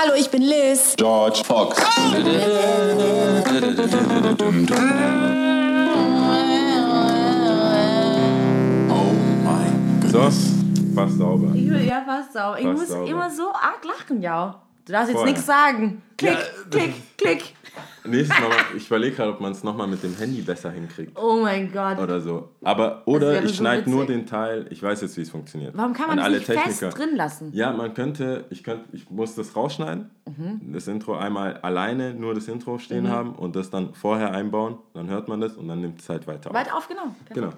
Hallo, 0.00 0.14
ich 0.16 0.30
bin 0.30 0.42
Liz. 0.42 0.94
George 0.96 1.42
Fox. 1.44 1.76
Oh 1.76 2.12
mein 9.42 10.00
Gott. 10.00 10.10
So, 10.12 10.94
fast 10.94 11.18
sauber. 11.18 11.52
Ich 11.52 11.66
ja 11.66 12.02
fast 12.06 12.32
sauber. 12.32 12.60
Ich 12.60 12.66
Fast 12.66 12.78
muss 12.78 12.88
sauber. 12.90 13.10
immer 13.10 13.28
so 13.28 13.48
arg 13.48 13.84
lachen, 13.84 14.22
ja. 14.22 14.67
Du 14.88 14.92
darfst 14.92 15.12
jetzt 15.12 15.24
nichts 15.26 15.44
sagen. 15.46 16.02
Klick, 16.16 16.32
Ja, 16.32 16.38
klick, 16.70 16.94
klick. 17.18 17.54
Nächstes 18.04 18.40
Mal, 18.40 18.50
ich 18.74 18.86
überlege 18.86 19.14
gerade, 19.14 19.32
ob 19.32 19.40
man 19.40 19.52
es 19.52 19.62
nochmal 19.62 19.86
mit 19.86 20.02
dem 20.02 20.16
Handy 20.16 20.40
besser 20.40 20.70
hinkriegt. 20.70 21.16
Oh 21.16 21.40
mein 21.42 21.70
Gott. 21.70 21.98
Oder 21.98 22.20
so. 22.22 22.48
Aber, 22.64 23.02
oder 23.04 23.42
ich 23.44 23.50
so 23.50 23.56
schneide 23.56 23.88
nur 23.88 24.06
den 24.06 24.24
Teil, 24.26 24.66
ich 24.70 24.82
weiß 24.82 25.02
jetzt, 25.02 25.16
wie 25.18 25.20
es 25.20 25.30
funktioniert. 25.30 25.76
Warum 25.76 25.92
kann 25.92 26.08
man 26.08 26.18
An 26.18 26.32
das 26.32 26.48
nicht 26.48 26.60
fest 26.60 26.82
drin 26.98 27.14
lassen? 27.16 27.50
Ja, 27.52 27.70
man 27.72 27.92
könnte, 27.92 28.46
ich 28.50 28.64
könnte, 28.64 28.86
ich 28.92 29.08
muss 29.10 29.34
das 29.34 29.54
rausschneiden, 29.54 30.10
Mhm. 30.26 30.72
das 30.72 30.88
Intro 30.88 31.16
einmal 31.16 31.58
alleine 31.58 32.14
nur 32.14 32.34
das 32.34 32.48
Intro 32.48 32.78
stehen 32.78 33.08
haben 33.10 33.34
und 33.34 33.54
das 33.56 33.68
dann 33.70 33.92
vorher 33.94 34.32
einbauen, 34.32 34.78
dann 34.94 35.08
hört 35.10 35.28
man 35.28 35.40
das 35.40 35.52
und 35.58 35.68
dann 35.68 35.82
nimmt 35.82 36.00
es 36.00 36.08
halt 36.08 36.26
weiter 36.26 36.50
auf. 36.50 36.56
Weit 36.56 36.72
aufgenommen. 36.72 37.14
Genau. 37.32 37.50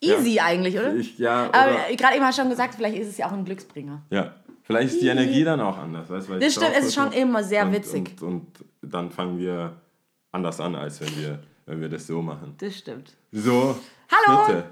Easy 0.00 0.38
eigentlich, 0.40 0.78
oder? 0.78 0.94
Ich, 0.94 1.18
ja, 1.18 1.48
Aber 1.52 1.76
gerade 1.96 2.16
eben 2.16 2.24
hast 2.24 2.36
du 2.38 2.42
schon 2.42 2.50
gesagt, 2.50 2.74
vielleicht 2.74 2.98
ist 2.98 3.08
es 3.08 3.16
ja 3.16 3.26
auch 3.28 3.32
ein 3.32 3.44
Glücksbringer. 3.46 4.02
ja. 4.10 4.34
Vielleicht 4.66 4.94
ist 4.94 5.02
die 5.02 5.08
Energie 5.08 5.44
dann 5.44 5.60
auch 5.60 5.78
anders. 5.78 6.10
Weißt, 6.10 6.28
weil 6.28 6.40
Das 6.40 6.52
stimmt, 6.52 6.72
es 6.76 6.86
ist 6.86 6.94
schon 6.94 7.12
immer 7.12 7.42
sehr 7.44 7.64
und, 7.64 7.72
witzig. 7.72 8.20
Und, 8.20 8.60
und 8.60 8.64
dann 8.82 9.10
fangen 9.10 9.38
wir 9.38 9.80
anders 10.32 10.60
an, 10.60 10.74
als 10.74 11.00
wenn 11.00 11.16
wir, 11.16 11.38
wenn 11.66 11.80
wir 11.80 11.88
das 11.88 12.06
so 12.06 12.20
machen. 12.20 12.54
Das 12.58 12.76
stimmt. 12.76 13.12
So, 13.30 13.78
Hallo. 14.10 14.44
vierte, 14.44 14.64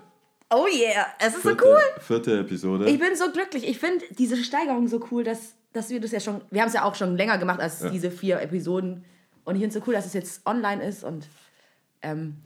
Oh 0.50 0.66
yeah, 0.66 1.06
es 1.18 1.34
ist 1.34 1.42
so 1.42 1.48
vierte, 1.48 1.64
cool. 1.64 2.00
vierte 2.00 2.38
Episode. 2.40 2.88
Ich 2.88 2.98
bin 2.98 3.16
so 3.16 3.30
glücklich. 3.32 3.66
Ich 3.66 3.78
finde 3.78 4.04
diese 4.10 4.36
Steigerung 4.36 4.86
so 4.88 5.04
cool, 5.10 5.24
dass, 5.24 5.54
dass 5.72 5.90
wir 5.90 6.00
das 6.00 6.12
ja 6.12 6.20
schon. 6.20 6.42
Wir 6.50 6.60
haben 6.60 6.68
es 6.68 6.74
ja 6.74 6.84
auch 6.84 6.94
schon 6.94 7.16
länger 7.16 7.38
gemacht 7.38 7.60
als 7.60 7.80
diese 7.90 8.10
vier 8.10 8.40
Episoden. 8.40 9.04
Und 9.44 9.56
ich 9.56 9.60
finde 9.60 9.76
es 9.78 9.84
so 9.84 9.88
cool, 9.88 9.94
dass 9.94 10.06
es 10.06 10.12
jetzt 10.12 10.46
online 10.46 10.84
ist 10.84 11.04
und 11.04 11.28
ähm, 12.02 12.36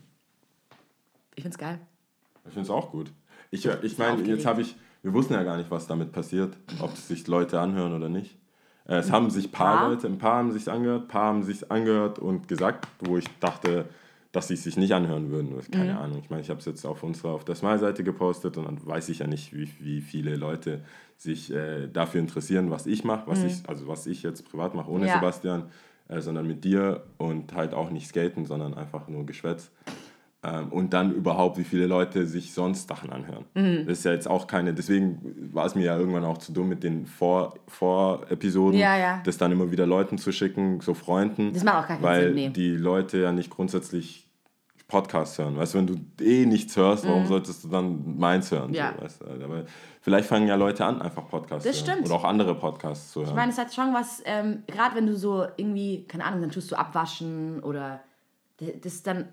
ich 1.34 1.42
finde 1.42 1.54
es 1.54 1.58
geil. 1.58 1.78
Ich 2.46 2.52
finde 2.52 2.62
es 2.66 2.70
auch 2.70 2.90
gut. 2.90 3.10
Ich, 3.50 3.66
ich 3.66 3.98
meine, 3.98 4.22
jetzt 4.22 4.46
habe 4.46 4.62
ich, 4.62 4.74
wir 5.02 5.12
wussten 5.12 5.34
ja 5.34 5.42
gar 5.42 5.56
nicht, 5.56 5.70
was 5.70 5.86
damit 5.86 6.12
passiert, 6.12 6.56
ob 6.80 6.96
sich 6.96 7.26
Leute 7.26 7.60
anhören 7.60 7.92
oder 7.94 8.08
nicht. 8.08 8.36
Äh, 8.86 8.96
Es 8.96 9.10
haben 9.12 9.30
sich 9.30 9.46
ein 9.46 9.52
paar? 9.52 9.88
Leute, 9.90 10.06
ein 10.06 10.18
paar 10.18 10.36
haben 10.38 10.52
sich 10.52 10.70
angehört, 10.70 11.02
ein 11.02 11.08
paar 11.08 11.24
haben 11.26 11.42
sich 11.42 11.70
angehört 11.70 12.18
und 12.18 12.48
gesagt, 12.48 12.86
wo 13.00 13.16
ich 13.16 13.26
dachte, 13.40 13.86
dass 14.32 14.48
sie 14.48 14.54
es 14.54 14.64
sich 14.64 14.76
nicht 14.76 14.92
anhören 14.92 15.30
würden. 15.30 15.54
Keine 15.70 15.92
Mhm. 15.94 15.98
Ahnung. 15.98 16.18
Ich 16.22 16.28
meine, 16.30 16.42
ich 16.42 16.50
habe 16.50 16.60
es 16.60 16.66
jetzt 16.66 16.84
auf 16.84 17.02
unserer, 17.02 17.30
auf 17.30 17.44
der 17.44 17.54
Smile-Seite 17.54 18.04
gepostet 18.04 18.56
und 18.58 18.66
dann 18.66 18.84
weiß 18.86 19.08
ich 19.08 19.20
ja 19.20 19.26
nicht, 19.26 19.54
wie, 19.54 19.68
wie 19.80 20.00
viele 20.02 20.36
Leute 20.36 20.82
sich 21.16 21.52
äh, 21.52 21.88
dafür 21.88 22.20
interessieren, 22.20 22.70
was 22.70 22.86
ich 22.86 23.04
mache, 23.04 23.22
was 23.26 23.42
ich, 23.44 23.68
also 23.68 23.88
was 23.88 24.06
ich 24.06 24.22
jetzt 24.22 24.48
privat 24.50 24.74
mache, 24.74 24.90
ohne 24.90 25.04
Mhm. 25.04 25.08
Ja. 25.08 25.14
Sebastian, 25.14 25.62
äh, 26.08 26.20
sondern 26.20 26.46
mit 26.46 26.62
dir 26.64 27.04
und 27.16 27.54
halt 27.54 27.72
auch 27.74 27.90
nicht 27.90 28.06
skaten, 28.08 28.44
sondern 28.46 28.74
einfach 28.74 29.08
nur 29.08 29.24
Geschwätz. 29.26 29.70
Ähm, 30.44 30.68
und 30.70 30.92
dann 30.94 31.12
überhaupt, 31.12 31.58
wie 31.58 31.64
viele 31.64 31.86
Leute 31.86 32.24
sich 32.26 32.54
sonst 32.54 32.88
Sachen 32.88 33.10
anhören. 33.10 33.44
Mhm. 33.54 33.86
Das 33.88 33.98
ist 33.98 34.04
ja 34.04 34.12
jetzt 34.12 34.28
auch 34.30 34.46
keine, 34.46 34.72
deswegen 34.72 35.50
war 35.52 35.66
es 35.66 35.74
mir 35.74 35.84
ja 35.86 35.98
irgendwann 35.98 36.24
auch 36.24 36.38
zu 36.38 36.52
dumm 36.52 36.68
mit 36.68 36.84
den 36.84 37.06
Vor- 37.06 37.54
Vor-Episoden, 37.66 38.78
Ja, 38.78 38.96
ja. 38.96 39.20
das 39.24 39.36
dann 39.36 39.50
immer 39.50 39.72
wieder 39.72 39.84
Leuten 39.84 40.16
zu 40.16 40.30
schicken, 40.30 40.80
so 40.80 40.94
Freunden. 40.94 41.52
Das 41.52 41.64
macht 41.64 41.84
auch 41.84 41.86
keinen 41.88 42.02
Weil 42.02 42.22
Sinn, 42.26 42.34
nee. 42.34 42.48
die 42.50 42.70
Leute 42.70 43.18
ja 43.18 43.32
nicht 43.32 43.50
grundsätzlich 43.50 44.28
Podcasts 44.86 45.36
hören. 45.38 45.56
Weißt 45.56 45.74
du, 45.74 45.78
wenn 45.78 45.86
du 45.88 45.96
eh 46.22 46.46
nichts 46.46 46.76
hörst, 46.76 47.06
warum 47.06 47.26
solltest 47.26 47.64
du 47.64 47.68
dann 47.68 48.16
meins 48.16 48.50
hören? 48.52 48.68
Mhm. 48.70 48.74
Ja. 48.76 48.94
So, 48.96 49.02
weißt 49.04 49.20
du? 49.22 49.44
Aber 49.44 49.64
vielleicht 50.00 50.28
fangen 50.28 50.46
ja 50.46 50.54
Leute 50.54 50.84
an, 50.86 51.02
einfach 51.02 51.28
Podcasts 51.28 51.66
Das 51.68 51.76
zu 51.80 51.84
hören. 51.84 51.94
stimmt. 51.96 52.06
Oder 52.08 52.14
auch 52.20 52.24
andere 52.24 52.54
Podcasts 52.54 53.10
zu 53.12 53.20
hören. 53.20 53.30
Ich 53.30 53.34
meine, 53.36 53.50
es 53.52 53.58
hat 53.58 53.74
schon 53.74 53.92
was, 53.92 54.22
ähm, 54.24 54.62
gerade 54.68 54.94
wenn 54.94 55.06
du 55.06 55.16
so 55.16 55.44
irgendwie, 55.56 56.04
keine 56.06 56.24
Ahnung, 56.24 56.40
dann 56.42 56.50
tust 56.50 56.70
du 56.70 56.76
abwaschen 56.76 57.60
oder 57.62 58.00
das 58.82 59.02
dann 59.02 59.28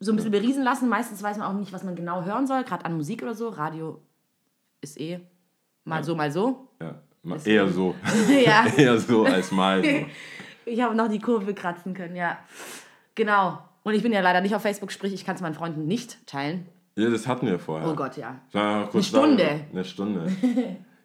so 0.00 0.12
ein 0.12 0.16
bisschen 0.16 0.30
beriesen 0.30 0.62
lassen. 0.64 0.88
Meistens 0.88 1.22
weiß 1.22 1.38
man 1.38 1.46
auch 1.46 1.58
nicht, 1.58 1.72
was 1.72 1.82
man 1.84 1.96
genau 1.96 2.22
hören 2.24 2.46
soll, 2.46 2.64
gerade 2.64 2.84
an 2.84 2.96
Musik 2.96 3.22
oder 3.22 3.34
so. 3.34 3.48
Radio 3.48 4.00
ist 4.80 5.00
eh 5.00 5.20
mal 5.84 6.04
so, 6.04 6.14
mal 6.14 6.30
so. 6.30 6.68
ja. 6.80 7.02
Mal 7.22 7.38
Eher 7.44 7.68
so. 7.68 7.94
ja, 8.44 8.66
eher 8.76 8.98
so 8.98 9.24
als 9.24 9.50
mal 9.50 9.82
so. 9.82 9.90
ich 10.66 10.80
habe 10.80 10.94
noch 10.94 11.08
die 11.08 11.18
Kurve 11.18 11.52
kratzen 11.52 11.94
können, 11.94 12.14
ja. 12.16 12.38
Genau. 13.14 13.58
Und 13.82 13.94
ich 13.94 14.02
bin 14.02 14.12
ja 14.12 14.20
leider 14.20 14.40
nicht 14.40 14.54
auf 14.54 14.62
Facebook, 14.62 14.92
sprich, 14.92 15.12
ich 15.12 15.24
kann 15.24 15.34
es 15.34 15.40
meinen 15.40 15.54
Freunden 15.54 15.86
nicht 15.86 16.24
teilen. 16.26 16.66
Ja, 16.94 17.10
das 17.10 17.26
hatten 17.26 17.46
wir 17.46 17.58
vorher. 17.58 17.88
Oh 17.88 17.94
Gott, 17.94 18.16
ja. 18.16 18.40
Eine 18.52 19.02
Stunde. 19.02 19.44
Sagen? 19.44 19.66
Eine 19.72 19.84
Stunde. 19.84 20.32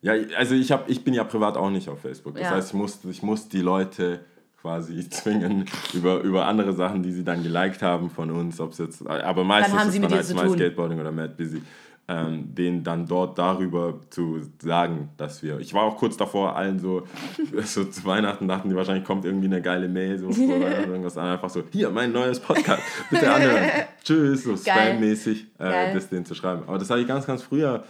ja, 0.01 0.13
also 0.37 0.55
ich, 0.55 0.71
hab, 0.71 0.89
ich 0.89 1.03
bin 1.03 1.13
ja 1.13 1.23
privat 1.23 1.55
auch 1.57 1.69
nicht 1.69 1.89
auf 1.89 2.01
Facebook. 2.01 2.35
Das 2.35 2.43
Ja. 2.43 2.51
heißt, 2.51 2.69
ich 2.69 2.73
muss, 2.73 3.03
ich 3.05 3.23
muss 3.23 3.47
die 3.49 3.61
Leute 3.61 4.25
quasi 4.63 5.07
zwingen 5.09 5.65
über, 5.93 6.21
über 6.21 6.47
andere 6.47 6.73
Sachen, 6.73 7.03
die 7.03 7.11
sie 7.11 7.23
dann 7.23 7.43
geliked 7.43 7.81
haben 7.81 8.09
von 8.09 8.31
uns, 8.31 8.59
ob 8.59 8.71
es 8.71 8.77
jetzt, 8.79 9.05
aber 9.05 9.43
meistens 9.43 9.77
haben 9.77 9.87
ist 9.87 9.93
sie 9.93 9.99
es 9.99 10.01
dann 10.01 10.11
dir 10.11 10.17
als 10.17 10.33
My. 10.33 10.49
Skateboarding 10.49 10.99
oder 10.99 11.11
Mad 11.11 11.33
Busy, 11.37 11.61
ähm, 12.07 12.55
denen 12.55 12.81
dann 12.81 13.05
dort 13.05 13.37
darüber 13.37 13.99
zu 14.09 14.39
sagen, 14.61 15.09
dass 15.17 15.43
wir, 15.43 15.59
ich 15.59 15.73
war 15.73 15.83
auch 15.83 15.97
kurz 15.97 16.15
davor, 16.15 16.55
allen 16.55 16.79
so, 16.79 17.03
so 17.65 17.83
zu 17.83 18.05
Weihnachten 18.05 18.47
dachten 18.47 18.69
die 18.69 18.75
wahrscheinlich 18.75 19.03
kommt 19.03 19.25
irgendwie 19.25 19.47
eine 19.47 19.61
geile 19.61 19.89
Mail, 19.89 20.17
so 20.17 20.31
vor 20.31 20.61
Weihnachten, 20.61 20.89
irgendwas 20.91 21.17
an, 21.17 21.27
einfach 21.27 21.49
so, 21.49 21.61
hier, 21.69 21.89
mein 21.89 22.13
neues 22.13 22.39
Podcast, 22.39 22.81
bitte 23.09 23.31
anhören, 23.31 23.69
tschüss, 24.01 24.43
so. 24.43 24.53
Spam-mäßig, 24.53 25.45
äh, 25.59 25.93
das 25.93 26.07
denen 26.07 26.25
zu 26.25 26.35
schreiben. 26.35 26.63
Aber 26.67 26.77
das 26.77 26.89
habe 26.89 27.01
ich 27.01 27.07
ganz, 27.07 27.27
ganz 27.27 27.43
früher 27.43 27.83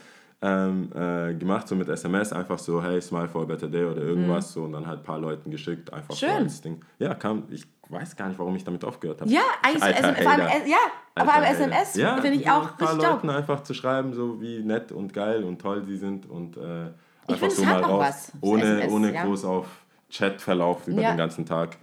ähm, 0.45 0.89
äh, 0.93 1.33
gemacht, 1.35 1.67
so 1.69 1.75
mit 1.75 1.87
SMS, 1.87 2.33
einfach 2.33 2.59
so, 2.59 2.83
hey, 2.83 3.01
smile 3.01 3.29
for 3.29 3.43
a 3.43 3.45
better 3.45 3.67
day 3.69 3.85
oder 3.85 4.01
irgendwas, 4.01 4.51
so 4.51 4.63
und 4.63 4.73
dann 4.73 4.85
halt 4.85 4.99
ein 4.99 5.03
paar 5.03 5.17
Leuten 5.19 5.49
geschickt, 5.49 5.91
einfach 5.93 6.13
so 6.13 6.25
Mhm. 6.25 6.29
Schön. 6.31 6.43
als 6.43 6.61
Ding. 6.61 6.81
Ja, 6.99 7.13
kam, 7.15 7.43
ich 7.49 7.65
weiß 7.87 8.15
gar 8.17 8.27
nicht, 8.27 8.37
warum 8.39 8.53
ich 8.57 8.63
damit 8.65 8.83
aufgehört 8.83 9.21
habe. 9.21 9.31
Ja, 9.31 9.41
eigentlich 9.61 9.79
so 9.81 9.85
Alter 9.85 9.99
SMS, 9.99 10.23
vor 10.23 10.31
allem, 10.33 10.67
ja, 10.67 10.77
aber 11.15 11.33
am. 11.35 11.43
SMS 11.43 11.95
Ja, 11.95 12.17
finde 12.21 12.37
ich 12.37 12.45
so 12.45 12.51
auch 12.51 12.79
richtig 12.81 13.01
Leuten 13.03 13.29
einfach 13.29 13.63
zu 13.63 13.73
schreiben, 13.73 14.13
so 14.13 14.41
wie 14.41 14.59
nett 14.63 14.91
und 14.91 15.13
geil 15.13 15.43
und 15.45 15.61
toll 15.61 15.83
sie 15.85 15.95
sind 15.97 16.29
und 16.29 16.57
äh, 16.57 16.87
Ich 17.27 17.29
einfach 17.29 17.37
finde, 17.37 17.55
so 17.55 17.63
mal 17.63 17.81
raus, 17.81 18.01
was, 18.01 18.31
ohne, 18.41 18.63
SMS, 18.63 18.91
ohne 18.91 19.13
ja. 19.13 19.23
groß 19.23 19.45
auf 19.45 19.67
Chatverlauf 20.11 20.87
über 20.87 21.01
Ja. 21.01 21.11
den 21.13 21.17
ganzen 21.17 21.45
Tag 21.45 21.77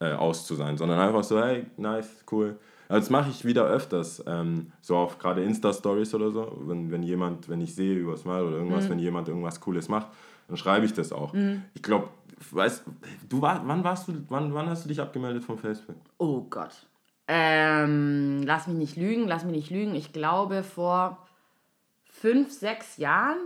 äh, 0.00 0.12
aus 0.12 0.46
zu 0.46 0.54
sein, 0.54 0.76
sondern 0.76 1.00
einfach 1.00 1.24
so, 1.24 1.40
hey, 1.42 1.66
nice, 1.76 2.24
cool. 2.30 2.56
Also 2.94 3.06
das 3.06 3.10
mache 3.10 3.30
ich 3.30 3.44
wieder 3.44 3.64
öfters, 3.64 4.22
ähm, 4.26 4.70
so 4.80 4.96
auf 4.96 5.18
gerade 5.18 5.42
Insta-Stories 5.42 6.14
oder 6.14 6.30
so, 6.30 6.56
wenn, 6.66 6.90
wenn 6.92 7.02
jemand, 7.02 7.48
wenn 7.48 7.60
ich 7.60 7.74
sehe 7.74 7.96
über 7.96 8.16
Smile 8.16 8.42
oder 8.44 8.50
Mhm. 8.58 8.62
irgendwas, 8.66 8.88
wenn 8.88 8.98
jemand 9.00 9.26
irgendwas 9.28 9.60
Cooles 9.60 9.88
macht, 9.88 10.06
dann 10.46 10.56
schreibe 10.56 10.86
ich 10.86 10.92
das 10.92 11.12
auch. 11.12 11.34
Ich 11.74 11.82
glaube, 11.82 12.08
weißt 12.52 12.84
du, 13.28 13.42
war, 13.42 13.62
wann 13.66 13.82
warst 13.82 14.06
du, 14.06 14.12
wann, 14.28 14.54
wann 14.54 14.68
hast 14.68 14.84
du 14.84 14.88
dich 14.88 15.00
abgemeldet 15.00 15.42
von 15.42 15.58
Facebook? 15.58 15.96
Oh 16.18 16.42
Gott. 16.42 16.86
Ähm, 17.26 18.42
lass 18.44 18.66
mich 18.68 18.76
nicht 18.76 18.96
lügen, 18.96 19.26
lass 19.26 19.44
mich 19.44 19.54
nicht 19.56 19.70
lügen. 19.70 19.94
Ich 19.96 20.12
glaube 20.12 20.62
vor 20.62 21.18
fünf, 22.04 22.52
sechs 22.52 22.96
Jahren. 22.98 23.38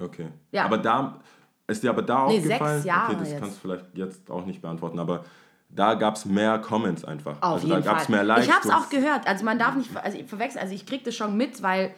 Okay. 0.00 0.28
Ja. 0.52 0.64
Aber 0.66 0.76
da 0.78 1.20
ist 1.68 1.82
dir 1.82 1.90
aber 1.90 2.02
da 2.02 2.26
Nee, 2.28 2.36
aufgefallen. 2.38 2.72
sechs 2.82 2.84
Jahre 2.84 3.12
okay, 3.12 3.20
das 3.20 3.30
jetzt. 3.30 3.40
kannst 3.40 3.56
du 3.56 3.60
vielleicht 3.62 3.96
jetzt 3.96 4.30
auch 4.30 4.44
nicht 4.44 4.60
beantworten, 4.60 4.98
aber 4.98 5.24
da 5.68 5.94
gab 5.94 6.16
es 6.16 6.24
mehr 6.24 6.58
Comments 6.58 7.04
einfach. 7.04 7.36
Auf 7.40 7.54
also 7.54 7.68
da 7.68 7.80
gab 7.80 8.00
es 8.00 8.08
mehr 8.08 8.24
Likes. 8.24 8.46
ich 8.46 8.52
habe 8.52 8.66
es 8.66 8.74
auch 8.74 8.88
gehört. 8.88 9.26
Also 9.26 9.44
man 9.44 9.58
darf 9.58 9.74
nicht 9.74 9.94
also 9.96 10.18
verwechseln. 10.26 10.62
Also 10.62 10.74
ich 10.74 10.86
krieg 10.86 11.04
das 11.04 11.14
schon 11.14 11.36
mit, 11.36 11.62
weil 11.62 11.94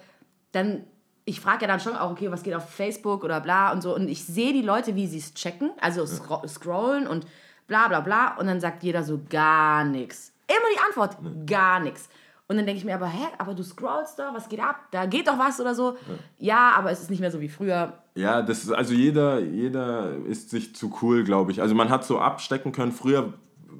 dann 0.52 0.84
ich 1.24 1.40
frage 1.40 1.62
ja 1.62 1.68
dann 1.68 1.80
schon 1.80 1.96
auch, 1.96 2.10
okay, 2.10 2.30
was 2.30 2.42
geht 2.42 2.54
auf 2.54 2.68
Facebook 2.68 3.22
oder 3.22 3.40
bla 3.40 3.72
und 3.72 3.82
so. 3.82 3.94
Und 3.94 4.08
ich 4.08 4.24
sehe 4.24 4.52
die 4.52 4.62
Leute, 4.62 4.96
wie 4.96 5.06
sie 5.06 5.18
es 5.18 5.34
checken, 5.34 5.70
also 5.80 6.04
scro 6.06 6.46
scrollen 6.46 7.06
und 7.06 7.26
bla 7.68 7.88
bla 7.88 8.00
bla. 8.00 8.36
Und 8.36 8.46
dann 8.46 8.60
sagt 8.60 8.82
jeder 8.82 9.04
so 9.04 9.20
gar 9.28 9.84
nichts. 9.84 10.32
Immer 10.48 10.66
die 10.74 10.80
Antwort, 10.86 11.46
gar 11.46 11.80
nichts. 11.80 12.08
Und 12.48 12.56
dann 12.56 12.66
denke 12.66 12.80
ich 12.80 12.84
mir 12.84 12.96
aber, 12.96 13.06
hä, 13.06 13.28
aber 13.38 13.54
du 13.54 13.62
scrollst 13.62 14.18
da, 14.18 14.34
was 14.34 14.48
geht 14.48 14.58
ab? 14.58 14.88
Da 14.90 15.06
geht 15.06 15.28
doch 15.28 15.38
was 15.38 15.60
oder 15.60 15.72
so. 15.72 15.96
Ja, 16.38 16.72
aber 16.72 16.90
es 16.90 17.00
ist 17.00 17.08
nicht 17.08 17.20
mehr 17.20 17.30
so 17.30 17.40
wie 17.40 17.48
früher. 17.48 17.92
Ja, 18.16 18.42
das 18.42 18.64
ist, 18.64 18.72
also 18.72 18.92
jeder, 18.92 19.38
jeder 19.38 20.16
ist 20.26 20.50
sich 20.50 20.74
zu 20.74 20.92
cool, 21.00 21.22
glaube 21.22 21.52
ich. 21.52 21.62
Also 21.62 21.76
man 21.76 21.90
hat 21.90 22.04
so 22.04 22.18
abstecken 22.18 22.72
können. 22.72 22.90
Früher 22.90 23.34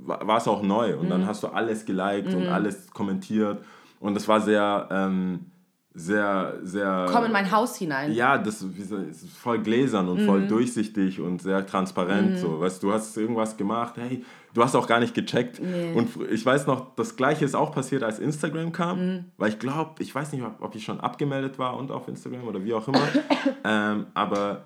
war 0.06 0.36
es 0.38 0.46
auch 0.48 0.62
neu 0.62 0.96
und 0.96 1.06
Mhm. 1.06 1.10
dann 1.10 1.26
hast 1.26 1.42
du 1.42 1.48
alles 1.48 1.84
geliked 1.84 2.34
und 2.34 2.48
alles 2.48 2.90
kommentiert. 2.90 3.58
Und 4.00 4.14
das 4.14 4.26
war 4.28 4.40
sehr, 4.40 4.88
ähm, 4.90 5.46
sehr, 5.92 6.54
sehr. 6.62 7.06
Komm 7.10 7.24
in 7.24 7.32
mein 7.32 7.50
Haus 7.50 7.76
hinein. 7.76 8.12
Ja, 8.12 8.38
das 8.38 8.62
ist 8.62 9.36
voll 9.36 9.58
gläsern 9.58 10.08
und 10.08 10.22
Mhm. 10.22 10.26
voll 10.26 10.46
durchsichtig 10.46 11.20
und 11.20 11.42
sehr 11.42 11.66
transparent. 11.66 12.38
So, 12.38 12.60
weißt, 12.60 12.82
du 12.82 12.92
hast 12.92 13.16
irgendwas 13.16 13.56
gemacht, 13.56 13.94
hey, 13.96 14.24
du 14.54 14.62
hast 14.62 14.76
auch 14.76 14.86
gar 14.86 15.00
nicht 15.00 15.14
gecheckt. 15.14 15.58
Und 15.58 16.08
fr- 16.08 16.28
ich 16.30 16.46
weiß 16.46 16.66
noch, 16.68 16.94
das 16.94 17.16
gleiche 17.16 17.44
ist 17.44 17.56
auch 17.56 17.72
passiert, 17.74 18.04
als 18.04 18.20
Instagram 18.20 18.70
kam, 18.70 18.98
Mhm. 19.00 19.24
weil 19.36 19.48
ich 19.50 19.58
glaube, 19.58 20.00
ich 20.00 20.14
weiß 20.14 20.32
nicht, 20.32 20.44
ob- 20.44 20.62
ob 20.62 20.74
ich 20.76 20.84
schon 20.84 21.00
abgemeldet 21.00 21.58
war 21.58 21.76
und 21.76 21.90
auf 21.90 22.06
Instagram 22.06 22.46
oder 22.46 22.64
wie 22.64 22.72
auch 22.72 22.86
immer. 22.86 23.02
ähm, 23.64 24.06
aber 24.14 24.62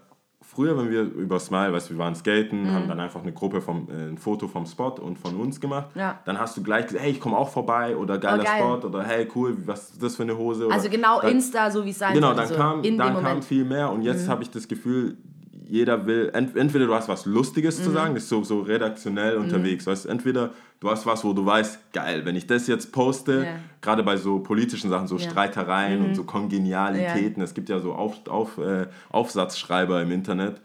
früher, 0.54 0.76
wenn 0.78 0.90
wir 0.90 1.02
über 1.02 1.38
Smile, 1.40 1.72
weißt 1.72 1.90
du, 1.90 1.94
wir 1.94 1.98
waren 1.98 2.14
skaten, 2.14 2.72
haben 2.72 2.88
dann 2.88 3.00
einfach 3.00 3.22
eine 3.22 3.32
Gruppe 3.32 3.60
vom, 3.60 3.88
äh, 3.90 4.10
ein 4.10 4.18
Foto 4.18 4.48
vom 4.48 4.66
Spot 4.66 4.94
und 5.00 5.18
von 5.18 5.36
uns 5.36 5.60
gemacht. 5.60 5.94
Mhm. 5.94 6.00
Ja. 6.00 6.18
Dann 6.24 6.38
hast 6.38 6.56
du 6.56 6.62
gleich 6.62 6.86
gesagt, 6.86 7.02
hey, 7.02 7.10
ich 7.12 7.20
komme 7.20 7.36
auch 7.36 7.48
vorbei 7.48 7.96
oder 7.96 8.18
geiler 8.18 8.42
Oh, 8.42 8.44
geil. 8.44 8.58
Spot 8.58 8.86
oder 8.88 9.02
hey, 9.02 9.28
cool, 9.34 9.56
was 9.66 9.90
ist 9.90 10.02
das 10.02 10.16
für 10.16 10.22
eine 10.22 10.36
Hose? 10.36 10.66
Oder, 10.66 10.74
Also 10.74 10.88
genau 10.88 11.20
dann, 11.20 11.32
Insta, 11.32 11.70
so 11.70 11.84
wie 11.84 11.90
es 11.90 11.98
sein 11.98 12.14
Genau, 12.14 12.34
dann 12.34 12.46
so 12.46 12.54
kam, 12.54 12.82
dann 12.82 12.98
kam. 13.22 13.36
Mhm. 13.36 13.42
viel 13.42 13.64
mehr 13.64 13.90
und 13.90 14.02
jetzt 14.02 14.28
habe 14.28 14.42
ich 14.42 14.50
das 14.50 14.68
Gefühl, 14.68 15.16
jeder 15.74 16.06
will, 16.06 16.30
ent, 16.32 16.56
entweder 16.56 16.86
du 16.86 16.94
hast 16.94 17.08
was 17.08 17.26
Lustiges 17.26 17.78
Mhm. 17.80 17.82
zu 17.84 17.90
sagen, 17.90 18.16
ist 18.16 18.28
so, 18.28 18.44
so 18.44 18.60
redaktionell 18.60 19.36
unterwegs, 19.36 19.86
weißt 19.86 20.06
entweder 20.06 20.50
du 20.80 20.88
hast 20.90 21.04
was, 21.06 21.24
wo 21.24 21.32
du 21.32 21.44
weißt, 21.44 21.92
geil, 21.92 22.24
wenn 22.24 22.36
ich 22.36 22.46
das 22.46 22.66
jetzt 22.68 22.92
poste, 22.92 23.44
Ja. 23.44 23.50
gerade 23.80 24.02
bei 24.04 24.16
so 24.16 24.38
politischen 24.38 24.88
Sachen, 24.90 25.08
so. 25.08 25.16
Mhm. 25.16 25.20
Streitereien 25.20 26.04
und 26.04 26.14
so 26.14 26.22
Kongenialitäten, 26.24 27.42
es 27.42 27.54
gibt 27.54 27.68
ja 27.68 27.80
so 27.80 27.92
auf, 27.92 28.26
auf, 28.28 28.58
äh, 28.58 28.86
Aufsatzschreiber 29.10 30.00
im 30.02 30.12
Internet, 30.12 30.60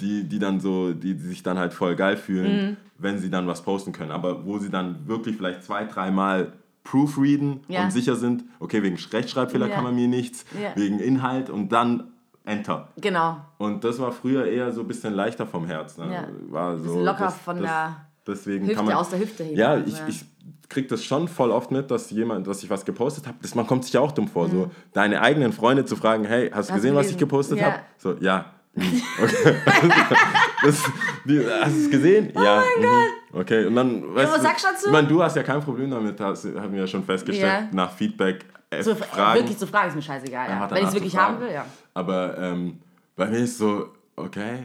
die, 0.00 0.24
die 0.24 0.38
dann 0.38 0.60
so, 0.60 0.92
die, 0.92 1.14
die 1.14 1.26
sich 1.26 1.42
dann 1.42 1.58
halt 1.58 1.72
voll 1.74 1.94
geil 1.94 2.16
fühlen, 2.16 2.70
Mhm. 2.70 2.76
wenn 2.98 3.18
sie 3.18 3.28
dann 3.30 3.46
was 3.46 3.62
posten 3.62 3.92
können, 3.92 4.10
aber 4.10 4.46
wo 4.46 4.58
sie 4.58 4.70
dann 4.70 5.06
wirklich 5.06 5.36
vielleicht 5.36 5.64
zwei, 5.64 5.84
dreimal 5.84 6.52
proofreaden 6.84 7.60
Ja. 7.68 7.84
und 7.84 7.90
sicher 7.92 8.16
sind, 8.16 8.44
okay, 8.60 8.82
wegen 8.82 8.96
Rechtschreibfehler 8.96 9.68
Ja. 9.68 9.74
kann 9.74 9.84
man 9.84 9.94
mir 9.94 10.08
nichts, 10.08 10.44
Ja. 10.60 10.70
wegen 10.80 10.98
Inhalt 11.00 11.50
und 11.50 11.70
dann 11.72 12.04
Enter. 12.46 12.88
Genau. 12.96 13.36
Und 13.58 13.84
das 13.84 13.98
war 13.98 14.12
früher 14.12 14.46
eher 14.46 14.72
so 14.72 14.80
ein 14.82 14.88
bisschen 14.88 15.12
leichter 15.14 15.46
vom 15.46 15.66
Herz. 15.66 15.98
Ne? 15.98 16.12
Ja. 16.12 16.24
War 16.48 16.78
so, 16.78 17.00
locker 17.04 17.24
das, 17.24 17.36
von 17.38 17.56
das, 17.56 17.66
der 17.66 17.96
deswegen 18.26 18.64
Hüfte 18.64 18.76
kann 18.76 18.84
man, 18.86 18.94
aus 18.94 19.10
der 19.10 19.18
Hüfte 19.18 19.44
heben. 19.44 19.56
Ja, 19.58 19.76
ich, 19.78 19.98
Ja. 19.98 20.06
ich 20.08 20.24
krieg 20.68 20.88
das 20.88 21.04
schon 21.04 21.28
voll 21.28 21.50
oft 21.50 21.70
mit, 21.70 21.90
dass 21.90 22.10
jemand, 22.10 22.46
dass 22.46 22.62
ich 22.62 22.70
was 22.70 22.84
gepostet 22.84 23.26
habe. 23.26 23.36
Man 23.54 23.66
kommt 23.66 23.84
sich 23.84 23.92
ja 23.92 24.00
auch 24.00 24.12
dumm 24.12 24.28
vor, 24.28 24.46
Mhm. 24.46 24.50
so 24.52 24.70
deine 24.92 25.20
eigenen 25.20 25.52
Freunde 25.52 25.84
zu 25.84 25.96
fragen, 25.96 26.24
hey, 26.24 26.50
hast 26.52 26.70
du 26.70 26.74
gesehen, 26.74 26.94
was 26.94 27.10
ich 27.10 27.18
gepostet 27.18 27.58
Ja. 27.58 27.64
habe? 27.66 27.78
So, 27.98 28.14
ja. 28.20 28.46
Hm, 28.74 29.02
Okay. 29.22 29.54
das, 30.62 30.82
die, 31.24 31.40
hast 31.62 31.74
du 31.76 31.80
es 31.80 31.90
gesehen? 31.90 32.32
ja. 32.34 32.62
mhm. 32.78 33.40
Okay, 33.40 33.66
und 33.66 33.74
dann, 33.76 34.14
weißt 34.14 34.32
was 34.32 34.38
du, 34.38 34.42
sagst 34.44 34.64
du 34.64 34.68
dazu? 34.68 34.86
ich 34.86 34.92
meine, 34.92 35.08
du 35.08 35.22
hast 35.22 35.36
ja 35.36 35.42
kein 35.42 35.60
Problem 35.60 35.90
damit, 35.90 36.18
hast, 36.20 36.44
haben 36.44 36.72
wir 36.72 36.80
ja 36.80 36.86
schon 36.86 37.02
festgestellt, 37.04 37.64
Ja. 37.64 37.68
nach 37.72 37.90
Feedback 37.92 38.44
äh, 38.70 38.82
So, 38.82 38.94
fragen. 38.94 39.40
Wirklich 39.40 39.58
zu 39.58 39.66
fragen 39.66 39.88
ist 39.88 39.94
mir 39.96 40.02
scheißegal. 40.02 40.48
Ja. 40.48 40.70
Wenn 40.70 40.78
ich 40.82 40.88
es 40.88 40.94
wirklich 40.94 41.12
zu 41.12 41.20
haben 41.20 41.40
will, 41.40 41.52
ja. 41.52 41.64
Aber 41.94 42.36
ähm, 42.38 42.78
bei 43.16 43.26
mir 43.26 43.38
ist 43.38 43.58
so, 43.58 43.88
okay, 44.16 44.64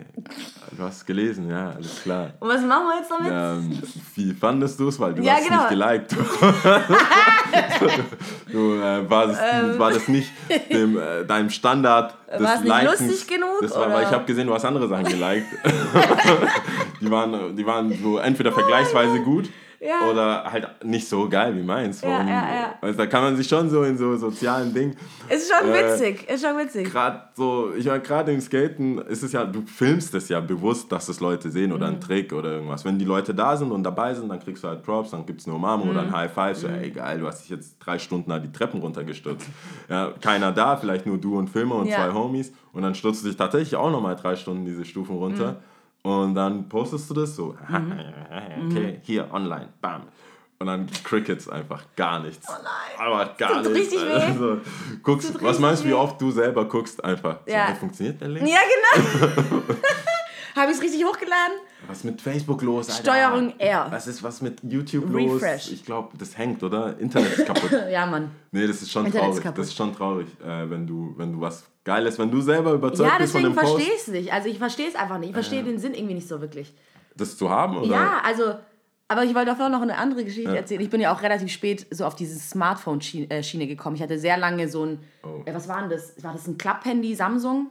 du 0.77 0.83
hast 0.83 1.05
gelesen, 1.05 1.49
ja, 1.49 1.71
alles 1.71 2.01
klar. 2.03 2.31
Und 2.39 2.49
was 2.49 2.61
machen 2.61 2.85
wir 2.87 2.97
jetzt 2.99 3.11
damit? 3.11 3.31
Ähm, 3.33 3.81
wie 4.15 4.33
fandest 4.33 4.79
du 4.79 4.87
es? 4.89 4.99
Weil 4.99 5.13
du 5.13 5.23
Ja, 5.23 5.33
hast 5.33 5.47
genau. 5.47 5.61
nicht 5.61 5.69
geliked. 5.69 6.11
du 8.51 8.73
äh, 8.75 9.09
warst, 9.09 9.39
war 9.79 9.91
das 9.91 10.07
nicht 10.07 10.31
dem, 10.71 10.97
äh, 10.97 11.25
deinem 11.25 11.49
Standard 11.49 12.15
des 12.29 12.39
Ähm. 12.39 12.43
War 12.45 12.53
es 12.55 12.61
nicht 12.61 12.69
Likens. 12.69 12.99
lustig 13.01 13.27
genug, 13.27 13.59
Das 13.61 13.75
war, 13.75 13.91
weil 13.91 14.03
ich 14.03 14.11
habe 14.11 14.25
gesehen, 14.25 14.47
du 14.47 14.53
hast 14.53 14.65
andere 14.65 14.87
Sachen 14.87 15.05
geliked. 15.05 15.47
die, 17.01 17.11
waren, 17.11 17.55
die 17.55 17.65
waren 17.65 17.91
so 18.01 18.17
entweder 18.19 18.51
vergleichsweise 18.51 19.19
gut 19.21 19.49
Ja. 19.83 20.07
oder 20.11 20.43
halt 20.51 20.69
nicht 20.85 21.09
so 21.09 21.27
geil 21.27 21.55
wie 21.57 21.63
meins. 21.63 22.01
Ja, 22.01 22.09
Warum- 22.09 22.27
ja, 22.27 22.33
ja. 22.55 22.73
Also, 22.81 22.97
da 22.99 23.07
kann 23.07 23.23
man 23.23 23.35
sich 23.35 23.47
schon 23.47 23.67
so 23.67 23.81
in 23.83 23.97
so 23.97 24.15
sozialen 24.15 24.71
Dingen 24.71 24.95
Ist 25.27 25.51
schon 25.51 25.69
Äh, 25.69 25.73
witzig, 25.73 26.29
ist 26.29 26.45
schon 26.45 26.55
witzig. 26.55 26.91
gerade 26.91 27.23
so, 27.33 27.71
ich 27.75 27.85
meine, 27.87 28.01
gerade 28.01 28.31
im 28.31 28.41
Skaten 28.41 28.99
ist 28.99 29.23
es 29.23 29.31
ja, 29.31 29.43
du 29.43 29.63
filmst 29.65 30.13
es 30.13 30.29
ja 30.29 30.39
bewusst, 30.39 30.91
dass 30.91 31.09
es 31.09 31.19
Leute 31.19 31.49
sehen 31.49 31.71
oder 31.71 31.87
ein 31.87 31.95
Mhm. 31.95 32.01
Trick 32.01 32.31
oder 32.31 32.51
irgendwas. 32.51 32.85
Wenn 32.85 32.99
die 32.99 33.05
Leute 33.05 33.33
da 33.33 33.57
sind 33.57 33.71
und 33.71 33.81
dabei 33.83 34.13
sind, 34.13 34.29
dann 34.29 34.39
kriegst 34.39 34.63
du 34.63 34.67
halt 34.67 34.83
Props, 34.83 35.09
dann 35.11 35.25
gibt 35.25 35.41
es 35.41 35.47
eine 35.47 35.55
Umarmung 35.55 35.89
oder 35.89 36.03
Mhm. 36.03 36.09
ein 36.09 36.15
High 36.15 36.31
Five, 36.31 36.57
so, 36.57 36.67
ey, 36.67 36.91
geil, 36.91 37.17
du 37.19 37.25
hast 37.25 37.41
dich 37.41 37.49
jetzt 37.49 37.77
drei 37.79 37.97
Stunden 37.97 38.29
da 38.29 38.37
die 38.37 38.51
Treppen 38.51 38.81
runtergestürzt. 38.81 39.47
Ja, 39.89 40.11
keiner 40.21 40.51
da, 40.51 40.77
vielleicht 40.77 41.07
nur 41.07 41.17
du 41.17 41.39
und 41.39 41.49
Filmer 41.49 41.77
und 41.77 41.87
Ja. 41.87 41.95
zwei 41.95 42.13
Homies 42.13 42.53
und 42.71 42.83
dann 42.83 42.93
stürzt 42.93 43.23
du 43.23 43.29
dich 43.29 43.37
tatsächlich 43.37 43.75
auch 43.75 43.89
nochmal 43.89 44.15
drei 44.15 44.35
Stunden 44.35 44.63
diese 44.63 44.85
Stufen 44.85 45.15
runter 45.15 45.53
Mhm. 45.53 45.55
Und 46.03 46.35
dann 46.35 46.67
postest 46.69 47.09
du 47.09 47.13
das 47.13 47.35
so, 47.35 47.55
okay, 48.69 48.99
hier, 49.03 49.27
online, 49.31 49.69
bam. 49.81 50.03
Und 50.59 50.67
dann 50.67 50.85
Crickets 51.03 51.49
einfach 51.49 51.83
gar 51.95 52.19
nichts. 52.19 52.47
Oh 52.47 52.53
nein. 52.63 52.99
Aber 53.07 53.33
gar 53.35 53.63
Tut 53.63 53.73
nichts. 53.73 53.93
richtig 53.93 54.07
weh. 54.07 54.13
Also, 54.13 54.57
guckst, 55.01 55.33
Tut 55.33 55.41
was 55.43 55.57
meinst 55.57 55.83
du, 55.83 55.87
wie 55.87 55.93
oft 55.93 56.21
du 56.21 56.29
selber 56.29 56.65
guckst 56.65 57.03
einfach? 57.03 57.39
So, 57.47 57.51
Ja. 57.51 57.65
hey, 57.65 57.75
funktioniert 57.75 58.21
der 58.21 58.27
Link? 58.27 58.47
Ja, 58.47 58.59
genau. 58.93 59.61
Habe 60.55 60.69
ich 60.71 60.77
es 60.77 60.83
richtig 60.83 61.03
hochgeladen? 61.03 61.53
Was 61.87 61.99
ist 61.99 62.03
mit 62.03 62.21
Facebook 62.21 62.61
los, 62.61 62.89
Alter? 62.89 63.01
Steuerung 63.01 63.53
R. 63.57 63.87
Was 63.89 64.05
ist 64.05 64.21
was 64.21 64.41
mit 64.41 64.59
YouTube 64.63 65.09
los? 65.09 65.41
Refresh. 65.41 65.71
Ich 65.71 65.83
glaube, 65.83 66.15
das 66.17 66.37
hängt, 66.37 66.61
oder? 66.61 66.95
Internet 66.99 67.39
ist 67.39 67.45
kaputt. 67.47 67.71
Ja, 67.91 68.05
Mann. 68.05 68.29
nee, 68.51 68.67
das 68.67 68.81
ist 68.83 68.91
schon 68.91 69.05
Internet 69.07 69.23
ist 69.23 69.29
traurig. 69.31 69.43
kaputt. 69.43 69.57
Das 69.59 69.67
ist 69.67 69.75
schon 69.77 69.95
traurig, 69.95 70.27
äh, 70.45 70.69
wenn, 70.69 70.85
du, 70.85 71.13
wenn 71.17 71.31
du 71.33 71.41
was 71.41 71.63
Geiles, 71.83 72.19
wenn 72.19 72.29
du 72.29 72.41
selber 72.41 72.73
überzeugt 72.73 73.09
Ja, 73.11 73.17
bist 73.17 73.31
von 73.33 73.41
deswegen 73.41 73.55
dem 73.55 73.59
Post, 73.59 73.73
verstehe 73.75 73.93
ich 73.95 74.01
es 74.01 74.07
nicht. 74.07 74.33
Also 74.33 74.49
ich 74.49 74.57
verstehe 74.59 74.87
es 74.87 74.95
einfach 74.95 75.17
nicht. 75.17 75.29
Ich 75.29 75.33
verstehe 75.35 75.63
den 75.63 75.79
Sinn 75.79 75.93
irgendwie 75.95 76.13
nicht 76.15 76.27
so 76.27 76.39
wirklich. 76.41 76.73
das 77.15 77.35
zu 77.37 77.49
haben, 77.49 77.77
oder? 77.77 77.87
Ja, 77.87 78.21
also, 78.23 78.53
aber 79.07 79.23
ich 79.23 79.33
wollte 79.33 79.47
davor 79.47 79.69
noch 79.69 79.81
eine 79.81 79.97
andere 79.97 80.23
Geschichte 80.23 80.55
erzählen. 80.55 80.79
Ich 80.81 80.89
bin 80.89 81.01
ja 81.01 81.13
auch 81.13 81.21
relativ 81.23 81.51
spät 81.51 81.87
so 81.91 82.05
auf 82.05 82.15
diese 82.15 82.37
Smartphone-Schiene 82.39 83.67
gekommen. 83.67 83.95
Ich 83.95 84.01
hatte 84.01 84.17
sehr 84.19 84.37
lange 84.37 84.67
so 84.69 84.85
ein, 84.85 84.99
Oh. 85.23 85.41
äh, 85.45 85.53
was 85.53 85.67
war 85.67 85.81
denn 85.81 85.89
das? 85.89 86.23
War 86.23 86.33
das 86.33 86.47
ein 86.47 86.57
Klapp-Handy, 86.57 87.15
Samsung? 87.15 87.67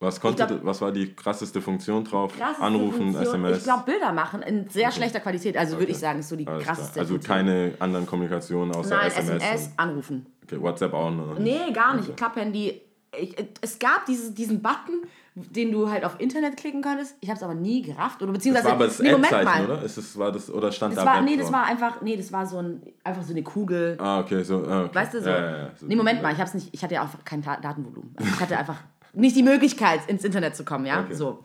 Was, 0.00 0.20
konnte, 0.20 0.44
glaub- 0.46 0.64
was 0.64 0.80
war 0.80 0.90
die 0.90 1.14
krasseste 1.14 1.60
Funktion 1.62 2.02
drauf? 2.04 2.36
Krasseste 2.36 2.62
Anrufen, 2.62 3.12
Funktion. 3.12 3.22
SMS? 3.22 3.58
Ich 3.58 3.64
glaube, 3.64 3.84
Bilder 3.86 4.12
machen 4.12 4.42
in 4.42 4.68
sehr 4.68 4.90
schlechter 4.90 5.20
Qualität. 5.20 5.56
Also 5.56 5.78
würde 5.78 5.92
ich 5.92 5.98
sagen, 5.98 6.18
ist 6.18 6.28
so 6.28 6.34
die 6.34 6.44
Alles 6.48 6.64
klar. 6.64 6.74
krasseste 6.76 6.98
Also 7.00 7.14
Funktion. 7.14 7.36
keine 7.36 7.74
anderen 7.78 8.06
Kommunikationen 8.06 8.74
außer 8.74 8.96
Nein, 8.96 9.06
SMS. 9.12 9.42
SMS, 9.42 9.70
anrufen. 9.76 10.26
okay, 10.42 10.60
WhatsApp 10.60 10.92
auch 10.92 11.10
noch. 11.12 11.38
Nee, 11.38 11.70
gar 11.72 11.94
nicht. 11.94 12.16
Klapp-Handy. 12.16 12.80
Ich, 13.18 13.36
es 13.60 13.78
gab 13.78 14.06
dieses, 14.06 14.32
diesen 14.34 14.62
Button, 14.62 15.02
den 15.34 15.70
du 15.72 15.90
halt 15.90 16.04
auf 16.04 16.18
Internet 16.20 16.56
klicken 16.56 16.82
konntest. 16.82 17.16
Ich 17.20 17.28
habe 17.28 17.36
es 17.36 17.42
aber 17.42 17.54
nie 17.54 17.82
gerafft. 17.82 18.22
Oder 18.22 18.32
Das 18.32 18.38
beziehungsweise. 18.38 18.66
war 18.66 18.74
aber 18.74 18.86
das 18.86 18.98
nee, 19.00 19.12
Moment 19.12 19.44
mal. 19.44 19.64
oder? 19.64 19.82
Ist 19.82 19.96
es, 19.98 20.18
war 20.18 20.32
das, 20.32 20.50
oder 20.50 20.72
stand 20.72 20.96
Das 20.96 21.04
da 21.04 21.10
war, 21.10 21.16
Web 21.18 21.24
nee, 21.24 21.36
das 21.36 21.52
war 21.52 21.64
einfach, 21.66 22.00
nee, 22.02 22.16
das 22.16 22.32
war 22.32 22.46
so 22.46 22.58
ein, 22.58 22.82
einfach 23.04 23.22
so 23.22 23.32
eine 23.32 23.42
Kugel. 23.42 23.96
Ah, 24.00 24.20
okay, 24.20 24.42
so. 24.42 24.66
ah, 24.66 24.84
okay. 24.84 24.94
Weißt 24.94 25.14
du 25.14 25.20
so? 25.22 25.28
Ja, 25.30 25.38
ja, 25.40 25.56
ja. 25.58 25.70
so 25.76 25.86
nee, 25.86 25.96
Moment 25.96 26.22
mal, 26.22 26.32
ich 26.32 26.38
hab's 26.40 26.54
nicht, 26.54 26.68
ich 26.72 26.82
hatte 26.82 26.94
ja 26.94 27.02
einfach 27.02 27.24
kein 27.24 27.42
Datenvolumen. 27.42 28.14
Also 28.16 28.30
ich 28.34 28.40
hatte 28.40 28.58
einfach 28.58 28.78
nicht 29.14 29.36
die 29.36 29.42
Möglichkeit, 29.42 30.00
ins 30.08 30.24
Internet 30.24 30.56
zu 30.56 30.64
kommen, 30.64 30.86
ja. 30.86 31.00
Okay, 31.00 31.14
So. 31.14 31.44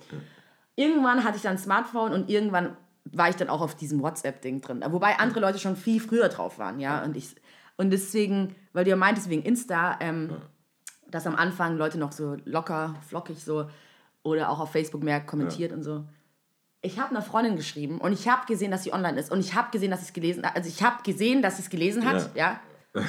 Irgendwann 0.75 1.23
hatte 1.23 1.37
ich 1.37 1.41
dann 1.41 1.53
ein 1.53 1.57
Smartphone 1.57 2.13
und 2.13 2.29
irgendwann 2.29 2.77
war 3.11 3.29
ich 3.29 3.35
dann 3.35 3.49
auch 3.49 3.61
auf 3.61 3.75
diesem 3.75 4.01
WhatsApp-Ding 4.01 4.61
drin. 4.61 4.83
Wobei 4.89 5.17
andere 5.17 5.39
Leute 5.39 5.59
schon 5.59 5.75
viel 5.75 5.99
früher 5.99 6.29
drauf 6.29 6.59
waren, 6.59 6.79
ja. 6.79 7.03
Und 7.03 7.17
ich 7.17 7.35
und 7.77 7.91
deswegen, 7.91 8.55
weil 8.73 8.83
du 8.83 8.89
ja 8.89 8.95
meintest 8.95 9.29
wegen 9.29 9.43
Insta, 9.43 9.97
ähm, 10.01 10.31
dass 11.12 11.25
am 11.27 11.36
Anfang 11.36 11.77
Leute 11.77 11.98
noch 11.98 12.12
so 12.12 12.36
locker, 12.45 12.95
flockig 13.07 13.44
so 13.44 13.69
oder 14.24 14.50
auch 14.50 14.59
auf 14.59 14.71
Facebook 14.71 15.04
mehr 15.04 15.19
kommentiert 15.21 15.71
und 15.71 15.83
so. 15.83 16.04
Ich 16.81 17.00
habe 17.00 17.09
einer 17.12 17.21
Freundin 17.21 17.56
geschrieben 17.56 18.00
und 18.00 18.13
ich 18.13 18.27
habe 18.30 18.45
gesehen, 18.45 18.71
dass 18.71 18.83
sie 18.83 18.94
online 18.94 19.19
ist 19.19 19.31
und 19.31 19.39
ich 19.39 19.56
habe 19.56 19.71
gesehen, 19.71 19.89
dass 19.92 20.01
sie 20.01 20.07
es 20.07 20.13
gelesen 20.13 20.45
hat. 20.45 20.56
Also 20.56 20.69
ich 20.69 20.83
habe 20.83 21.01
gesehen, 21.04 21.42
dass 21.42 21.57
sie 21.57 21.63
es 21.63 21.69
gelesen 21.69 22.06
hat, 22.06 22.36
ja. 22.36 22.59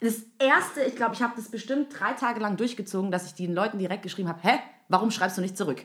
Das 0.00 0.16
erste, 0.40 0.82
ich 0.82 0.96
glaube, 0.96 1.14
ich 1.14 1.22
habe 1.22 1.32
das 1.36 1.48
bestimmt 1.48 1.94
drei 1.96 2.12
Tage 2.14 2.40
lang 2.40 2.56
durchgezogen, 2.56 3.12
dass 3.12 3.24
ich 3.26 3.34
den 3.34 3.54
Leuten 3.54 3.78
direkt 3.78 4.02
geschrieben 4.02 4.28
habe, 4.28 4.40
hä, 4.42 4.58
warum 4.88 5.12
schreibst 5.12 5.38
du 5.38 5.40
nicht 5.42 5.56
zurück? 5.56 5.84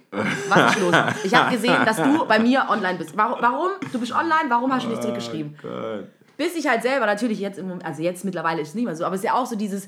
Was 0.49 0.71
ist 0.75 0.81
los? 0.81 0.95
Ich 1.23 1.35
habe 1.35 1.51
gesehen, 1.55 1.85
dass 1.85 1.97
du 1.97 2.25
bei 2.25 2.39
mir 2.39 2.65
online 2.67 2.97
bist. 2.97 3.15
Warum? 3.15 3.37
warum? 3.41 3.69
Du 3.93 3.99
bist 3.99 4.11
online, 4.11 4.49
warum 4.49 4.73
hast 4.73 4.85
du 4.85 4.89
nicht 4.89 5.03
zurückgeschrieben? 5.03 5.55
Gott. 5.61 6.07
Bis 6.35 6.55
ich 6.55 6.67
halt 6.67 6.81
selber 6.81 7.05
natürlich 7.05 7.39
jetzt, 7.39 7.59
im, 7.59 7.67
Moment- 7.67 7.85
also 7.85 8.01
jetzt 8.01 8.25
mittlerweile 8.25 8.61
ist 8.61 8.69
es 8.69 8.75
nicht 8.75 8.85
mehr 8.85 8.95
so, 8.95 9.05
aber 9.05 9.13
es 9.13 9.21
ist 9.21 9.25
ja 9.25 9.33
auch 9.35 9.45
so 9.45 9.55
dieses, 9.55 9.87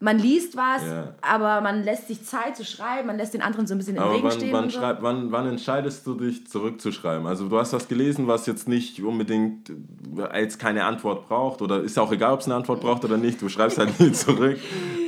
man 0.00 0.18
liest 0.18 0.56
was, 0.56 0.82
Ja. 0.84 1.14
aber 1.22 1.60
man 1.60 1.82
lässt 1.82 2.06
sich 2.08 2.22
Zeit 2.24 2.56
zu 2.56 2.64
schreiben, 2.64 3.06
man 3.08 3.16
lässt 3.16 3.34
den 3.34 3.42
anderen 3.42 3.66
so 3.66 3.74
ein 3.74 3.78
bisschen 3.78 3.96
im 3.96 4.02
Aber 4.02 4.14
Weg 4.14 4.22
wann, 4.22 4.30
stehen. 4.32 4.52
wann, 4.52 4.70
so. 4.70 4.78
schreib, 4.78 5.02
wann, 5.02 5.32
wann 5.32 5.48
entscheidest 5.48 6.06
du 6.06 6.14
dich 6.14 6.46
zurückzuschreiben? 6.46 7.26
Also 7.26 7.48
du 7.48 7.58
hast 7.58 7.72
was 7.72 7.88
gelesen, 7.88 8.26
was 8.28 8.46
jetzt 8.46 8.68
nicht 8.68 9.02
unbedingt 9.02 9.70
äh, 9.70 10.40
jetzt 10.40 10.58
keine 10.60 10.84
Antwort 10.84 11.26
braucht 11.28 11.62
oder 11.62 11.80
ist 11.82 11.98
auch 11.98 12.12
egal, 12.12 12.32
ob 12.34 12.40
es 12.40 12.46
eine 12.46 12.54
Antwort 12.54 12.80
braucht 12.80 13.04
oder 13.04 13.16
nicht, 13.16 13.42
du 13.42 13.48
schreibst 13.48 13.78
halt 13.78 13.98
nie 13.98 14.12
zurück. 14.12 14.58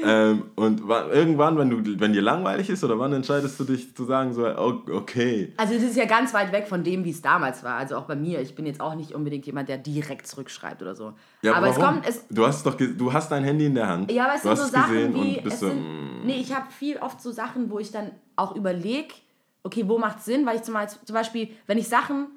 ähm, 0.04 0.44
und 0.56 0.88
wa- 0.88 1.06
irgendwann, 1.12 1.56
wenn, 1.58 1.70
du, 1.70 2.00
wenn 2.00 2.12
dir 2.12 2.22
langweilig 2.22 2.68
ist 2.70 2.82
oder 2.82 2.98
wann 2.98 3.12
entscheidest 3.12 3.60
du 3.60 3.64
dich 3.64 3.94
zu 3.94 4.04
sagen, 4.04 4.32
so, 4.34 4.44
okay, 4.46 5.52
Also 5.56 5.74
das 5.74 5.82
ist 5.84 5.96
ja 5.96 6.06
ganz 6.06 6.34
weit 6.34 6.52
weg 6.52 6.66
von 6.66 6.82
dem, 6.82 7.04
wie 7.04 7.10
es 7.10 7.22
damals 7.22 7.62
war. 7.62 7.76
Also 7.76 7.96
auch 7.96 8.04
bei 8.06 8.16
mir. 8.16 8.40
Ich 8.40 8.54
bin 8.54 8.66
jetzt 8.66 8.80
auch 8.80 8.94
nicht 8.94 9.12
unbedingt 9.14 9.46
jemand, 9.46 9.68
der 9.68 9.78
direkt 9.78 10.26
zurückschreibt 10.26 10.82
oder 10.82 10.94
so. 10.94 11.12
Ja, 11.42 11.54
aber 11.54 11.68
es 11.68 11.78
warum? 11.78 11.94
kommt, 11.94 12.08
es, 12.08 12.26
du 12.28 12.46
hast 12.46 12.64
doch, 12.66 12.76
du 12.76 13.12
hast 13.12 13.30
dein 13.30 13.44
Handy 13.44 13.66
in 13.66 13.74
der 13.74 13.88
Hand, 13.88 14.10
Ja, 14.12 14.26
aber 14.26 14.34
es 14.34 14.42
du 14.42 14.48
sind 14.48 14.58
so 14.58 14.64
es 14.64 14.70
Sachen 14.70 14.94
gesehen 14.94 15.14
wie. 15.14 15.38
Es 15.38 15.60
sind, 15.60 15.80
mm, 15.80 16.26
nee, 16.26 16.36
ich 16.40 16.54
habe 16.54 16.70
viel 16.70 16.98
oft 16.98 17.20
so 17.20 17.30
Sachen, 17.32 17.70
wo 17.70 17.78
ich 17.78 17.90
dann 17.90 18.10
auch 18.36 18.54
überlege, 18.54 19.14
okay, 19.62 19.88
wo 19.88 19.98
macht 19.98 20.22
Sinn? 20.22 20.46
Weil 20.46 20.56
ich 20.56 20.62
zum 20.62 20.74
Beispiel, 20.74 21.04
zum 21.04 21.14
Beispiel 21.14 21.50
wenn 21.66 21.78
ich 21.78 21.88
Sachen 21.88 22.28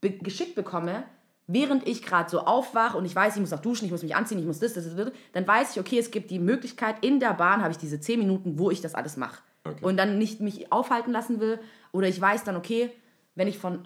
be 0.00 0.10
geschickt 0.10 0.54
bekomme, 0.54 1.04
während 1.46 1.88
ich 1.88 2.02
gerade 2.02 2.28
so 2.28 2.40
aufwache 2.40 2.96
und 2.96 3.04
ich 3.04 3.14
weiß, 3.16 3.34
ich 3.34 3.40
muss 3.40 3.50
noch 3.50 3.60
duschen, 3.60 3.86
ich 3.86 3.90
muss 3.90 4.02
mich 4.02 4.14
anziehen, 4.14 4.38
ich 4.38 4.44
muss 4.44 4.60
das, 4.60 4.74
das, 4.74 4.84
das, 4.84 4.94
das, 4.94 5.12
dann 5.32 5.46
weiß 5.46 5.72
ich, 5.72 5.80
okay, 5.80 5.98
es 5.98 6.10
gibt 6.10 6.30
die 6.30 6.38
Möglichkeit, 6.38 6.96
in 7.00 7.20
der 7.20 7.34
Bahn 7.34 7.62
habe 7.62 7.72
ich 7.72 7.78
diese 7.78 8.00
10 8.00 8.18
Minuten, 8.18 8.58
wo 8.58 8.70
ich 8.70 8.80
das 8.80 8.94
alles 8.94 9.16
mache. 9.16 9.40
Okay. 9.64 9.84
Und 9.84 9.96
dann 9.96 10.18
nicht 10.18 10.40
mich 10.40 10.70
aufhalten 10.72 11.12
lassen 11.12 11.40
will. 11.40 11.58
Oder 11.92 12.08
ich 12.08 12.20
weiß 12.20 12.44
dann, 12.44 12.56
okay, 12.56 12.90
wenn 13.34 13.48
ich 13.48 13.58
von 13.58 13.80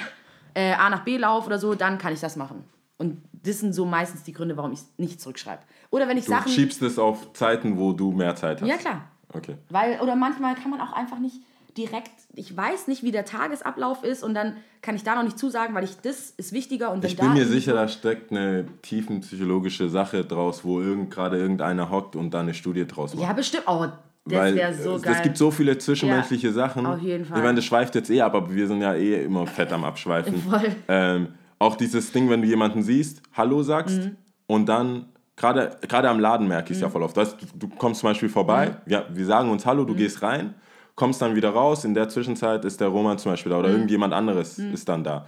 äh, 0.54 0.72
A 0.72 0.90
nach 0.90 1.04
B 1.04 1.16
laufe 1.16 1.46
oder 1.46 1.58
so, 1.58 1.74
dann 1.74 1.98
kann 1.98 2.12
ich 2.12 2.20
das 2.20 2.36
machen. 2.36 2.64
Und 2.98 3.22
das 3.44 3.60
sind 3.60 3.72
so 3.74 3.84
meistens 3.84 4.22
die 4.24 4.32
Gründe, 4.32 4.56
warum 4.56 4.72
ich 4.72 4.80
es 4.80 4.86
nicht 4.96 5.20
zurückschreibe. 5.20 5.62
Oder 5.90 6.08
wenn 6.08 6.16
ich 6.16 6.24
du 6.24 6.30
Sachen. 6.30 6.50
schiebst 6.50 6.82
es 6.82 6.98
auf 6.98 7.32
Zeiten, 7.34 7.78
wo 7.78 7.92
du 7.92 8.10
mehr 8.12 8.34
Zeit 8.36 8.60
hast. 8.60 8.68
Ja, 8.68 8.76
klar. 8.76 9.02
Okay. 9.32 9.56
Weil, 9.68 10.00
oder 10.00 10.16
manchmal 10.16 10.54
kann 10.54 10.70
man 10.70 10.80
auch 10.80 10.92
einfach 10.92 11.18
nicht 11.18 11.36
direkt, 11.76 12.12
ich 12.34 12.56
weiß 12.56 12.86
nicht, 12.86 13.02
wie 13.02 13.10
der 13.10 13.24
Tagesablauf 13.24 14.04
ist 14.04 14.22
und 14.22 14.34
dann 14.34 14.56
kann 14.80 14.94
ich 14.94 15.02
da 15.02 15.16
noch 15.16 15.24
nicht 15.24 15.38
zusagen, 15.38 15.74
weil 15.74 15.82
ich, 15.84 15.96
das 16.00 16.30
ist 16.36 16.52
wichtiger 16.52 16.92
und 16.92 17.04
Ich 17.04 17.16
bin 17.16 17.32
mir 17.32 17.46
sicher, 17.46 17.72
da 17.72 17.88
steckt 17.88 18.30
eine 18.30 18.64
tiefenpsychologische 18.82 19.88
Sache 19.88 20.24
draus, 20.24 20.64
wo 20.64 20.80
irgend, 20.80 21.10
gerade 21.10 21.36
irgendeiner 21.38 21.90
hockt 21.90 22.16
und 22.16 22.32
da 22.32 22.40
eine 22.40 22.54
Studie 22.54 22.86
draus 22.86 23.14
macht. 23.14 23.24
Ja, 23.24 23.32
bestimmt. 23.32 23.64
Oh, 23.66 23.86
Das 24.24 24.38
Weil 24.38 24.54
wär 24.54 24.72
so 24.72 24.94
es, 24.96 25.02
geil. 25.02 25.14
es 25.16 25.22
gibt 25.22 25.36
so 25.36 25.50
viele 25.50 25.76
zwischenmenschliche 25.76 26.52
Sachen. 26.52 26.86
auf 26.86 27.00
jeden 27.00 27.24
Fall. 27.24 27.38
Ich 27.38 27.42
meine, 27.44 27.56
das 27.56 27.64
schweift 27.64 27.94
jetzt 27.96 28.08
eh 28.10 28.20
ab, 28.20 28.34
aber 28.34 28.54
wir 28.54 28.66
sind 28.68 28.80
ja 28.80 28.94
eh 28.94 29.24
immer 29.24 29.46
fett 29.46 29.72
am 29.72 29.84
Abschweifen. 29.84 30.40
Voll. 30.48 30.76
Ähm, 30.88 31.28
auch 31.64 31.76
dieses 31.76 32.12
Ding, 32.12 32.28
wenn 32.30 32.42
du 32.42 32.46
jemanden 32.48 32.82
siehst, 32.82 33.22
Hallo 33.32 33.62
sagst 33.62 34.00
Mhm. 34.02 34.16
und 34.46 34.66
dann, 34.68 35.06
gerade 35.36 35.76
gerade 35.88 36.08
am 36.10 36.20
Laden 36.20 36.46
merke 36.46 36.72
ich 36.72 36.76
es 36.78 36.82
ja 36.82 36.90
voll 36.90 37.02
oft. 37.02 37.16
Weißt, 37.16 37.36
du, 37.40 37.66
du 37.66 37.74
kommst 37.76 38.00
zum 38.00 38.10
Beispiel 38.10 38.28
vorbei, 38.28 38.70
Mhm. 38.70 38.90
wir, 38.90 39.06
wir 39.10 39.26
sagen 39.26 39.50
uns 39.50 39.64
Hallo, 39.66 39.84
du 39.84 39.94
gehst 39.94 40.22
rein, 40.22 40.54
kommst 40.94 41.20
dann 41.22 41.34
wieder 41.34 41.50
raus, 41.50 41.84
in 41.84 41.94
der 41.94 42.08
Zwischenzeit 42.08 42.64
ist 42.64 42.80
der 42.80 42.88
Roman 42.88 43.18
zum 43.18 43.32
Beispiel 43.32 43.50
da 43.50 43.56
Mhm. 43.58 43.64
oder 43.64 43.72
irgendjemand 43.72 44.12
anderes 44.14 44.58
ist 44.58 44.88
dann 44.88 45.02
da. 45.04 45.24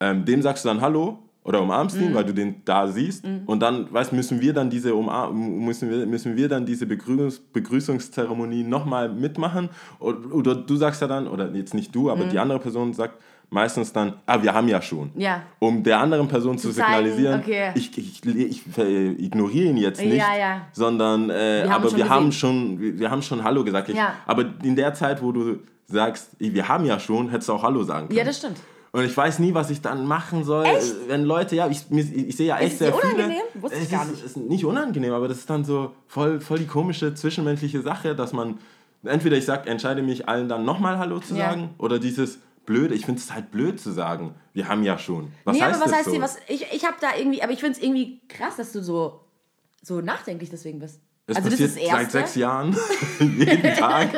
Ähm, 0.00 0.24
dem 0.24 0.42
sagst 0.42 0.64
du 0.64 0.68
dann 0.68 0.80
Hallo 0.80 1.18
oder 1.42 1.62
umarmst 1.62 1.96
Mhm. 1.96 2.06
ihn, 2.08 2.14
weil 2.14 2.24
du 2.24 2.34
den 2.34 2.62
da 2.66 2.86
siehst 2.86 3.24
und 3.46 3.60
dann 3.60 3.90
weißt, 3.92 4.12
müssen 4.12 4.40
wir 4.42 4.52
dann 4.52 4.68
diese 4.70 4.94
Umar 4.94 5.32
müssen 5.32 5.88
wir, 5.90 6.06
müssen 6.06 6.36
wir 6.36 6.48
dann 6.48 6.66
diese 6.66 6.86
Begrüßungs 6.86 7.40
Begrüßungszeremonie 7.52 8.62
nochmal 8.64 9.08
mitmachen 9.08 9.70
oder, 9.98 10.34
oder 10.34 10.54
du 10.54 10.76
sagst 10.76 11.00
ja 11.00 11.08
dann, 11.08 11.26
oder 11.26 11.50
jetzt 11.54 11.74
nicht 11.74 11.94
du, 11.94 12.02
Mhm. 12.02 12.08
aber 12.10 12.24
die 12.26 12.38
andere 12.38 12.58
Person 12.60 12.92
sagt 12.92 13.14
meistens 13.50 13.92
dann, 13.92 14.14
ah, 14.26 14.42
wir 14.42 14.52
haben 14.52 14.68
ja 14.68 14.80
schon 14.82 15.10
Ja. 15.16 15.42
um 15.58 15.82
der 15.82 15.98
anderen 16.00 16.28
Person 16.28 16.58
zu, 16.58 16.68
Zu 16.68 16.74
signalisieren, 16.74 17.40
okay. 17.40 17.70
ich, 17.74 17.96
ich, 17.96 18.24
ich, 18.26 18.62
äh, 18.78 19.08
ignoriere 19.12 19.68
ihn 19.70 19.76
jetzt 19.78 20.00
nicht, 20.02 20.16
Ja, 20.16 20.36
ja. 20.38 20.60
sondern 20.72 21.30
äh, 21.30 21.62
haben 21.64 21.72
aber 21.72 21.84
wir 21.84 21.90
gesehen. 21.92 22.10
haben 22.10 22.32
schon, 22.32 22.80
wir, 22.80 22.98
wir 22.98 23.10
haben 23.10 23.22
schon 23.22 23.42
Hallo 23.44 23.64
gesagt. 23.64 23.88
Ich. 23.88 23.96
Aber 24.26 24.44
in 24.62 24.76
der 24.76 24.92
Zeit, 24.94 25.22
wo 25.22 25.32
du 25.32 25.60
sagst, 25.86 26.30
wir 26.38 26.68
haben 26.68 26.84
ja 26.84 27.00
schon, 27.00 27.30
hättest 27.30 27.48
du 27.48 27.54
auch 27.54 27.62
Hallo 27.62 27.82
sagen 27.82 28.08
können. 28.08 28.18
Ja, 28.18 28.24
das 28.24 28.38
stimmt. 28.38 28.58
Und 28.90 29.04
ich 29.04 29.14
weiß 29.16 29.38
nie, 29.38 29.52
was 29.52 29.68
ich 29.70 29.80
dann 29.82 30.06
machen 30.06 30.44
soll, 30.44 30.66
wenn 31.08 31.22
Leute, 31.24 31.54
ja, 31.56 31.68
ich, 31.68 31.88
mir- 31.90 32.00
ich, 32.02 32.36
sehe 32.36 32.48
ja 32.48 32.58
echt 32.58 32.72
es 32.72 32.78
sehr 32.78 32.90
dir 32.90 32.98
viele. 33.00 33.14
unangenehm? 33.14 33.42
Wusste 33.54 33.76
ich 33.78 33.84
es 33.84 33.90
gar 33.90 34.02
ist, 34.04 34.10
nicht. 34.12 34.24
ist 34.24 34.36
nicht 34.38 34.64
unangenehm, 34.64 35.12
aber 35.12 35.28
das 35.28 35.38
ist 35.38 35.50
dann 35.50 35.64
so 35.64 35.92
voll, 36.06 36.40
voll 36.40 36.58
die 36.58 36.66
komische 36.66 37.14
zwischenmenschliche 37.14 37.82
Sache, 37.82 38.14
dass 38.14 38.32
man 38.32 38.58
entweder 39.04 39.36
ich 39.36 39.44
sag, 39.44 39.66
entscheide 39.68 40.02
mich 40.02 40.26
allen 40.28 40.48
dann 40.48 40.64
nochmal 40.64 40.98
Hallo 40.98 41.18
zu 41.20 41.34
sagen 41.34 41.70
oder 41.78 41.98
dieses 41.98 42.38
blöde, 42.68 42.94
ich 42.94 43.06
finde 43.06 43.20
es 43.20 43.32
halt 43.34 43.50
blöd 43.50 43.80
zu 43.80 43.90
sagen, 43.90 44.34
wir 44.52 44.68
haben 44.68 44.84
ja 44.84 44.98
schon. 44.98 45.32
Was 45.44 45.56
nee, 45.56 45.62
heißt 45.62 45.74
aber 45.74 45.84
was 45.86 45.90
das 45.90 45.98
heißt 46.00 46.04
so? 46.10 46.14
dir, 46.14 46.20
was, 46.22 46.36
ich, 46.48 46.66
ich 46.72 46.84
habe 46.84 46.96
da 47.00 47.08
irgendwie, 47.16 47.42
aber 47.42 47.50
ich 47.52 47.60
finde 47.60 47.78
es 47.78 47.82
irgendwie 47.82 48.20
krass, 48.28 48.56
dass 48.56 48.72
du 48.72 48.82
so, 48.82 49.20
so 49.82 50.00
nachdenklich 50.02 50.50
deswegen 50.50 50.78
bist. 50.78 51.00
Es 51.26 51.36
also 51.36 51.48
passiert 51.50 51.72
seit 51.90 52.10
sechs 52.12 52.34
Jahren, 52.36 52.76
jeden 53.20 53.74
Tag, 53.78 54.10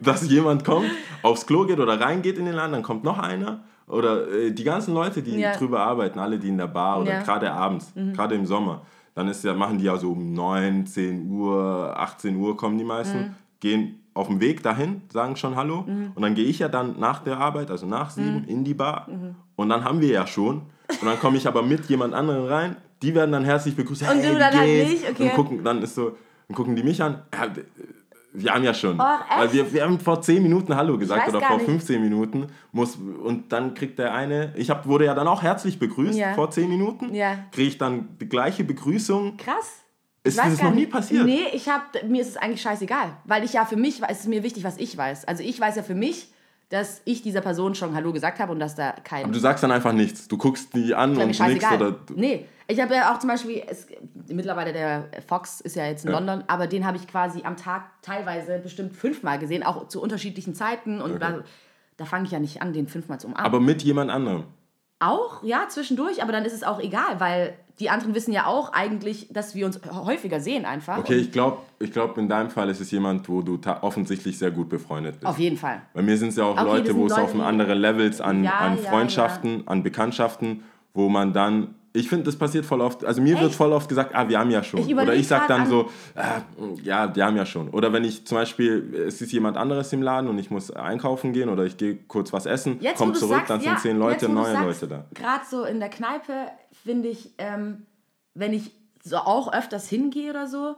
dass 0.00 0.28
jemand 0.28 0.64
kommt, 0.64 0.90
aufs 1.22 1.46
Klo 1.46 1.64
geht 1.66 1.80
oder 1.80 1.98
reingeht 2.00 2.38
in 2.38 2.44
den 2.44 2.54
Laden, 2.54 2.72
dann 2.72 2.82
kommt 2.82 3.04
noch 3.04 3.18
einer. 3.18 3.64
Oder 3.86 4.28
äh, 4.30 4.50
die 4.52 4.64
ganzen 4.64 4.94
Leute, 4.94 5.22
die 5.22 5.38
Ja. 5.38 5.56
drüber 5.56 5.80
arbeiten, 5.80 6.18
alle, 6.18 6.38
die 6.38 6.48
in 6.48 6.58
der 6.58 6.68
Bar 6.68 7.00
oder 7.00 7.12
Ja. 7.12 7.20
Mhm. 7.20 7.24
gerade 7.24 7.52
abends, 7.52 7.92
gerade 8.14 8.34
im 8.34 8.46
Sommer, 8.46 8.86
dann 9.14 9.28
ist 9.28 9.44
ja, 9.44 9.54
machen 9.54 9.78
die 9.78 9.84
ja 9.84 9.96
so 9.96 10.12
um 10.12 10.32
9, 10.32 10.86
10 10.86 11.30
Uhr, 11.30 11.94
18 11.96 12.36
Uhr 12.36 12.56
kommen 12.56 12.78
die 12.78 12.84
meisten, 12.84 13.18
Mhm. 13.18 13.34
gehen 13.60 14.03
auf 14.14 14.28
dem 14.28 14.40
Weg 14.40 14.62
dahin, 14.62 15.02
sagen 15.12 15.36
schon 15.36 15.56
Hallo. 15.56 15.84
Und 16.14 16.22
dann 16.22 16.34
gehe 16.34 16.46
ich 16.46 16.60
ja 16.60 16.68
dann 16.68 16.98
nach 16.98 17.22
der 17.24 17.38
Arbeit, 17.38 17.70
also 17.70 17.86
nach 17.86 18.10
sieben, 18.10 18.42
Mhm. 18.42 18.48
in 18.48 18.64
die 18.64 18.74
Bar. 18.74 19.08
Und 19.56 19.68
dann 19.68 19.84
haben 19.84 20.00
wir 20.00 20.08
ja 20.08 20.26
schon. 20.26 20.62
Und 20.88 21.04
dann 21.04 21.18
komme 21.18 21.36
ich 21.36 21.46
aber 21.48 21.62
mit 21.62 21.86
jemand 21.86 22.14
anderem 22.14 22.44
rein. 22.46 22.76
Die 23.02 23.14
werden 23.14 23.32
dann 23.32 23.44
herzlich 23.44 23.74
begrüßt. 23.76 24.02
Und 24.02 24.08
hey, 24.08 24.32
du 24.32 24.38
dann 24.38 24.54
halt 24.56 24.68
nicht? 24.88 25.10
Okay. 25.10 25.24
Und 25.30 25.34
gucken, 25.34 25.64
dann 25.64 25.82
ist 25.82 25.94
so, 25.94 26.16
dann 26.48 26.54
gucken 26.56 26.76
die 26.76 26.82
mich 26.82 27.02
an. 27.02 27.22
Ja, 27.34 27.48
wir 28.36 28.52
haben 28.54 28.64
ja 28.64 28.74
schon. 28.74 28.98
Echt? 28.98 29.38
Weil 29.38 29.52
wir, 29.52 29.72
wir 29.72 29.82
haben 29.84 30.00
vor 30.00 30.20
10 30.20 30.42
Minuten 30.42 30.74
Hallo 30.74 30.98
gesagt 30.98 31.28
oder 31.28 31.40
vor 31.40 31.56
nicht. 31.56 31.66
15 31.66 32.00
Minuten. 32.02 32.46
Muss, 32.72 32.96
und 32.96 33.52
dann 33.52 33.74
kriegt 33.74 33.98
der 33.98 34.12
eine, 34.14 34.52
ich 34.56 34.70
hab, 34.70 34.86
wurde 34.86 35.04
ja 35.04 35.14
dann 35.14 35.28
auch 35.28 35.42
herzlich 35.42 35.78
begrüßt 35.78 36.18
Ja. 36.18 36.34
vor 36.34 36.50
10 36.50 36.68
Minuten. 36.68 37.14
Ja. 37.14 37.36
Kriege 37.52 37.68
ich 37.68 37.78
dann 37.78 38.08
die 38.20 38.28
gleiche 38.28 38.64
Begrüßung. 38.64 39.36
Krass. 39.36 39.83
Ist 40.24 40.38
das 40.38 40.62
noch 40.62 40.74
nie 40.74 40.86
passiert? 40.86 41.26
Nee, 41.26 41.44
ich 41.52 41.68
hab, 41.68 42.02
mir 42.04 42.22
ist 42.22 42.28
es 42.28 42.36
eigentlich 42.38 42.62
scheißegal. 42.62 43.16
Weil 43.24 43.44
ich 43.44 43.52
ja 43.52 43.66
für 43.66 43.76
mich, 43.76 44.02
es 44.08 44.20
ist 44.20 44.28
mir 44.28 44.42
wichtig, 44.42 44.64
was 44.64 44.78
ich 44.78 44.96
weiß. 44.96 45.26
Also 45.26 45.42
ich 45.42 45.60
weiß 45.60 45.76
ja 45.76 45.82
für 45.82 45.94
mich, 45.94 46.32
dass 46.70 47.02
ich 47.04 47.20
dieser 47.20 47.42
Person 47.42 47.74
schon 47.74 47.94
Hallo 47.94 48.10
gesagt 48.10 48.40
habe 48.40 48.50
und 48.50 48.58
dass 48.58 48.74
da 48.74 48.92
kein... 49.04 49.30
Du 49.30 49.38
sagst 49.38 49.62
dann 49.62 49.70
einfach 49.70 49.92
nichts. 49.92 50.26
Du 50.26 50.38
guckst 50.38 50.74
die 50.74 50.94
an 50.94 51.16
und 51.16 51.26
nichts 51.26 51.70
oder. 51.70 51.96
nee, 52.16 52.46
ich 52.66 52.80
habe 52.80 52.94
ja 52.94 53.14
auch 53.14 53.18
zum 53.18 53.28
Beispiel, 53.28 53.62
es, 53.66 53.86
mittlerweile 54.28 54.72
der 54.72 55.08
Fox 55.26 55.60
ist 55.60 55.76
ja 55.76 55.84
jetzt 55.86 56.06
in 56.06 56.12
London, 56.12 56.42
aber 56.46 56.66
den 56.66 56.86
habe 56.86 56.96
ich 56.96 57.06
quasi 57.06 57.42
am 57.44 57.58
Tag 57.58 57.84
teilweise 58.00 58.58
bestimmt 58.58 58.96
fünfmal 58.96 59.38
gesehen, 59.38 59.62
auch 59.62 59.88
zu 59.88 60.00
unterschiedlichen 60.00 60.54
Zeiten 60.54 61.02
und 61.02 61.20
da, 61.20 61.44
da 61.98 62.04
fange 62.06 62.24
ich 62.24 62.30
ja 62.30 62.40
nicht 62.40 62.62
an, 62.62 62.72
den 62.72 62.88
fünfmal 62.88 63.20
zu 63.20 63.26
umarmen. 63.26 63.44
Aber 63.44 63.60
mit 63.60 63.82
jemand 63.82 64.10
anderem. 64.10 64.44
Auch, 65.06 65.42
ja, 65.42 65.66
zwischendurch, 65.68 66.22
aber 66.22 66.32
dann 66.32 66.44
ist 66.44 66.52
es 66.52 66.62
auch 66.62 66.80
egal, 66.80 67.18
weil 67.18 67.54
die 67.80 67.90
anderen 67.90 68.14
wissen 68.14 68.32
ja 68.32 68.46
auch 68.46 68.72
eigentlich, 68.72 69.28
dass 69.32 69.54
wir 69.54 69.66
uns 69.66 69.80
häufiger 69.92 70.38
sehen 70.38 70.64
einfach. 70.64 70.98
Okay, 70.98 71.16
ich 71.16 71.32
glaube, 71.32 71.58
ich 71.80 71.92
glaub, 71.92 72.16
in 72.18 72.28
deinem 72.28 72.50
Fall 72.50 72.68
ist 72.68 72.80
es 72.80 72.90
jemand, 72.90 73.28
wo 73.28 73.42
du 73.42 73.58
offensichtlich 73.82 74.38
sehr 74.38 74.52
gut 74.52 74.68
befreundet 74.68 75.18
bist. 75.20 75.26
auf 75.26 75.38
jeden 75.38 75.56
Fall. 75.56 75.82
Bei 75.92 76.02
mir 76.02 76.16
sind 76.16 76.28
es 76.28 76.36
ja 76.36 76.44
auch 76.44 76.52
Okay, 76.56 76.64
Leute, 76.64 76.94
wo 76.94 77.06
es 77.06 77.12
auf 77.12 77.38
andere 77.38 77.74
Levels 77.74 78.20
an, 78.20 78.44
Ja, 78.44 78.58
an 78.58 78.78
ja, 78.82 78.90
Freundschaften, 78.90 79.66
an 79.66 79.82
Bekanntschaften, 79.82 80.62
wo 80.92 81.08
man 81.08 81.32
dann, 81.32 81.74
ich 81.96 82.08
finde, 82.08 82.24
das 82.24 82.34
passiert 82.36 82.66
voll 82.66 82.80
oft, 82.80 83.04
also 83.04 83.22
mir 83.22 83.36
wird 83.38 83.50
Echt? 83.50 83.54
voll 83.54 83.72
oft 83.72 83.88
gesagt, 83.88 84.16
ah, 84.16 84.28
wir 84.28 84.36
haben 84.40 84.50
ja 84.50 84.64
schon. 84.64 84.80
Ich 84.80 84.92
Oder 84.94 85.14
ich 85.14 85.28
sag 85.28 85.42
grad 85.42 85.50
dann 85.50 85.60
an- 85.62 85.66
so, 85.68 85.90
ah, 86.16 86.42
ja, 86.82 87.14
wir 87.14 87.24
haben 87.24 87.36
ja 87.36 87.46
schon. 87.46 87.68
Oder 87.70 87.92
wenn 87.92 88.02
ich 88.02 88.26
zum 88.26 88.36
Beispiel, 88.36 88.92
es 89.06 89.22
ist 89.22 89.30
jemand 89.32 89.56
anderes 89.56 89.92
im 89.92 90.02
Laden 90.02 90.28
und 90.28 90.36
ich 90.40 90.50
muss 90.50 90.72
einkaufen 90.72 91.32
gehen 91.32 91.48
oder 91.48 91.64
ich 91.64 91.76
gehe 91.76 91.94
kurz 92.08 92.32
was 92.32 92.46
essen, 92.46 92.78
Jetzt, 92.80 92.98
komm 92.98 93.14
zurück, 93.14 93.36
sagst, 93.36 93.50
dann 93.50 93.60
sind 93.60 93.72
ja, 93.74 93.78
zehn 93.78 93.96
Leute, 93.96 94.26
jetzt, 94.26 94.34
neue 94.34 94.52
sagst, 94.52 94.82
Leute 94.82 94.88
da. 94.88 95.04
Gerade 95.14 95.44
so 95.48 95.64
in 95.64 95.78
der 95.78 95.88
Kneipe 95.88 96.32
finde 96.84 97.10
ich, 97.10 97.30
ähm, 97.38 97.86
wenn 98.34 98.52
ich 98.52 98.72
so 99.04 99.18
auch 99.18 99.52
öfters 99.52 99.88
hingehe 99.88 100.30
oder 100.30 100.48
so, 100.48 100.74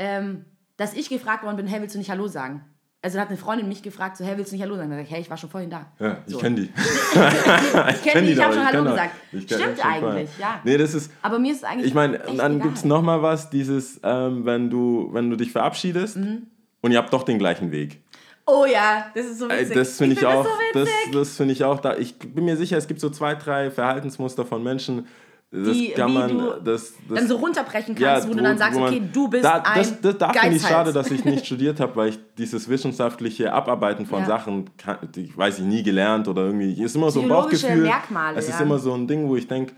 ähm, 0.00 0.44
dass 0.76 0.92
ich 0.94 1.08
gefragt 1.08 1.44
worden 1.44 1.56
bin, 1.56 1.68
hey, 1.68 1.80
willst 1.80 1.94
du 1.94 1.98
nicht 2.00 2.10
Hallo 2.10 2.26
sagen? 2.26 2.64
Also 3.00 3.20
hat 3.20 3.28
eine 3.28 3.36
Freundin 3.36 3.68
mich 3.68 3.82
gefragt, 3.82 4.16
so, 4.16 4.24
hey, 4.24 4.36
willst 4.36 4.50
du 4.50 4.56
nicht 4.56 4.62
Hallo 4.64 4.76
sagen? 4.76 4.90
Dann 4.90 4.98
sag 4.98 5.06
ich, 5.06 5.12
hey, 5.12 5.20
ich 5.20 5.30
war 5.30 5.36
schon 5.36 5.50
vorhin 5.50 5.70
da. 5.70 5.86
Ja, 6.00 6.18
ich 6.26 6.32
so. 6.32 6.38
kenne 6.40 6.56
die. 6.56 6.62
Ich 6.62 8.02
kenne 8.02 8.26
die, 8.26 8.32
ich 8.32 8.42
habe 8.42 8.54
schon 8.54 8.66
Hallo 8.66 8.84
gesagt. 8.84 9.14
Ich 9.32 9.44
Stimmt 9.44 9.84
eigentlich, 9.86 10.30
ja. 10.38 10.60
Nee, 10.64 10.76
das 10.78 10.94
ist, 10.94 11.12
Aber 11.22 11.38
mir 11.38 11.52
ist 11.52 11.58
es 11.58 11.64
eigentlich 11.64 11.86
Ich 11.86 11.94
meine, 11.94 12.18
dann 12.18 12.60
gibt 12.60 12.76
es 12.78 12.84
nochmal 12.84 13.22
was, 13.22 13.50
dieses, 13.50 14.00
ähm, 14.02 14.44
wenn, 14.44 14.68
du, 14.68 15.10
wenn 15.12 15.30
du 15.30 15.36
dich 15.36 15.52
verabschiedest 15.52 16.16
Mhm. 16.16 16.48
und 16.80 16.90
ihr 16.90 16.98
habt 16.98 17.12
doch 17.12 17.22
den 17.22 17.38
gleichen 17.38 17.70
Weg. 17.70 18.02
Oh 18.46 18.64
ja, 18.64 19.06
das 19.14 19.26
ist 19.26 19.38
so 19.40 19.48
witzig. 19.48 19.74
das 19.76 19.98
finde 19.98 20.14
ich, 20.14 20.20
find 20.20 20.32
auch, 20.32 20.46
Das 20.72 20.88
so 20.88 20.94
das, 21.12 21.12
das 21.12 21.36
finde 21.36 21.52
ich 21.52 21.64
auch 21.64 21.80
da. 21.80 21.96
Ich 21.96 22.18
bin 22.18 22.46
mir 22.46 22.56
sicher, 22.56 22.78
es 22.78 22.88
gibt 22.88 22.98
so 22.98 23.10
zwei, 23.10 23.34
drei 23.34 23.70
Verhaltensmuster 23.70 24.44
von 24.46 24.62
Menschen. 24.62 25.06
Das 25.50 25.72
Die- 25.72 25.92
kann 25.92 26.10
wie 26.10 26.14
man, 26.14 26.28
du 26.28 26.50
das, 26.62 26.92
das, 27.08 27.18
dann 27.20 27.26
so 27.26 27.36
runterbrechen 27.36 27.94
kannst, 27.94 28.28
wo, 28.28 28.34
du 28.34 28.42
dann 28.42 28.58
sagst, 28.58 28.76
wo 28.76 28.80
man- 28.80 28.90
okay, 28.94 29.02
du 29.10 29.28
bist 29.28 29.44
da, 29.44 29.62
ein 29.62 29.78
Das, 29.78 29.98
das, 30.02 30.18
da 30.18 30.30
finde 30.32 30.56
ich 30.56 30.62
schade, 30.62 30.92
dass 30.92 31.10
ich 31.10 31.24
nicht 31.24 31.46
studiert 31.46 31.80
habe, 31.80 31.96
weil 31.96 32.08
ich 32.10 32.18
dieses 32.36 32.68
wissenschaftliche 32.68 33.50
Abarbeiten 33.52 34.04
von 34.04 34.20
Ja. 34.20 34.26
Sachen, 34.26 34.68
kann, 34.76 34.98
ich 35.16 35.34
weiß 35.36 35.60
ich 35.60 35.64
nie 35.64 35.82
gelernt 35.82 36.28
oder 36.28 36.42
irgendwie, 36.44 36.82
ist 36.82 36.94
immer 36.96 37.10
so 37.10 37.22
ein 37.22 37.28
Bauchgefühl. 37.28 37.76
Merkmale, 37.82 38.36
es 38.36 38.48
ist 38.48 38.58
ja. 38.58 38.66
immer 38.66 38.78
so 38.78 38.92
ein 38.92 39.06
Ding, 39.06 39.26
wo 39.26 39.36
ich 39.36 39.48
denke, 39.48 39.72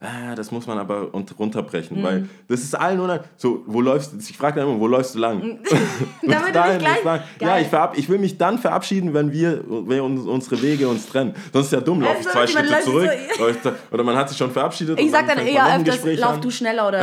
ah, 0.00 0.34
das 0.34 0.50
muss 0.50 0.66
man 0.66 0.78
aber 0.78 1.12
unt- 1.14 1.34
runterbrechen, 1.38 1.98
Mhm. 1.98 2.02
weil 2.02 2.28
das 2.48 2.60
ist 2.60 2.74
allen 2.74 3.00
oder 3.00 3.24
so, 3.36 3.62
wo 3.66 3.80
läufst 3.80 4.12
du, 4.12 4.18
ich 4.18 4.36
frage 4.36 4.60
dann 4.60 4.68
immer, 4.68 4.78
wo 4.80 4.86
läufst 4.86 5.14
du 5.14 5.18
lang? 5.18 5.40
Damit 6.22 6.48
du 6.48 6.52
Dahin, 6.52 6.78
dich 6.80 6.88
gleich... 7.02 7.20
Ja, 7.40 7.58
ich, 7.58 7.66
verab, 7.68 7.96
ich 7.98 8.08
will 8.08 8.18
mich 8.18 8.36
dann 8.38 8.58
verabschieden, 8.58 9.14
wenn 9.14 9.32
wir, 9.32 9.64
wenn 9.66 10.00
uns, 10.00 10.26
unsere 10.26 10.60
Wege 10.62 10.88
uns 10.88 11.06
trennen. 11.08 11.34
Sonst 11.52 11.66
ist 11.66 11.72
ja 11.72 11.80
dumm, 11.80 12.00
laufe 12.02 12.16
ich 12.20 12.26
Also, 12.26 12.30
zwei 12.38 12.46
Schritte 12.46 12.80
zurück. 12.84 13.10
so- 13.62 13.72
Oder 13.90 14.04
man 14.04 14.16
hat 14.16 14.28
sich 14.28 14.38
schon 14.38 14.50
verabschiedet. 14.50 14.98
Ich 14.98 15.06
und 15.06 15.10
sag 15.12 15.26
dann 15.26 15.38
noch 15.38 15.44
eher 15.44 15.76
öfters, 15.78 16.18
lauf 16.18 16.40
du 16.40 16.50
schneller 16.50 16.88
oder 16.88 17.02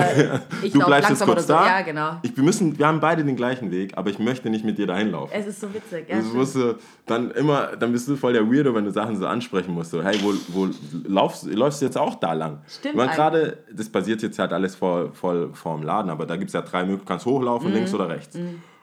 ich 0.62 0.72
Du 0.72 0.80
lauf 0.80 0.88
bleibst 0.88 1.10
jetzt 1.10 1.20
langsam 1.20 1.30
oder 1.30 1.36
kurz 1.36 1.48
so. 1.48 1.54
da. 1.54 1.66
Ja, 1.66 1.82
genau. 1.82 2.12
Ich, 2.22 2.36
wir, 2.36 2.44
müssen, 2.44 2.78
wir 2.78 2.88
haben 2.88 3.00
beide 3.00 3.24
den 3.24 3.36
gleichen 3.36 3.72
Weg, 3.72 3.98
aber 3.98 4.10
ich 4.10 4.20
möchte 4.20 4.50
nicht 4.50 4.64
mit 4.66 4.78
dir 4.78 4.88
dahin 4.88 5.12
laufen. 5.12 5.32
Es 5.34 5.48
ist 5.48 5.60
so 5.62 5.74
witzig. 5.74 6.06
Ja, 6.10 6.20
Du 6.20 6.26
musst 6.38 6.56
du 6.56 6.76
dann 7.06 7.32
immer, 7.32 7.76
dann 7.80 7.92
bist 7.92 8.08
du 8.08 8.16
voll 8.16 8.34
der 8.34 8.50
Weirdo, 8.50 8.74
wenn 8.76 8.86
du 8.86 8.92
Sachen 8.92 9.18
so 9.18 9.26
ansprechen 9.28 9.74
musst. 9.74 9.92
So, 9.92 10.02
hey, 10.04 10.18
wo, 10.22 10.34
wo 10.50 10.70
laufst, 11.08 11.46
läufst 11.46 11.82
du 11.82 11.86
jetzt 11.86 11.98
auch 11.98 12.16
da 12.16 12.34
lang? 12.34 12.60
Stimmt 12.68 12.83
Ich 12.92 12.96
meine, 12.96 13.12
gerade, 13.14 13.64
das 13.72 13.90
basiert 13.90 14.22
jetzt 14.22 14.40
halt 14.40 14.52
alles 14.54 14.76
voll, 14.76 15.12
voll 15.14 15.52
vor 15.54 15.76
dem 15.78 15.84
Laden, 15.84 16.10
aber 16.12 16.26
da 16.26 16.36
gibt 16.36 16.50
es 16.50 16.54
ja 16.54 16.62
drei 16.62 16.82
Möglichkeiten. 16.84 17.02
Du 17.02 17.08
kannst 17.08 17.26
hochlaufen, 17.26 17.70
Mhm. 17.70 17.74
links 17.76 17.94
oder 17.94 18.10
rechts. 18.10 18.38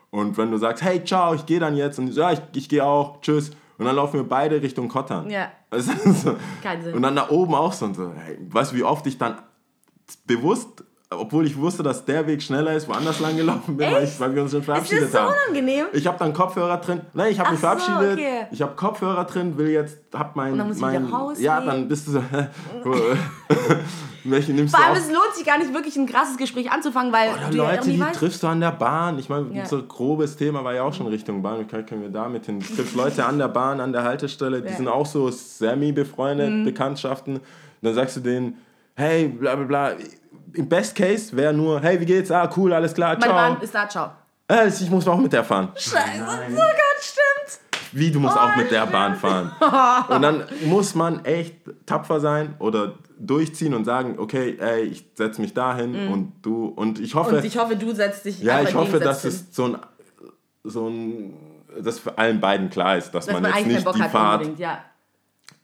Und 0.09 0.37
wenn 0.37 0.51
du 0.51 0.57
sagst, 0.57 0.83
hey, 0.83 1.03
ciao, 1.03 1.33
ich 1.33 1.45
gehe 1.45 1.59
dann 1.59 1.75
jetzt 1.75 1.97
und 1.99 2.13
ja, 2.13 2.31
ich, 2.31 2.41
ich 2.55 2.67
gehe 2.69 2.83
auch, 2.83 3.21
tschüss. 3.21 3.51
Und 3.77 3.85
dann 3.85 3.95
laufen 3.95 4.13
wir 4.19 4.23
beide 4.27 4.61
Richtung 4.61 4.87
Kottern. 4.89 5.29
Ja. 5.29 5.51
Das 5.69 5.87
ist 6.05 6.21
so. 6.23 6.35
Keinen 6.61 6.83
Sinn. 6.83 6.93
Und 6.93 7.01
dann 7.01 7.15
da 7.15 7.29
oben 7.29 7.55
auch 7.55 7.73
so 7.73 7.85
und 7.85 7.95
so. 7.95 8.11
Hey, 8.13 8.37
weißt 8.49 8.73
du, 8.73 8.75
wie 8.75 8.83
oft 8.83 9.07
ich 9.07 9.17
dann 9.17 9.37
bewusst, 10.27 10.83
obwohl 11.13 11.45
ich 11.45 11.57
wusste, 11.57 11.83
dass 11.83 12.05
der 12.05 12.25
Weg 12.25 12.41
schneller 12.41 12.73
ist, 12.73 12.87
woanders 12.87 13.19
lang 13.19 13.35
gelaufen 13.35 13.75
bin, 13.77 13.91
weil, 13.91 14.03
ich, 14.05 14.19
weil 14.19 14.33
wir 14.33 14.41
uns 14.43 14.51
schon 14.51 14.61
Ist 14.61 14.65
verabschiedet 14.65 15.03
das 15.05 15.11
so 15.11 15.19
haben. 15.19 15.33
unangenehm? 15.47 15.85
Ich 15.93 16.07
habe 16.07 16.17
dann 16.17 16.31
Kopfhörer 16.33 16.77
drin. 16.77 17.01
Nein, 17.13 17.31
ich 17.33 17.39
habe 17.39 17.51
mich 17.51 17.59
so, 17.59 17.67
verabschiedet. 17.67 18.13
okay. 18.13 18.45
Ich 18.51 18.61
habe 18.61 18.75
Kopfhörer 18.75 19.25
drin, 19.25 19.57
will 19.57 19.69
jetzt, 19.69 19.97
hab 20.13 20.35
mein. 20.35 20.53
Und 20.53 20.57
dann 20.59 20.67
musst 20.67 20.79
du 20.79 20.85
mein 20.85 21.05
wieder 21.07 21.15
rausgehen. 21.17 21.45
Ja, 21.45 21.59
dann 21.61 21.87
bist 21.87 22.07
du 22.07 22.11
so. 22.11 22.23
Welche 24.23 24.53
nimmst 24.53 24.75
Vor 24.75 24.83
du 24.83 24.89
allem, 24.91 24.97
auf? 25.01 25.03
es 25.07 25.11
lohnt 25.11 25.33
sich 25.35 25.45
gar 25.45 25.57
nicht 25.57 25.73
wirklich 25.73 25.95
ein 25.97 26.05
krasses 26.05 26.37
Gespräch 26.37 26.71
anzufangen, 26.71 27.11
weil 27.11 27.29
Oder 27.31 27.49
du 27.49 27.57
ja 27.57 27.63
auch 27.63 27.71
Leute, 27.71 27.87
nie 27.89 27.95
die 27.95 28.01
weißt. 28.01 28.19
triffst 28.19 28.43
du 28.43 28.47
an 28.47 28.59
der 28.61 28.71
Bahn. 28.71 29.17
Ich 29.17 29.29
meine, 29.29 29.47
Ja. 29.51 29.65
so 29.65 29.81
grobes 29.81 30.37
Thema 30.37 30.63
war 30.63 30.75
ja 30.75 30.83
auch 30.83 30.93
schon 30.93 31.07
Richtung 31.07 31.41
Bahn. 31.41 31.59
Wie 31.59 31.65
können 31.65 32.03
wir 32.03 32.09
damit 32.09 32.45
hin? 32.45 32.59
Du 32.59 32.65
triffst 32.75 32.95
Leute 32.95 33.25
an 33.25 33.39
der 33.39 33.47
Bahn, 33.47 33.79
an 33.79 33.91
der 33.91 34.03
Haltestelle, 34.03 34.61
die 34.61 34.67
Ja. 34.67 34.73
Mhm. 34.73 34.77
sind 34.77 34.87
auch 34.89 35.05
so 35.07 35.29
semi-befreundet, 35.31 36.65
Bekanntschaften. 36.65 37.37
Und 37.37 37.41
dann 37.81 37.95
sagst 37.95 38.17
du 38.17 38.19
denen, 38.19 38.57
hey, 38.95 39.27
bla 39.27 39.55
bla 39.55 39.65
bla. 39.65 39.91
Im 40.53 40.67
Best 40.69 40.95
Case 40.95 41.35
wäre 41.35 41.53
nur, 41.53 41.79
hey, 41.81 41.99
wie 41.99 42.05
geht's? 42.05 42.31
Ah, 42.31 42.49
cool, 42.57 42.73
alles 42.73 42.93
klar, 42.93 43.11
Meine 43.11 43.23
ciao. 43.23 43.33
Bahn 43.33 43.61
ist 43.61 43.73
da, 43.73 43.87
ciao. 43.89 44.11
Äh, 44.47 44.67
ich 44.67 44.89
muss 44.89 45.07
auch 45.07 45.17
mit 45.17 45.31
der 45.33 45.43
fahren. 45.43 45.69
Scheiße, 45.75 46.23
oh 46.23 46.55
Gott, 46.55 47.01
stimmt. 47.01 47.59
Wie, 47.93 48.11
du 48.11 48.19
musst 48.19 48.37
auch 48.37 48.55
mit 48.55 48.71
der 48.71 48.81
stimmt. 48.81 48.91
Bahn 48.91 49.15
fahren. 49.15 49.51
Und 50.09 50.21
dann 50.21 50.43
muss 50.65 50.95
man 50.95 51.23
echt 51.25 51.55
tapfer 51.85 52.19
sein 52.19 52.55
oder 52.59 52.93
durchziehen 53.19 53.73
und 53.75 53.85
sagen, 53.85 54.17
okay, 54.17 54.57
ey, 54.59 54.81
ich 54.81 55.05
setze 55.13 55.41
mich 55.41 55.53
dahin 55.53 56.07
und 56.11 56.33
du, 56.41 56.65
und 56.65 56.99
ich 56.99 57.13
hoffe, 57.13 57.33
Mhm. 57.33 57.37
Und 57.37 57.45
ich 57.45 57.57
hoffe, 57.57 57.75
du 57.75 57.93
setzt 57.93 58.25
dich 58.25 58.41
ja, 58.41 58.61
ich 58.63 58.73
hoffe, 58.73 58.99
dass 58.99 59.25
es 59.25 59.45
so 59.51 59.65
ein, 59.65 59.77
so 60.63 60.87
ein, 60.87 61.33
dass 61.79 61.99
für 61.99 62.17
allen 62.17 62.39
beiden 62.41 62.71
klar 62.71 62.97
ist, 62.97 63.11
dass, 63.11 63.27
dass 63.27 63.33
man 63.33 63.43
man 63.43 63.51
jetzt 63.51 63.59
eigentlich 63.59 63.75
nicht 63.75 63.85
Bock 63.85 63.93
die 63.95 64.01
hat 64.01 64.11
Fahrt 64.11 64.41
unbedingt, 64.41 64.59
ja. 64.59 64.79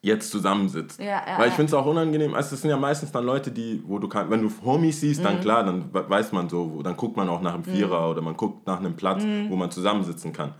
Jetzt 0.01 0.29
zusammensitzt. 0.31 0.99
Ja, 0.99 1.21
ja, 1.27 1.39
Weil 1.39 1.49
ich 1.49 1.55
finde 1.55 1.69
es 1.69 1.73
auch 1.73 1.85
unangenehm. 1.85 2.33
Also 2.35 2.55
es 2.55 2.61
sind 2.61 2.69
ja 2.69 2.77
meistens 2.77 3.11
dann 3.11 3.25
Leute, 3.25 3.51
die, 3.51 3.83
wo 3.85 3.99
du 3.99 4.07
kann, 4.07 4.29
wenn 4.29 4.41
du 4.41 4.51
Homies 4.63 5.01
siehst, 5.01 5.19
Mhm. 5.21 5.23
dann 5.25 5.39
klar, 5.41 5.63
dann 5.63 5.93
we- 5.93 6.09
weiß 6.09 6.31
man 6.31 6.47
so, 6.49 6.71
wo, 6.75 6.83
dann 6.83 6.95
guckt 6.95 7.17
man 7.17 7.27
auch 7.29 7.41
nach 7.41 7.53
einem 7.55 7.63
Vierer 7.63 8.09
oder 8.09 8.21
man 8.21 8.37
guckt 8.37 8.65
nach 8.67 8.79
einem 8.79 8.95
Platz, 8.95 9.23
Mhm. 9.23 9.49
wo 9.49 9.55
man 9.55 9.71
zusammensitzen 9.71 10.31
kann. 10.33 10.53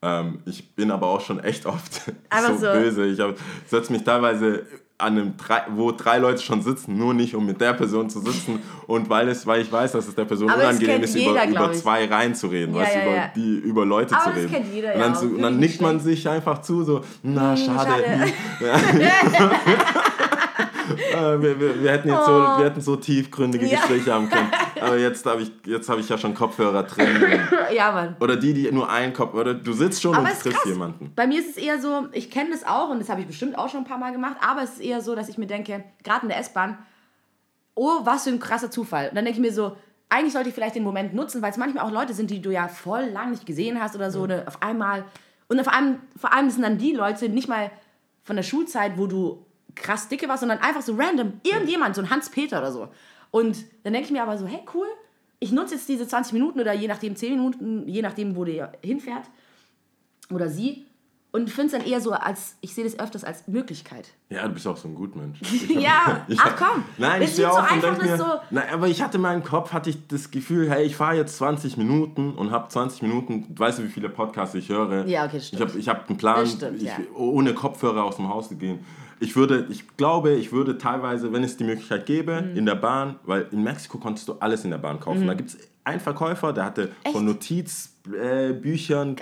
Ähm, 0.00 0.38
ich 0.46 0.74
bin 0.74 0.90
aber 0.90 1.08
auch 1.08 1.20
schon 1.20 1.38
echt 1.40 1.66
oft 1.66 1.92
so, 2.46 2.56
so. 2.56 2.72
böse. 2.72 3.06
Ich 3.06 3.20
setze 3.66 3.92
mich 3.92 4.04
teilweise 4.04 4.64
an 4.98 5.12
einem, 5.12 5.36
drei, 5.36 5.62
wo 5.74 5.92
drei 5.92 6.18
Leute 6.18 6.42
schon 6.42 6.60
sitzen, 6.62 6.98
nur 6.98 7.14
nicht 7.14 7.36
um 7.36 7.46
mit 7.46 7.60
der 7.60 7.72
Person 7.72 8.10
zu 8.10 8.20
sitzen 8.20 8.60
und 8.88 9.08
weil 9.08 9.28
es, 9.28 9.46
weil 9.46 9.62
ich 9.62 9.70
weiß, 9.70 9.92
dass 9.92 10.08
es 10.08 10.14
der 10.16 10.24
Person 10.24 10.50
Aber 10.50 10.62
unangenehm 10.62 11.02
ist, 11.02 11.14
jeder, 11.14 11.48
über, 11.48 11.66
über 11.66 11.72
zwei 11.72 12.04
Reihen 12.06 12.34
zu 12.34 12.48
reden, 12.48 12.74
Ja, 12.74 12.80
weißt 12.80 12.94
ja, 12.96 13.02
über, 13.02 13.14
ja. 13.14 13.32
die, 13.34 13.58
über 13.58 13.86
Leute 13.86 14.16
Aber 14.16 14.24
zu 14.24 14.30
reden. 14.36 14.50
kennt 14.50 14.74
jeder, 14.74 14.94
und 14.94 15.00
dann, 15.00 15.14
so, 15.14 15.26
und 15.26 15.42
dann 15.42 15.58
nickt 15.58 15.80
man 15.80 16.00
sich 16.00 16.28
einfach 16.28 16.62
zu, 16.62 16.82
so, 16.82 17.02
na, 17.22 17.56
schade. 17.56 17.92
schade. 18.04 18.32
Äh, 21.12 21.42
wir, 21.42 21.60
wir, 21.60 21.82
wir, 21.82 21.92
hätten 21.92 22.08
jetzt 22.08 22.24
so, 22.24 22.32
wir 22.32 22.64
hätten 22.64 22.80
so 22.80 22.96
tiefgründige. 22.96 23.68
Gespräche 23.68 24.12
haben 24.12 24.28
können. 24.28 24.50
Aber 24.82 24.98
jetzt 24.98 25.24
habe 25.26 25.42
ich, 25.42 25.52
jetzt 25.64 25.88
hab 25.88 25.98
ich 25.98 26.08
ja 26.08 26.18
schon 26.18 26.34
Kopfhörer 26.34 26.82
drin. 26.84 27.08
ja, 27.74 27.92
Mann. 27.92 28.16
Oder 28.20 28.36
die, 28.36 28.54
die 28.54 28.70
nur 28.72 28.90
einen 28.90 29.12
Kopf. 29.12 29.34
Oder 29.34 29.54
du 29.54 29.72
sitzt 29.72 30.02
schon 30.02 30.14
Aber 30.14 30.28
und 30.28 30.40
triffst 30.40 30.66
jemanden. 30.66 31.12
Bei 31.14 31.26
mir 31.26 31.40
ist 31.40 31.50
es 31.50 31.56
eher 31.56 31.80
so, 31.80 32.08
ich 32.12 32.30
kenne 32.30 32.50
das 32.50 32.66
auch 32.66 32.90
und 32.90 33.00
das 33.00 33.08
habe 33.08 33.20
ich 33.20 33.26
bestimmt 33.26 33.58
auch 33.58 33.68
schon 33.68 33.80
ein 33.80 33.86
paar 33.86 33.98
Mal 33.98 34.12
gemacht, 34.12 34.36
aber 34.40 34.62
es 34.62 34.74
ist 34.74 34.80
eher 34.80 35.00
so, 35.00 35.14
dass 35.14 35.28
ich 35.28 35.38
mir 35.38 35.46
denke, 35.46 35.84
gerade 36.02 36.22
in 36.22 36.28
der 36.28 36.38
S-Bahn, 36.38 36.78
oh, 37.74 38.00
was 38.04 38.24
für 38.24 38.30
ein 38.30 38.40
krasser 38.40 38.70
Zufall. 38.70 39.08
Und 39.08 39.16
dann 39.16 39.24
denke 39.24 39.40
ich 39.40 39.46
mir 39.46 39.52
so, 39.52 39.76
eigentlich 40.08 40.32
sollte 40.32 40.48
ich 40.48 40.54
vielleicht 40.54 40.74
den 40.74 40.84
Moment 40.84 41.14
nutzen, 41.14 41.42
weil 41.42 41.50
es 41.50 41.56
manchmal 41.56 41.84
auch 41.84 41.92
Leute 41.92 42.14
sind, 42.14 42.30
die 42.30 42.40
du 42.40 42.50
ja 42.50 42.68
voll 42.68 43.04
lang 43.06 43.30
nicht 43.30 43.46
gesehen 43.46 43.80
hast 43.80 43.94
oder 43.94 44.10
so, 44.10 44.22
oder 44.22 44.44
auf 44.46 44.62
einmal. 44.62 45.04
Und 45.48 45.60
auf 45.60 45.68
allem, 45.68 46.00
vor 46.16 46.32
allem 46.32 46.50
sind 46.50 46.62
dann 46.62 46.78
die 46.78 46.92
Leute 46.92 47.28
nicht 47.28 47.48
mal 47.48 47.70
von 48.22 48.36
der 48.36 48.42
Schulzeit, 48.42 48.96
wo 48.96 49.06
du 49.06 49.44
krass 49.74 50.08
dicke 50.08 50.28
warst, 50.28 50.40
sondern 50.40 50.58
einfach 50.58 50.82
so 50.82 50.94
random, 50.94 51.40
irgendjemand, 51.42 51.94
so 51.94 52.02
ein 52.02 52.10
Hans-Peter 52.10 52.58
oder 52.58 52.72
so. 52.72 52.88
Und 53.30 53.56
dann 53.84 53.92
denke 53.92 54.06
ich 54.06 54.12
mir 54.12 54.22
aber 54.22 54.38
so, 54.38 54.46
hey, 54.46 54.60
cool, 54.74 54.86
ich 55.40 55.52
nutze 55.52 55.74
jetzt 55.74 55.88
diese 55.88 56.06
20 56.06 56.32
Minuten 56.32 56.60
oder 56.60 56.72
je 56.72 56.88
nachdem 56.88 57.14
10 57.14 57.30
Minuten, 57.36 57.88
je 57.88 58.02
nachdem, 58.02 58.34
wo 58.36 58.44
der 58.44 58.72
hinfährt 58.82 59.24
oder 60.32 60.48
sie. 60.48 60.84
Und 61.30 61.50
finde 61.50 61.66
es 61.66 61.72
dann 61.82 61.86
eher 61.86 62.00
so 62.00 62.12
als, 62.12 62.56
ich 62.62 62.74
sehe 62.74 62.84
das 62.84 62.98
öfters 62.98 63.22
als 63.22 63.46
Möglichkeit. 63.46 64.08
Ja, 64.30 64.48
du 64.48 64.54
bist 64.54 64.66
auch 64.66 64.78
so 64.78 64.88
ein 64.88 64.94
Gutmensch. 64.94 65.38
Ja, 65.68 66.24
ich 66.28 66.40
ach 66.40 66.56
komm. 66.56 66.84
Nein, 66.96 67.20
Es 67.20 67.28
ich 67.28 67.34
stehe 67.34 67.48
so 67.48 67.54
auf 67.54 67.60
und 67.70 67.72
einfach, 67.74 67.88
denke 67.98 68.02
mir, 68.04 68.16
das 68.16 68.20
so- 68.26 68.38
nein, 68.50 68.64
aber 68.72 68.88
ich 68.88 69.02
hatte 69.02 69.18
in 69.18 69.22
meinem 69.22 69.44
Kopf, 69.44 69.74
hatte 69.74 69.90
ich 69.90 70.08
das 70.08 70.30
Gefühl, 70.30 70.70
hey, 70.70 70.86
ich 70.86 70.96
fahre 70.96 71.16
jetzt 71.16 71.36
20 71.36 71.76
Minuten 71.76 72.32
und 72.32 72.50
habe 72.50 72.68
20 72.68 73.02
Minuten, 73.02 73.46
weißt 73.58 73.78
du, 73.78 73.84
wie 73.84 73.88
viele 73.88 74.08
Podcasts 74.08 74.54
ich 74.54 74.70
höre? 74.70 75.06
Ja, 75.06 75.26
okay, 75.26 75.38
stimmt. 75.40 75.60
Ich 75.62 75.68
habe 75.68 75.78
ich 75.80 75.88
hab 75.90 76.08
einen 76.08 76.16
Plan, 76.16 76.40
Das 76.40 76.52
stimmt, 76.54 76.76
ich, 76.78 76.88
ja. 76.88 76.96
ohne 77.14 77.52
Kopfhörer 77.52 78.04
aus 78.04 78.16
dem 78.16 78.28
Haus 78.30 78.48
zu 78.48 78.56
gehen. 78.56 78.78
Ich 79.20 79.34
würde, 79.36 79.66
ich 79.68 79.96
glaube, 79.96 80.32
ich 80.32 80.52
würde 80.52 80.78
teilweise, 80.78 81.32
wenn 81.32 81.42
es 81.42 81.56
die 81.56 81.64
Möglichkeit 81.64 82.06
gäbe, 82.06 82.42
Mhm. 82.42 82.56
in 82.56 82.66
der 82.66 82.76
Bahn, 82.76 83.16
weil 83.24 83.46
in 83.50 83.62
Mexiko 83.64 83.98
konntest 83.98 84.28
du 84.28 84.34
alles 84.40 84.64
in 84.64 84.70
der 84.70 84.78
Bahn 84.78 85.00
kaufen. 85.00 85.26
Da 85.26 85.34
gibt 85.34 85.50
es 85.50 85.58
einen 85.84 86.00
Verkäufer, 86.00 86.52
der 86.52 86.64
hatte 86.66 86.90
von 87.10 87.24
Notizbüchern 87.24 89.16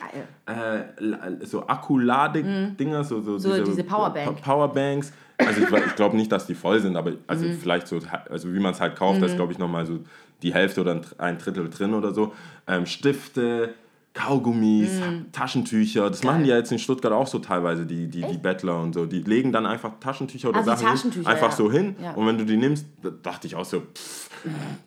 äh, 0.47 1.45
so 1.47 1.67
Akkulade-Dinger, 1.67 3.05
so, 3.05 3.21
so, 3.23 3.39
So 3.39 3.65
diese 3.65 3.85
Powerbank. 3.85 4.41
Pa- 4.43 4.53
Powerbanks. 4.55 5.13
Also 5.39 5.61
ich, 5.61 5.71
ich 5.87 5.95
glaube 5.97 6.17
nicht, 6.17 6.33
dass 6.33 6.47
die 6.47 6.55
voll 6.55 6.81
sind, 6.81 6.97
aber 6.97 7.13
also 7.27 7.47
Mhm. 7.47 7.53
vielleicht 7.59 7.87
so, 7.89 8.01
also 8.31 8.53
wie 8.53 8.59
man 8.61 8.73
es 8.73 8.81
halt 8.81 8.97
kauft, 8.97 9.21
da 9.23 9.27
ist 9.27 9.37
glaube 9.37 9.53
ich 9.53 9.59
nochmal 9.59 9.85
so 9.87 10.01
die 10.43 10.53
Hälfte 10.55 10.81
oder 10.81 11.01
ein 11.19 11.39
Drittel 11.39 11.69
drin 11.71 11.95
oder 11.95 12.13
so. 12.15 12.33
Ähm, 12.67 12.87
Stifte, 12.87 13.75
Kaugummis, 14.17 14.89
Mhm. 14.93 15.27
Taschentücher. 15.31 16.09
Das 16.09 16.25
machen 16.25 16.43
die 16.43 16.49
ja 16.51 16.57
jetzt 16.57 16.73
in 16.73 16.79
Stuttgart 16.79 17.13
auch 17.13 17.27
so 17.27 17.39
teilweise, 17.39 17.85
die, 17.85 18.09
die, 18.09 18.23
die 18.23 18.39
Bettler 18.39 18.81
und 18.81 18.95
so. 18.95 19.05
Die 19.05 19.21
legen 19.21 19.53
dann 19.53 19.67
einfach 19.67 19.93
Taschentücher 20.01 20.49
oder 20.49 20.59
Also 20.59 20.71
Sachen 20.71 20.87
Taschentücher, 20.87 21.29
einfach 21.29 21.51
ja. 21.51 21.57
so 21.57 21.71
hin. 21.71 21.97
Ja. 22.03 22.13
Und 22.13 22.27
wenn 22.27 22.39
du 22.39 22.45
die 22.47 22.57
nimmst, 22.57 22.87
da 23.03 23.11
dachte 23.11 23.47
ich 23.47 23.55
auch 23.55 23.65
so, 23.67 23.81
pff, 23.81 24.31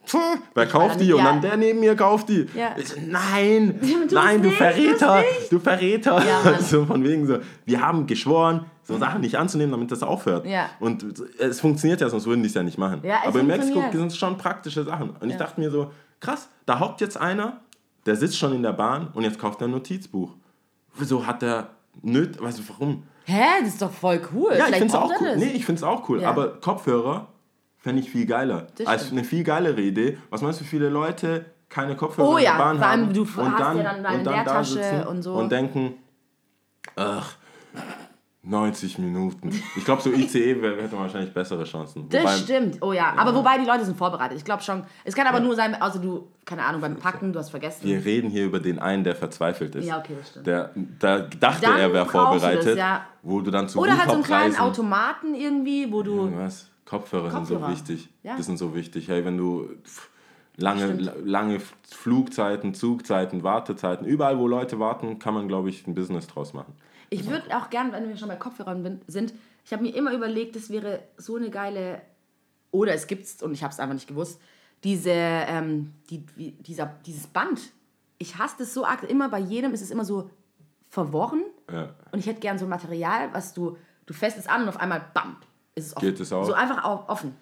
pff, 0.08 0.18
wer 0.56 0.66
kauft 0.66 0.96
dann- 0.96 1.06
die? 1.06 1.14
Und 1.14 1.24
dann 1.24 1.42
der 1.42 1.58
neben 1.58 1.80
mir 1.80 1.96
kauft 1.96 2.30
die. 2.30 2.48
Ich 2.78 2.88
so, 2.88 2.96
nein, 3.08 3.80
tu's 3.82 4.12
nein, 4.12 4.42
du 4.42 4.48
nicht, 4.48 4.58
Verräter, 4.58 5.24
du 5.52 5.60
Verräter. 5.60 6.22
So 6.62 6.86
von 6.86 7.04
wegen 7.04 7.28
so, 7.28 7.38
wir 7.66 7.82
haben 7.82 8.08
geschworen, 8.08 8.66
so 8.84 8.98
Sachen 8.98 9.22
nicht 9.22 9.36
anzunehmen, 9.38 9.72
damit 9.72 9.92
das 9.92 10.02
aufhört. 10.02 10.48
Ja. 10.48 10.70
Und 10.80 11.06
es 11.38 11.60
funktioniert 11.62 12.02
ja, 12.02 12.10
sonst 12.10 12.26
würden 12.26 12.42
die 12.42 12.48
es 12.50 12.56
ja 12.56 12.64
nicht 12.64 12.78
machen. 12.80 13.02
Ja, 13.04 13.20
Aber 13.28 13.40
in 13.42 13.48
Mexiko 13.48 13.84
sind 13.92 14.08
es 14.08 14.18
schon 14.18 14.38
praktische 14.38 14.84
Sachen. 14.84 15.12
Und 15.20 15.30
ich 15.30 15.36
dachte 15.38 15.60
mir 15.62 15.70
so, 15.70 15.92
krass, 16.20 16.50
da 16.66 16.80
hockt 16.80 17.00
jetzt 17.02 17.16
einer, 17.18 17.60
der 18.06 18.16
sitzt 18.16 18.38
schon 18.38 18.54
in 18.54 18.64
der 18.64 18.74
Bahn 18.74 19.10
und 19.14 19.24
jetzt 19.24 19.40
kauft 19.40 19.62
er 19.62 19.68
ein 19.68 19.72
Notizbuch. 19.72 20.36
Wieso 20.96 21.26
hat 21.26 21.42
der 21.42 21.70
nöt, 22.02 22.42
weißt 22.42 22.60
du, 22.60 22.64
warum? 22.70 23.04
Hä, 23.26 23.44
das 23.62 23.70
ist 23.70 23.82
doch 23.82 23.92
voll 23.92 24.22
cool. 24.34 24.54
Ja, 24.58 24.68
ich 24.68 24.76
finde 24.76 24.88
es 24.88 24.96
auch 24.96 25.12
er 25.12 25.22
cool. 25.22 25.38
Nee, 25.38 25.52
ich 25.52 25.66
finde 25.66 25.80
es 25.80 25.84
auch 25.84 26.10
cool. 26.10 26.22
Ja. 26.22 26.30
Aber 26.30 26.60
Kopfhörer 26.60 27.28
fände 27.78 28.02
ich 28.02 28.10
viel 28.10 28.26
geiler. 28.26 28.68
Das 28.78 28.88
Als 28.88 29.02
stimmt. 29.06 29.20
eine 29.20 29.28
viel 29.28 29.44
geilere 29.44 29.82
Idee. 29.82 30.18
Was 30.30 30.42
meinst 30.42 30.60
du, 30.60 30.66
wie 30.66 30.70
viele 30.70 30.90
Leute 30.90 31.46
keine 31.70 31.96
Kopfhörer 31.96 32.28
Oh 32.28 32.38
in 32.38 32.44
ja, 32.44 32.52
der 32.52 32.58
Bahn 32.58 32.78
vor 32.78 32.88
allem 32.88 33.02
haben 33.06 33.14
du 33.14 33.22
und 33.22 33.52
hast 33.52 33.60
dann, 33.60 33.78
ja 33.78 33.84
dann 33.84 34.04
deine 34.04 34.18
und 34.18 34.26
dann 34.26 34.46
da 34.46 34.64
sitzen 34.64 35.04
und 35.04 35.22
so. 35.22 35.34
und 35.36 35.52
denken, 35.52 35.94
ach, 36.96 37.36
90 38.50 38.98
Minuten. 38.98 39.50
Ich 39.76 39.86
glaube, 39.86 40.02
so 40.02 40.12
ICE 40.12 40.56
hätte 40.62 40.96
man 40.96 41.04
wahrscheinlich 41.04 41.34
bessere 41.34 41.64
Chancen. 41.66 42.10
Das 42.10 42.22
Wobei- 42.24 42.36
stimmt, 42.38 42.78
oh 42.82 42.94
ja. 42.94 43.14
Aber 43.16 43.36
wobei 43.36 43.58
die 43.60 43.66
Leute 43.66 43.86
sind 43.86 43.96
vorbereitet. 43.98 44.38
Ich 44.38 44.44
glaube 44.46 44.64
schon. 44.64 44.84
Es 45.04 45.16
kann 45.16 45.28
aber 45.28 45.40
nur 45.40 45.56
sein, 45.56 45.76
also 45.80 46.00
du, 46.00 46.28
keine 46.46 46.66
Ahnung, 46.66 46.82
beim 46.82 46.96
Packen, 46.96 47.32
du 47.32 47.40
hast 47.40 47.52
vergessen. 47.52 47.86
Wir 47.86 48.04
reden 48.04 48.30
hier 48.30 48.46
über 48.46 48.60
den 48.60 48.80
einen, 48.80 49.04
der 49.04 49.16
verzweifelt 49.16 49.76
ist. 49.76 49.86
Ja, 49.86 50.00
okay, 50.00 50.16
das 50.20 50.30
stimmt. 50.30 50.48
Der, 50.48 50.72
der 50.76 51.20
dachte, 51.40 51.62
Dann 51.62 51.78
er 51.78 51.94
wäre 51.94 52.06
brauchst 52.06 52.16
du 52.16 52.18
das, 52.18 52.42
vorbereitet, 52.42 52.78
ja. 52.78 53.06
wo 53.22 53.42
du 53.42 53.52
dann 53.52 53.70
zu 53.70 53.80
Oder 53.80 53.98
halt 53.98 54.10
so 54.10 54.16
einen 54.16 54.24
kleinen 54.24 54.56
Automaten 54.58 55.36
irgendwie, 55.36 55.92
wo 55.92 56.02
du. 56.02 56.36
Was? 56.36 56.68
Kopfhörer, 56.86 57.30
sind 57.30 57.46
so 57.46 57.54
Kopfhörer. 57.54 57.72
wichtig. 57.72 58.10
Ja. 58.24 58.36
Das 58.36 58.48
sind 58.48 58.58
so 58.58 58.74
wichtig. 58.74 59.08
Hey, 59.10 59.24
wenn 59.24 59.38
du 59.38 59.70
lange, 60.58 60.94
la- 60.94 61.14
lange 61.24 61.62
Flugzeiten, 61.88 62.74
Zugzeiten, 62.74 63.44
Wartezeiten, 63.44 64.08
überall 64.08 64.40
wo 64.40 64.48
Leute 64.48 64.80
warten, 64.80 65.20
kann 65.20 65.36
man, 65.36 65.48
glaube 65.48 65.70
ich, 65.70 65.86
ein 65.86 65.94
Business 65.94 66.26
draus 66.26 66.54
machen. 66.54 66.74
Ich 67.10 67.28
würde 67.28 67.56
auch 67.58 67.70
gern, 67.70 67.92
wenn 67.92 68.08
wir 68.08 68.18
schon 68.18 68.28
bei 68.28 68.36
Kopfhörern 68.36 68.84
bin- 68.84 69.02
sind, 69.08 69.34
ich 69.66 69.74
habe 69.74 69.84
mir 69.84 69.96
immer 69.96 70.14
überlegt, 70.14 70.56
das 70.56 70.70
wäre 70.70 71.04
so 71.18 71.36
eine 71.36 71.50
geile. 71.50 72.02
Oder 72.72 72.94
es 72.94 73.08
gibt's, 73.08 73.42
und 73.42 73.54
ich 73.54 73.64
habe 73.64 73.74
es 73.74 73.80
einfach 73.80 73.94
nicht 73.96 74.08
gewusst, 74.08 74.40
diese, 74.84 75.12
ähm, 75.12 75.94
die, 76.10 76.20
dieser, 76.62 76.86
dieses 77.06 77.28
Band. 77.28 77.60
Ich 78.18 78.38
hasse 78.38 78.56
das 78.60 78.74
so 78.74 78.86
arg. 78.86 79.04
Immer 79.04 79.30
bei 79.30 79.40
jedem 79.40 79.74
ist 79.74 79.82
es 79.82 79.92
immer 79.92 80.06
so 80.06 80.30
verworren. 80.90 81.44
Ja. 81.72 81.94
Und 82.12 82.20
ich 82.20 82.28
hätte 82.28 82.40
gern 82.40 82.58
so 82.58 82.66
ein 82.66 82.70
Material, 82.70 83.34
was 83.34 83.54
du, 83.54 83.78
du 84.06 84.14
fäst 84.14 84.38
es 84.38 84.48
an 84.48 84.64
und 84.64 84.70
auf 84.70 84.80
einmal, 84.80 85.04
bam, 85.14 85.36
ist 85.76 85.88
es 85.88 85.98
offen. 85.98 86.06
Geht 86.06 86.20
es 86.20 86.32
auch? 86.34 86.46
So 86.46 86.54
einfach 86.54 86.84
offen. 87.08 87.36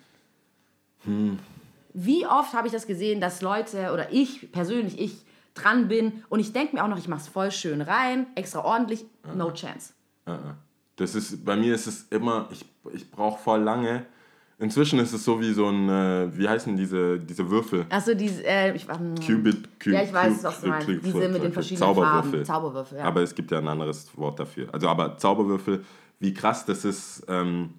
Wie 1.93 2.25
oft 2.25 2.53
habe 2.53 2.67
ich 2.67 2.73
das 2.73 2.85
gesehen, 2.87 3.21
dass 3.21 3.41
Leute 3.41 3.91
oder 3.93 4.11
ich 4.11 4.51
persönlich, 4.51 4.99
ich 4.99 5.25
dran 5.63 5.87
bin 5.87 6.23
und 6.29 6.39
ich 6.39 6.53
denke 6.53 6.75
mir 6.75 6.83
auch 6.83 6.87
noch, 6.87 6.97
ich 6.97 7.07
mache 7.07 7.21
es 7.21 7.27
voll 7.27 7.51
schön 7.51 7.81
rein, 7.81 8.27
extra 8.35 8.63
ordentlich, 8.63 9.05
no 9.35 9.51
chance. 9.51 9.93
Äh. 10.25 10.33
Das 10.95 11.13
ist, 11.13 11.45
bei 11.45 11.55
mir 11.55 11.75
ist 11.75 11.85
es 11.87 12.07
immer, 12.09 12.47
ich, 12.51 12.65
ich 12.93 13.11
brauche 13.11 13.41
voll 13.43 13.61
lange. 13.61 14.05
Inzwischen 14.59 14.97
ist 14.97 15.13
es 15.13 15.23
so 15.23 15.39
wie 15.39 15.53
so 15.53 15.67
ein, 15.69 15.87
äh, 15.87 16.35
wie 16.35 16.49
heißen 16.49 16.75
diese, 16.75 17.19
diese 17.19 17.47
Würfel? 17.47 17.85
Achso, 17.89 18.15
diese, 18.15 18.43
äh, 18.43 18.75
ich, 18.75 18.87
ähm, 18.89 19.13
Cubit, 19.23 19.79
Cube, 19.79 19.95
Ja, 19.95 20.01
ich 20.01 20.11
weiß, 20.11 20.33
Cube- 20.37 20.43
was 20.43 20.61
du 20.61 20.67
meinst. 20.69 20.87
Diese 20.87 21.11
Cube- 21.11 21.29
mit 21.29 21.43
den 21.43 21.53
verschiedenen 21.53 21.79
Zauberwürfel. 21.87 22.31
Farben. 22.31 22.45
Zauberwürfel, 22.45 22.97
ja. 22.97 23.03
Aber 23.03 23.21
es 23.21 23.35
gibt 23.35 23.51
ja 23.51 23.59
ein 23.59 23.67
anderes 23.67 24.09
Wort 24.17 24.39
dafür. 24.39 24.67
Also, 24.73 24.89
aber 24.89 25.15
Zauberwürfel, 25.19 25.85
wie 26.19 26.33
krass 26.33 26.65
das 26.65 26.83
ist, 26.85 27.23
ähm, 27.27 27.75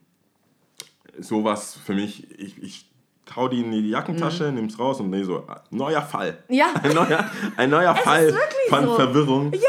sowas 1.19 1.77
für 1.85 1.95
mich, 1.95 2.31
ich, 2.39 2.63
ich 2.63 2.91
hau 3.37 3.49
die 3.49 3.61
in 3.61 3.71
die 3.71 3.89
Jackentasche, 3.91 4.53
nimm's 4.53 4.79
raus 4.79 5.01
und 5.01 5.11
nee, 5.11 5.23
so, 5.23 5.39
äh, 5.39 5.43
neuer 5.71 6.03
Fall. 6.03 6.39
Mhm. 6.49 6.55
Ja. 6.55 6.67
Ein 6.83 6.95
neuer, 6.95 7.31
ein 7.57 7.71
neuer 7.71 7.95
Fall 7.95 8.35
von 8.69 8.85
so. 8.85 8.95
Verwirrung. 8.95 9.53
Ja. 9.53 9.61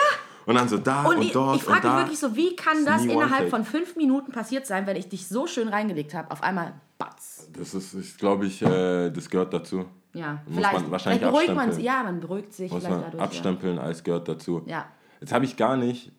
Und 0.46 0.56
dann 0.56 0.68
so 0.68 0.78
da 0.78 1.04
und, 1.04 1.18
und 1.18 1.22
ich, 1.22 1.32
dort 1.32 1.58
ich 1.58 1.64
frage 1.64 1.78
und 1.78 1.84
da. 1.84 1.90
mich 1.94 2.02
wirklich 2.06 2.20
so, 2.20 2.36
wie 2.36 2.56
kann 2.56 2.84
das 2.84 3.06
innerhalb 3.06 3.50
von 3.50 3.64
fünf 3.64 3.96
Minuten 3.96 4.32
passiert 4.32 4.66
sein, 4.66 4.88
wenn 4.88 4.96
ich 4.96 5.08
dich 5.08 5.28
so 5.28 5.46
schön 5.46 5.68
reingelegt 5.68 6.14
habe, 6.16 6.32
auf 6.32 6.42
einmal 6.42 6.74
batz. 6.98 7.48
Das 7.58 7.76
ist, 7.76 7.94
ich 7.94 8.18
glaube 8.18 8.48
ich, 8.48 8.62
äh, 8.64 9.12
das 9.12 9.30
gehört 9.30 9.54
dazu. 9.54 9.86
Ja, 10.14 10.42
Muss 10.48 10.56
vielleicht, 10.56 10.74
man 10.74 10.92
wahrscheinlich 10.92 11.22
vielleicht 11.22 11.48
beruhigt 11.48 11.56
man. 11.56 11.80
Ja, 11.80 12.02
man 12.04 12.20
beruhigt 12.20 12.54
sich 12.54 12.72
Muss 12.72 12.82
vielleicht 12.82 12.96
man 12.96 13.04
dadurch. 13.12 13.24
abstempeln, 13.24 13.78
als 13.78 14.04
gehört 14.04 14.28
dazu. 14.28 14.64
Ja. 14.66 14.86
Jetzt 15.22 15.32
habe 15.34 15.46
ich 15.46 15.56
gar 15.56 15.78
nicht. 15.78 16.12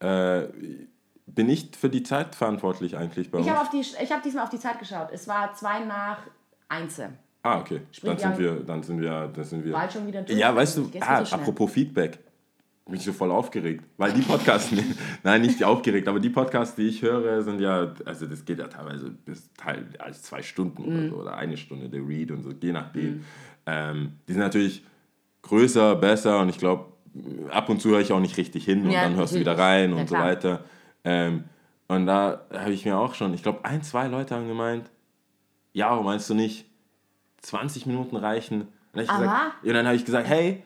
Äh, 0.00 0.48
bin 1.26 1.48
ich 1.48 1.70
für 1.78 1.88
die 1.88 2.02
Zeit 2.02 2.34
verantwortlich 2.34 2.96
eigentlich 2.96 3.30
bei 3.30 3.38
Ja. 3.40 3.60
uns? 3.60 3.68
Ich 3.72 3.94
habe 3.94 4.04
ich 4.04 4.12
habe 4.12 4.22
diesmal 4.22 4.44
auf 4.44 4.50
die 4.50 4.58
Zeit 4.58 4.78
geschaut. 4.78 5.08
Es 5.12 5.26
war 5.28 5.54
zwei 5.54 5.80
nach 5.80 6.18
eins. 6.70 7.00
Ah, 7.42 7.58
okay. 7.60 7.80
Sprich, 7.92 8.10
Dann 8.10 8.18
sind 8.18 8.38
wir 8.38 8.54
dann 8.60 8.82
sind 8.82 9.00
wir, 9.00 9.28
dann 9.34 9.44
sind 9.44 9.64
wir. 9.64 9.72
Bald 9.72 9.92
schon 9.92 10.06
wieder 10.06 10.22
durch. 10.22 10.38
Ja, 10.38 10.54
weißt 10.54 10.76
du, 10.78 10.90
ah, 11.00 11.24
so 11.24 11.34
apropos 11.36 11.70
Feedback. 11.72 12.18
Bin 12.86 12.96
ich 12.98 13.04
so 13.04 13.12
voll 13.12 13.30
aufgeregt. 13.30 13.84
Weil 13.98 14.12
die 14.12 14.20
Podcasts, 14.22 14.72
nein, 15.22 15.42
nicht 15.42 15.60
die 15.60 15.64
aufgeregt, 15.64 16.08
aber 16.08 16.18
die 16.18 16.28
Podcasts, 16.30 16.74
die 16.74 16.88
ich 16.88 17.02
höre, 17.02 17.40
sind 17.42 17.60
ja, 17.60 17.94
also 18.04 18.26
das 18.26 18.44
geht 18.44 18.58
ja 18.58 18.66
teilweise 18.66 19.10
bis 19.10 19.52
Teil 19.54 19.86
als 20.00 20.22
zwei 20.22 20.42
Stunden 20.42 20.82
Mhm. 20.82 20.88
oder 20.98 21.08
so, 21.08 21.16
oder 21.16 21.36
eine 21.36 21.56
Stunde, 21.56 21.88
der 21.88 22.06
Read 22.06 22.30
und 22.32 22.42
so, 22.42 22.50
je 22.60 22.72
nachdem. 22.72 23.24
Ähm, 23.66 24.14
die 24.26 24.32
sind 24.32 24.42
natürlich 24.42 24.84
größer, 25.42 25.94
besser 25.96 26.40
und 26.40 26.48
ich 26.48 26.58
glaube, 26.58 26.86
ab 27.50 27.68
und 27.68 27.80
zu 27.80 27.90
höre 27.90 28.00
ich 28.00 28.12
auch 28.12 28.20
nicht 28.20 28.36
richtig 28.36 28.64
hin 28.64 28.84
und 28.84 28.90
Ja, 28.90 29.02
dann 29.02 29.14
hörst 29.16 29.34
du 29.34 29.38
wieder 29.40 29.56
rein 29.56 29.90
Ja, 29.92 29.96
und 29.96 30.08
so 30.08 30.14
klar. 30.16 30.26
weiter. 30.26 30.64
Ähm, 31.04 31.44
und 31.88 32.06
da 32.06 32.40
habe 32.52 32.72
ich 32.72 32.84
mir 32.84 32.98
auch 32.98 33.14
schon, 33.14 33.34
ich 33.34 33.42
glaube, 33.42 33.64
ein, 33.64 33.82
zwei 33.82 34.08
Leute 34.08 34.34
haben 34.34 34.48
gemeint, 34.48 34.90
ja, 35.72 35.94
meinst 36.00 36.28
du 36.30 36.34
nicht, 36.34 36.66
20 37.42 37.86
Minuten 37.86 38.16
reichen? 38.16 38.62
Und 38.62 38.68
dann 38.94 39.06
gesagt, 39.06 39.86
habe 39.86 39.94
ich 39.96 40.04
gesagt, 40.04 40.28
hey, 40.28 40.62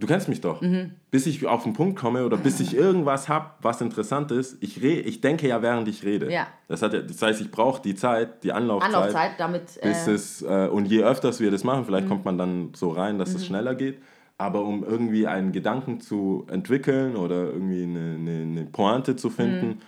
du 0.00 0.06
kennst 0.06 0.28
mich 0.28 0.40
doch. 0.40 0.60
Mhm. 0.60 0.92
Bis 1.10 1.26
ich 1.26 1.46
auf 1.46 1.62
den 1.62 1.72
Punkt 1.72 1.98
komme 1.98 2.24
oder 2.24 2.36
bis 2.36 2.58
ich 2.60 2.74
irgendwas 2.76 3.28
habe, 3.28 3.50
was 3.60 3.80
interessant 3.80 4.30
ist, 4.32 4.56
ich, 4.62 4.82
re 4.82 4.88
ich 4.92 5.20
denke 5.20 5.46
ja, 5.46 5.62
während 5.62 5.86
ich 5.88 6.02
rede. 6.04 6.32
Ja. 6.32 6.46
Das, 6.68 6.82
hat 6.82 6.92
das 6.94 7.22
heißt, 7.22 7.40
ich 7.40 7.50
brauche 7.50 7.80
die 7.82 7.94
Zeit, 7.94 8.42
die 8.44 8.52
Anlaufzeit, 8.52 8.94
Anlaufzeit, 8.94 9.30
damit. 9.38 9.80
bis 9.82 10.06
Äh, 10.08 10.12
es, 10.12 10.42
äh, 10.42 10.68
und 10.68 10.86
je 10.86 11.02
öfters 11.04 11.40
wir 11.40 11.50
das 11.50 11.64
machen, 11.64 11.80
Mhm. 11.82 11.84
vielleicht 11.86 12.08
kommt 12.08 12.24
man 12.24 12.38
dann 12.38 12.72
so 12.74 12.90
rein, 12.90 13.18
dass 13.18 13.34
es 13.34 13.46
schneller 13.46 13.74
geht. 13.74 13.98
Aber 14.36 14.64
um 14.64 14.82
irgendwie 14.82 15.28
einen 15.28 15.52
Gedanken 15.52 16.00
zu 16.00 16.44
entwickeln 16.50 17.14
oder 17.14 17.44
irgendwie 17.52 17.84
eine, 17.84 18.16
eine, 18.18 18.42
eine 18.42 18.64
Pointe 18.64 19.14
zu 19.14 19.30
finden, 19.30 19.78
d- 19.78 19.84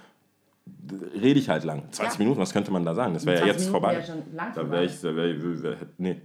rede 1.21 1.39
ich 1.41 1.49
halt 1.49 1.65
lang. 1.65 1.85
20 1.91 2.01
Mhm. 2.01 2.09
Ja. 2.13 2.19
Minuten, 2.19 2.41
was 2.41 2.53
könnte 2.53 2.71
man 2.71 2.85
da 2.85 2.95
sagen? 2.95 3.15
Das 3.15 3.25
wäre 3.27 3.37
ja 3.37 3.43
20 3.45 3.55
jetzt 3.55 3.67
Minuten 3.67 3.81
vorbei. 3.83 3.95
wäre 3.97 4.07
schon 4.07 4.35
lang 4.37 4.53
da 4.55 4.71
wäre 4.71 4.85
ich, 4.85 5.01
da 5.01 5.17
wär 5.17 5.27
ich, 5.27 5.63
wär, 5.63 5.77
nee, 5.99 6.21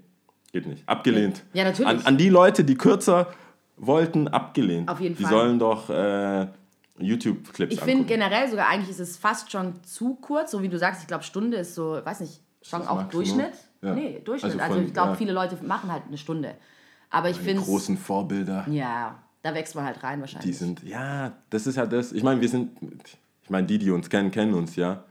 geht 0.51 0.67
nicht. 0.67 0.87
Abgelehnt. 0.87 1.43
Ja, 1.53 1.63
natürlich. 1.63 1.87
An, 1.89 2.01
an 2.05 2.17
die 2.17 2.29
Leute, 2.29 2.63
die 2.63 2.75
kürzer 2.75 3.27
wollten, 3.77 4.27
abgelehnt. 4.27 4.89
Auf 4.89 4.99
jeden 4.99 5.15
die 5.15 5.23
Fall. 5.23 5.31
sollen 5.31 5.59
doch 5.59 5.89
äh, 5.89 6.47
YouTube-Clips 6.99 7.73
ich 7.73 7.81
finde 7.81 8.05
generell 8.05 8.47
sogar 8.49 8.67
eigentlich 8.69 8.89
ist 8.89 8.99
es 8.99 9.17
fast 9.17 9.51
schon 9.51 9.81
zu 9.83 10.15
kurz, 10.15 10.51
so 10.51 10.61
wie 10.61 10.69
du 10.69 10.77
sagst. 10.77 11.01
Ich 11.01 11.07
glaube, 11.07 11.23
Stunde 11.23 11.57
ist 11.57 11.73
so, 11.75 11.99
weiß 12.03 12.19
nicht, 12.19 12.41
schon 12.61 12.87
auch? 12.87 13.03
Durchschnitt. 13.03 13.53
Ja. 13.81 13.95
Nee, 13.95 14.21
Durchschnitt. 14.23 14.51
Also 14.53 14.63
Also, 14.63 14.75
von- 14.75 14.85
ich 14.85 14.93
glaube, 14.93 15.09
ja. 15.09 15.15
viele 15.15 15.33
Leute 15.33 15.57
machen 15.63 15.91
halt 15.91 16.03
eine 16.07 16.17
Stunde. 16.17 16.53
Aber 17.09 17.29
ich 17.29 17.37
Die 17.37 17.43
finde 17.43 17.63
großen 17.63 17.97
Vorbilder. 17.97 18.65
Ja, 18.69 19.17
da 19.41 19.53
wächst 19.55 19.73
man 19.75 19.83
halt 19.85 20.03
rein 20.03 20.21
wahrscheinlich. 20.21 20.51
Die 20.51 20.53
sind, 20.55 20.83
ja, 20.83 21.31
das 21.49 21.65
ist 21.65 21.75
ja 21.75 21.85
das. 21.87 22.11
Ich 22.11 22.21
meine, 22.23 22.39
wir 22.39 22.47
sind, 22.49 22.69
meine, 23.51 23.67
die, 23.67 23.77
die 23.77 23.91
uns 23.91 24.09
kennen, 24.09 24.31
kennen 24.31 24.53
uns 24.53 24.75
ja. 24.75 25.03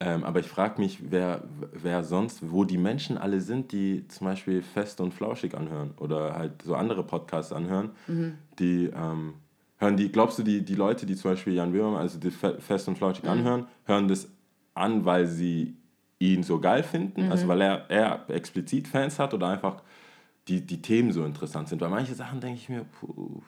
Ähm, 0.00 0.24
aber 0.24 0.40
ich 0.40 0.48
frage 0.48 0.80
mich, 0.80 0.98
wer, 1.10 1.44
wer 1.72 2.02
sonst, 2.02 2.50
wo 2.50 2.64
die 2.64 2.78
Menschen 2.78 3.16
alle 3.18 3.40
sind, 3.40 3.70
die 3.70 4.08
zum 4.08 4.26
Beispiel 4.26 4.62
Fest 4.62 5.00
und 5.00 5.14
Flauschig 5.14 5.54
anhören 5.54 5.92
oder 5.98 6.34
halt 6.34 6.62
so 6.62 6.74
andere 6.74 7.04
Podcasts 7.04 7.52
anhören, 7.52 7.90
Mhm. 8.08 8.34
die 8.58 8.86
ähm, 8.86 9.34
hören 9.78 9.96
die, 9.96 10.10
glaubst 10.10 10.38
du, 10.38 10.42
die, 10.42 10.64
die 10.64 10.74
Leute, 10.74 11.06
die 11.06 11.14
zum 11.14 11.30
Beispiel 11.32 11.54
Jan 11.54 11.70
Böhmermann, 11.72 12.00
also 12.00 12.18
die 12.18 12.32
Fe- 12.32 12.58
Fest 12.60 12.88
und 12.88 12.94
Mhm. 12.94 12.98
Flauschig 12.98 13.28
anhören, 13.28 13.66
hören 13.84 14.08
das 14.08 14.28
an, 14.74 15.04
weil 15.04 15.26
sie 15.26 15.76
ihn 16.18 16.42
so 16.42 16.58
geil 16.60 16.82
finden, 16.82 17.26
Mhm. 17.26 17.30
also 17.30 17.46
weil 17.46 17.60
er, 17.60 17.90
er 17.90 18.24
explizit 18.30 18.88
Fans 18.88 19.18
hat 19.20 19.34
oder 19.34 19.48
einfach 19.48 19.82
die, 20.48 20.60
die 20.66 20.82
Themen 20.82 21.12
so 21.12 21.24
interessant 21.24 21.68
sind. 21.68 21.80
Weil 21.80 21.90
manche 21.90 22.14
Sachen 22.14 22.40
denke 22.40 22.58
ich 22.58 22.68
mir, 22.68 22.84
puh, 22.84 23.40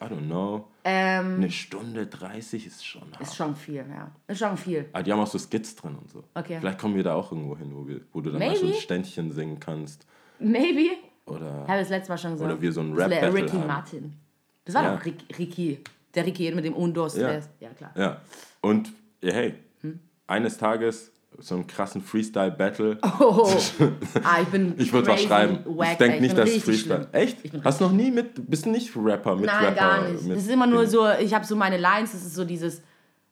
I 0.00 0.04
don't 0.06 0.26
know. 0.26 0.66
ähm, 0.84 1.36
Eine 1.36 1.50
Stunde 1.50 2.06
30 2.06 2.66
ist 2.66 2.84
schon 2.84 3.10
hart. 3.12 3.20
ist 3.20 3.36
schon 3.36 3.54
viel, 3.56 3.76
ja. 3.88 4.10
Ist 4.26 4.38
schon 4.40 4.56
viel. 4.56 4.88
Ah, 4.92 5.02
die 5.02 5.12
haben 5.12 5.20
auch 5.20 5.26
so 5.26 5.38
Skits 5.38 5.76
drin 5.76 5.96
und 5.96 6.10
so. 6.10 6.24
Okay. 6.34 6.58
Vielleicht 6.60 6.78
kommen 6.78 6.94
wir 6.96 7.02
da 7.04 7.14
auch 7.14 7.30
irgendwo 7.32 7.56
hin, 7.56 7.70
wo, 7.74 7.86
wir, 7.86 8.00
wo 8.12 8.20
du 8.20 8.30
dann 8.30 8.40
mal 8.40 8.56
so 8.56 8.66
ein. 8.66 8.74
Ständchen 8.74 9.30
singen 9.30 9.58
kannst. 9.60 10.06
Maybe. 10.40 10.90
Oder 11.26 11.62
Ich 11.64 11.68
habe 11.70 11.80
das 11.80 11.88
letzte 11.90 12.12
Mal 12.12 12.18
schon 12.18 12.32
gesagt. 12.32 12.50
Oder 12.52 12.60
wir 12.60 12.72
so 12.72 12.80
ein 12.80 12.90
Das 12.90 12.98
wär 12.98 13.10
Rap-Battle 13.22 13.34
Ricky 13.42 13.56
haben. 13.56 13.66
Martin. 13.66 14.14
Das 14.64 14.74
war 14.74 14.82
Ja. 14.82 14.96
doch 14.96 15.04
Rick, 15.04 15.38
Ricky. 15.38 15.78
Der 16.14 16.26
Ricky 16.26 16.52
mit 16.52 16.64
dem 16.64 16.74
Undos. 16.74 17.16
Ja. 17.16 17.32
Ja. 17.60 17.70
klar. 17.70 17.92
ja. 17.96 18.20
Und 18.60 18.92
hey, 19.22 19.54
Hm? 19.80 20.00
eines 20.26 20.58
Tages 20.58 21.12
so 21.38 21.54
einen 21.56 21.66
krassen 21.66 22.00
Freestyle-Battle. 22.02 22.98
Oh, 23.20 23.48
ah, 24.22 24.40
ich 24.42 24.48
bin 24.48 24.74
Ich 24.78 24.92
würde 24.92 25.08
was 25.08 25.22
schreiben. 25.22 25.58
wack, 25.64 25.92
ich 25.92 25.98
denke 25.98 26.20
nicht, 26.20 26.36
dass 26.38 26.46
richtig 26.46 26.64
Freestyle. 26.64 27.08
schlimm. 27.12 27.12
Echt? 27.12 27.38
Hast 27.64 27.80
du 27.80 27.84
noch 27.84 27.92
nie 27.92 28.10
mit. 28.10 28.48
Bist 28.50 28.66
du 28.66 28.70
nicht 28.70 28.90
Rapper 28.96 29.36
mit 29.36 29.46
Nein, 29.46 29.64
Rapper? 29.64 29.74
gar 29.74 30.08
nicht. 30.08 30.30
Das 30.30 30.38
ist 30.38 30.50
immer 30.50 30.66
nur 30.66 30.86
so, 30.86 31.08
ich 31.20 31.34
habe 31.34 31.44
so 31.44 31.56
meine 31.56 31.76
Lines, 31.76 32.12
das 32.12 32.22
ist 32.24 32.34
so 32.34 32.44
dieses, 32.44 32.82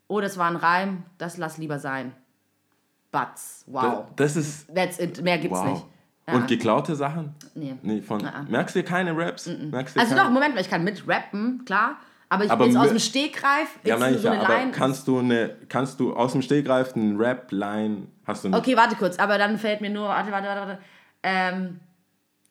oh, 0.09 0.21
das 0.21 0.37
war 0.39 0.49
ein 0.51 0.57
Reim, 0.57 1.05
das 1.19 1.37
lass 1.37 1.59
lieber 1.59 1.79
sein. 1.79 2.13
Butts, 3.11 3.65
wow. 3.67 4.05
Das 4.17 4.37
ist. 4.37 4.75
That's 4.75 4.99
it, 4.99 5.23
mehr 5.23 5.39
gibt's 5.39 5.59
Wow. 5.59 5.69
nicht. 5.73 5.87
Ja. 6.29 6.35
Und 6.35 6.47
geklaute 6.49 6.95
Sachen? 6.95 7.35
Nee. 7.55 7.75
Nee, 7.83 8.01
von. 8.01 8.25
Ah. 8.25 8.47
Merkst 8.49 8.77
du 8.77 8.83
keine 8.85 9.17
Raps? 9.17 9.47
Merkst 9.49 9.97
du 9.97 10.01
Also 10.01 10.15
keine? 10.15 10.27
doch, 10.29 10.33
Moment 10.33 10.55
mal, 10.55 10.61
ich 10.61 10.71
kann 10.71 10.85
mit 10.85 11.07
rappen, 11.09 11.65
klar. 11.65 11.97
Aber 12.33 12.47
ich 12.47 12.51
Aber 12.51 12.65
bin 12.65 12.73
jetzt 12.73 12.83
aus 12.83 12.89
dem 12.89 12.99
Stegreif, 12.99 13.79
Ja, 13.85 13.97
ich 14.09 14.19
so 14.23 14.29
ja, 14.29 14.41
aber 14.41 14.55
Line. 14.55 14.71
kannst 14.73 15.07
du, 15.07 15.19
eine, 15.19 15.55
kannst 15.69 16.01
du 16.01 16.15
aus 16.17 16.33
dem 16.33 16.41
Stehgreif 16.41 16.97
einen 16.97 17.19
Rap-Line, 17.19 18.07
hast 18.25 18.45
du 18.45 18.49
nicht? 18.49 18.59
Okay, 18.59 18.75
warte 18.75 18.97
kurz, 18.97 19.19
aber 19.19 19.37
dann 19.37 19.59
fällt 19.59 19.83
mir 19.83 19.91
nur, 19.91 20.09
warte, 20.09 20.33
warte, 20.33 20.47
warte, 20.49 20.61
warte. 20.61 20.79
Ähm, 21.23 21.81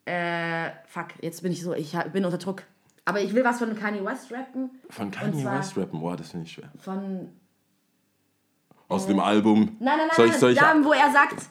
äh, 0.06 0.70
fuck, 0.86 1.08
jetzt 1.22 1.41
bin 1.41 1.52
ich 1.52 1.63
so, 1.63 1.74
ich 1.74 1.98
bin 2.13 2.24
unter 2.24 2.38
Druck. 2.38 2.62
Aber 3.06 3.22
ich 3.22 3.34
will 3.34 3.44
was 3.44 3.58
von 3.58 3.76
Kanye 3.76 4.06
West 4.06 4.32
rappen. 4.32 4.70
Von 4.91 5.10
Kanye 5.10 5.44
West 5.46 5.76
rappen, 5.76 6.00
boah, 6.00 6.15
das 6.15 6.30
finde 6.30 6.46
ich 6.46 6.52
schwer. 6.52 6.70
Von, 6.78 7.30
Aus 8.88 9.08
dem 9.08 9.20
Album. 9.20 9.78
nein, 9.80 9.98
nein, 9.98 10.08
nein, 10.10 10.10
soll 10.15 10.26
ich, 10.28 10.32
nein, 10.34 10.39
soll 10.39 10.52
ich, 10.52 10.60
da, 10.60 10.76
wo 10.84 10.91
er 10.94 11.12
sagt, 11.12 11.50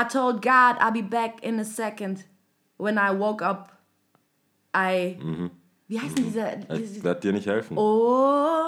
I 0.00 0.04
told 0.10 0.40
God 0.40 0.80
I'll 0.80 0.90
be 0.90 1.02
back 1.02 1.42
in 1.42 1.60
a 1.60 1.64
second. 1.64 2.24
When 2.78 2.96
I 2.96 3.10
woke 3.10 3.42
up, 3.44 3.72
I, 4.74 5.18
wie 5.88 6.00
heißt 6.00 6.16
denn 6.18 6.24
dieser, 6.24 6.56
Ich 6.58 6.66
diese, 6.92 7.04
werde 7.04 7.20
dir 7.20 7.32
nicht 7.32 7.46
helfen. 7.46 7.76
oh, 7.78 8.66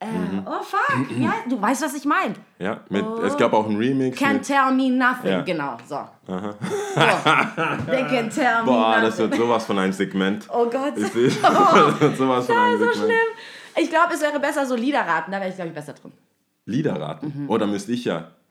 äh, 0.00 0.06
Mhm. 0.06 0.46
oh 0.46 0.62
fuck, 0.62 1.10
ja, 1.18 1.34
du 1.48 1.60
weißt, 1.60 1.82
was 1.82 1.94
ich 1.94 2.04
meine. 2.04 2.34
Ja, 2.60 2.80
mit, 2.88 3.04
es 3.24 3.36
gab 3.36 3.52
auch 3.52 3.66
einen 3.66 3.76
Remix 3.78 4.16
Can't 4.16 4.42
tell 4.46 4.72
me 4.72 4.90
nothing. 4.90 5.30
Ja. 5.30 5.40
Genau, 5.42 5.76
so. 5.88 5.98
so. 6.26 6.34
They 7.90 8.04
can 8.04 8.30
tell 8.30 8.60
me 8.60 8.66
Boah, 8.66 8.98
das 9.00 9.18
wird 9.18 9.34
sowas 9.34 9.64
von 9.66 9.78
ein 9.78 9.92
Segment. 9.92 10.46
oh 10.52 10.66
Gott. 10.66 10.92
Ich 10.96 11.06
sehe, 11.08 11.28
das 11.30 12.00
wird 12.00 12.16
sowas 12.16 12.46
von 12.46 12.54
Ja, 12.54 12.64
ein 12.66 12.78
so 12.78 12.84
Segment. 12.84 12.96
schlimm. 12.96 13.28
Ich 13.82 13.90
glaube, 13.90 14.14
es 14.14 14.20
wäre 14.20 14.38
besser 14.40 14.66
so 14.66 14.74
Lieder 14.76 15.00
raten. 15.00 15.30
Da 15.32 15.38
wäre 15.40 15.48
ich, 15.50 15.54
glaube 15.56 15.68
ich, 15.70 15.74
besser 15.74 15.92
drin. 15.94 16.12
Lieder 16.64 17.00
raten. 17.00 17.32
Mhm. 17.44 17.50
Oder 17.50 17.66
müsste 17.66 17.92
ich 17.92 18.04
ja. 18.04 18.28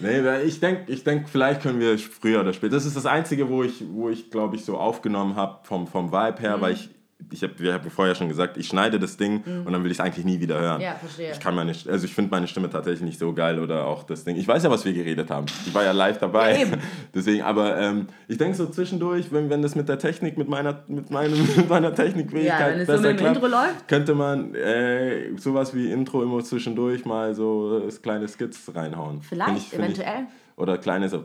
Nee, 0.00 0.42
ich 0.44 0.60
denke, 0.60 0.90
ich 0.92 1.04
denk, 1.04 1.28
vielleicht 1.28 1.62
können 1.62 1.80
wir 1.80 1.98
früher 1.98 2.40
oder 2.40 2.52
später. 2.52 2.74
Das 2.74 2.86
ist 2.86 2.96
das 2.96 3.06
Einzige, 3.06 3.48
wo 3.48 3.62
ich, 3.62 3.84
wo 3.90 4.08
ich 4.08 4.30
glaube 4.30 4.56
ich, 4.56 4.64
so 4.64 4.78
aufgenommen 4.78 5.36
habe 5.36 5.58
vom, 5.64 5.86
vom 5.86 6.10
Vibe 6.12 6.40
her, 6.40 6.56
Mhm. 6.56 6.60
weil 6.62 6.72
ich, 6.74 6.88
ich 7.32 7.42
habe 7.42 7.52
wir 7.58 7.74
haben 7.74 7.90
vorher 7.90 8.14
schon 8.14 8.28
gesagt, 8.28 8.56
ich 8.56 8.66
schneide 8.68 8.98
das 8.98 9.16
Ding 9.16 9.42
und 9.64 9.72
dann 9.72 9.84
will 9.84 9.90
ich 9.90 9.98
es 9.98 10.04
eigentlich 10.04 10.24
nie 10.24 10.40
wieder 10.40 10.58
hören. 10.60 10.78
Mhm. 10.78 10.82
Ja, 10.84 10.94
verstehe. 10.94 11.32
Ich 11.32 11.40
kann 11.40 11.54
meine, 11.54 11.72
also 11.88 12.04
ich 12.04 12.14
finde 12.14 12.30
meine 12.30 12.46
Stimme 12.48 12.68
tatsächlich 12.70 13.02
nicht 13.02 13.18
so 13.18 13.32
geil 13.32 13.58
oder 13.60 13.86
auch 13.86 14.02
das 14.04 14.24
Ding. 14.24 14.36
Ich 14.36 14.48
weiß 14.48 14.62
ja, 14.64 14.70
was 14.70 14.84
wir 14.84 14.92
geredet 14.92 15.30
haben. 15.30 15.46
Ich 15.66 15.74
war 15.74 15.84
ja 15.84 15.92
live 15.92 16.18
dabei. 16.18 16.54
Ja, 16.56 16.62
eben. 16.62 16.80
Deswegen, 17.14 17.42
aber 17.42 17.78
ähm, 17.78 18.06
ich 18.28 18.38
denke 18.38 18.56
so 18.56 18.66
zwischendurch, 18.66 19.32
wenn, 19.32 19.50
wenn 19.50 19.62
das 19.62 19.74
mit 19.74 19.88
der 19.88 19.98
Technik, 19.98 20.38
mit 20.38 20.48
meiner, 20.48 20.82
mit 20.88 21.10
meinem, 21.10 21.38
mit 21.56 21.68
meiner 21.68 21.94
Technikfähigkeit 21.94 22.60
Ja, 22.60 22.66
wenn 22.72 22.80
es 22.80 22.86
so 22.86 22.92
besser 22.94 23.08
mit 23.08 23.10
dem 23.12 23.24
klappt, 23.24 23.36
Intro 23.36 23.48
läuft. 23.48 23.88
könnte 23.88 24.14
man 24.14 24.54
äh, 24.54 25.36
sowas 25.38 25.74
wie 25.74 25.90
Intro 25.92 26.22
immer 26.22 26.42
zwischendurch 26.42 27.04
mal 27.04 27.34
so 27.34 27.82
äh, 27.86 27.90
kleine 28.02 28.28
Skits 28.28 28.70
reinhauen. 28.74 29.22
Vielleicht, 29.22 29.48
Find 29.50 29.58
ich- 29.60 29.68
find 29.68 29.82
eventuell. 29.84 30.26
Ich, 30.54 30.58
oder 30.62 30.78
kleine 30.78 31.08
so. 31.08 31.24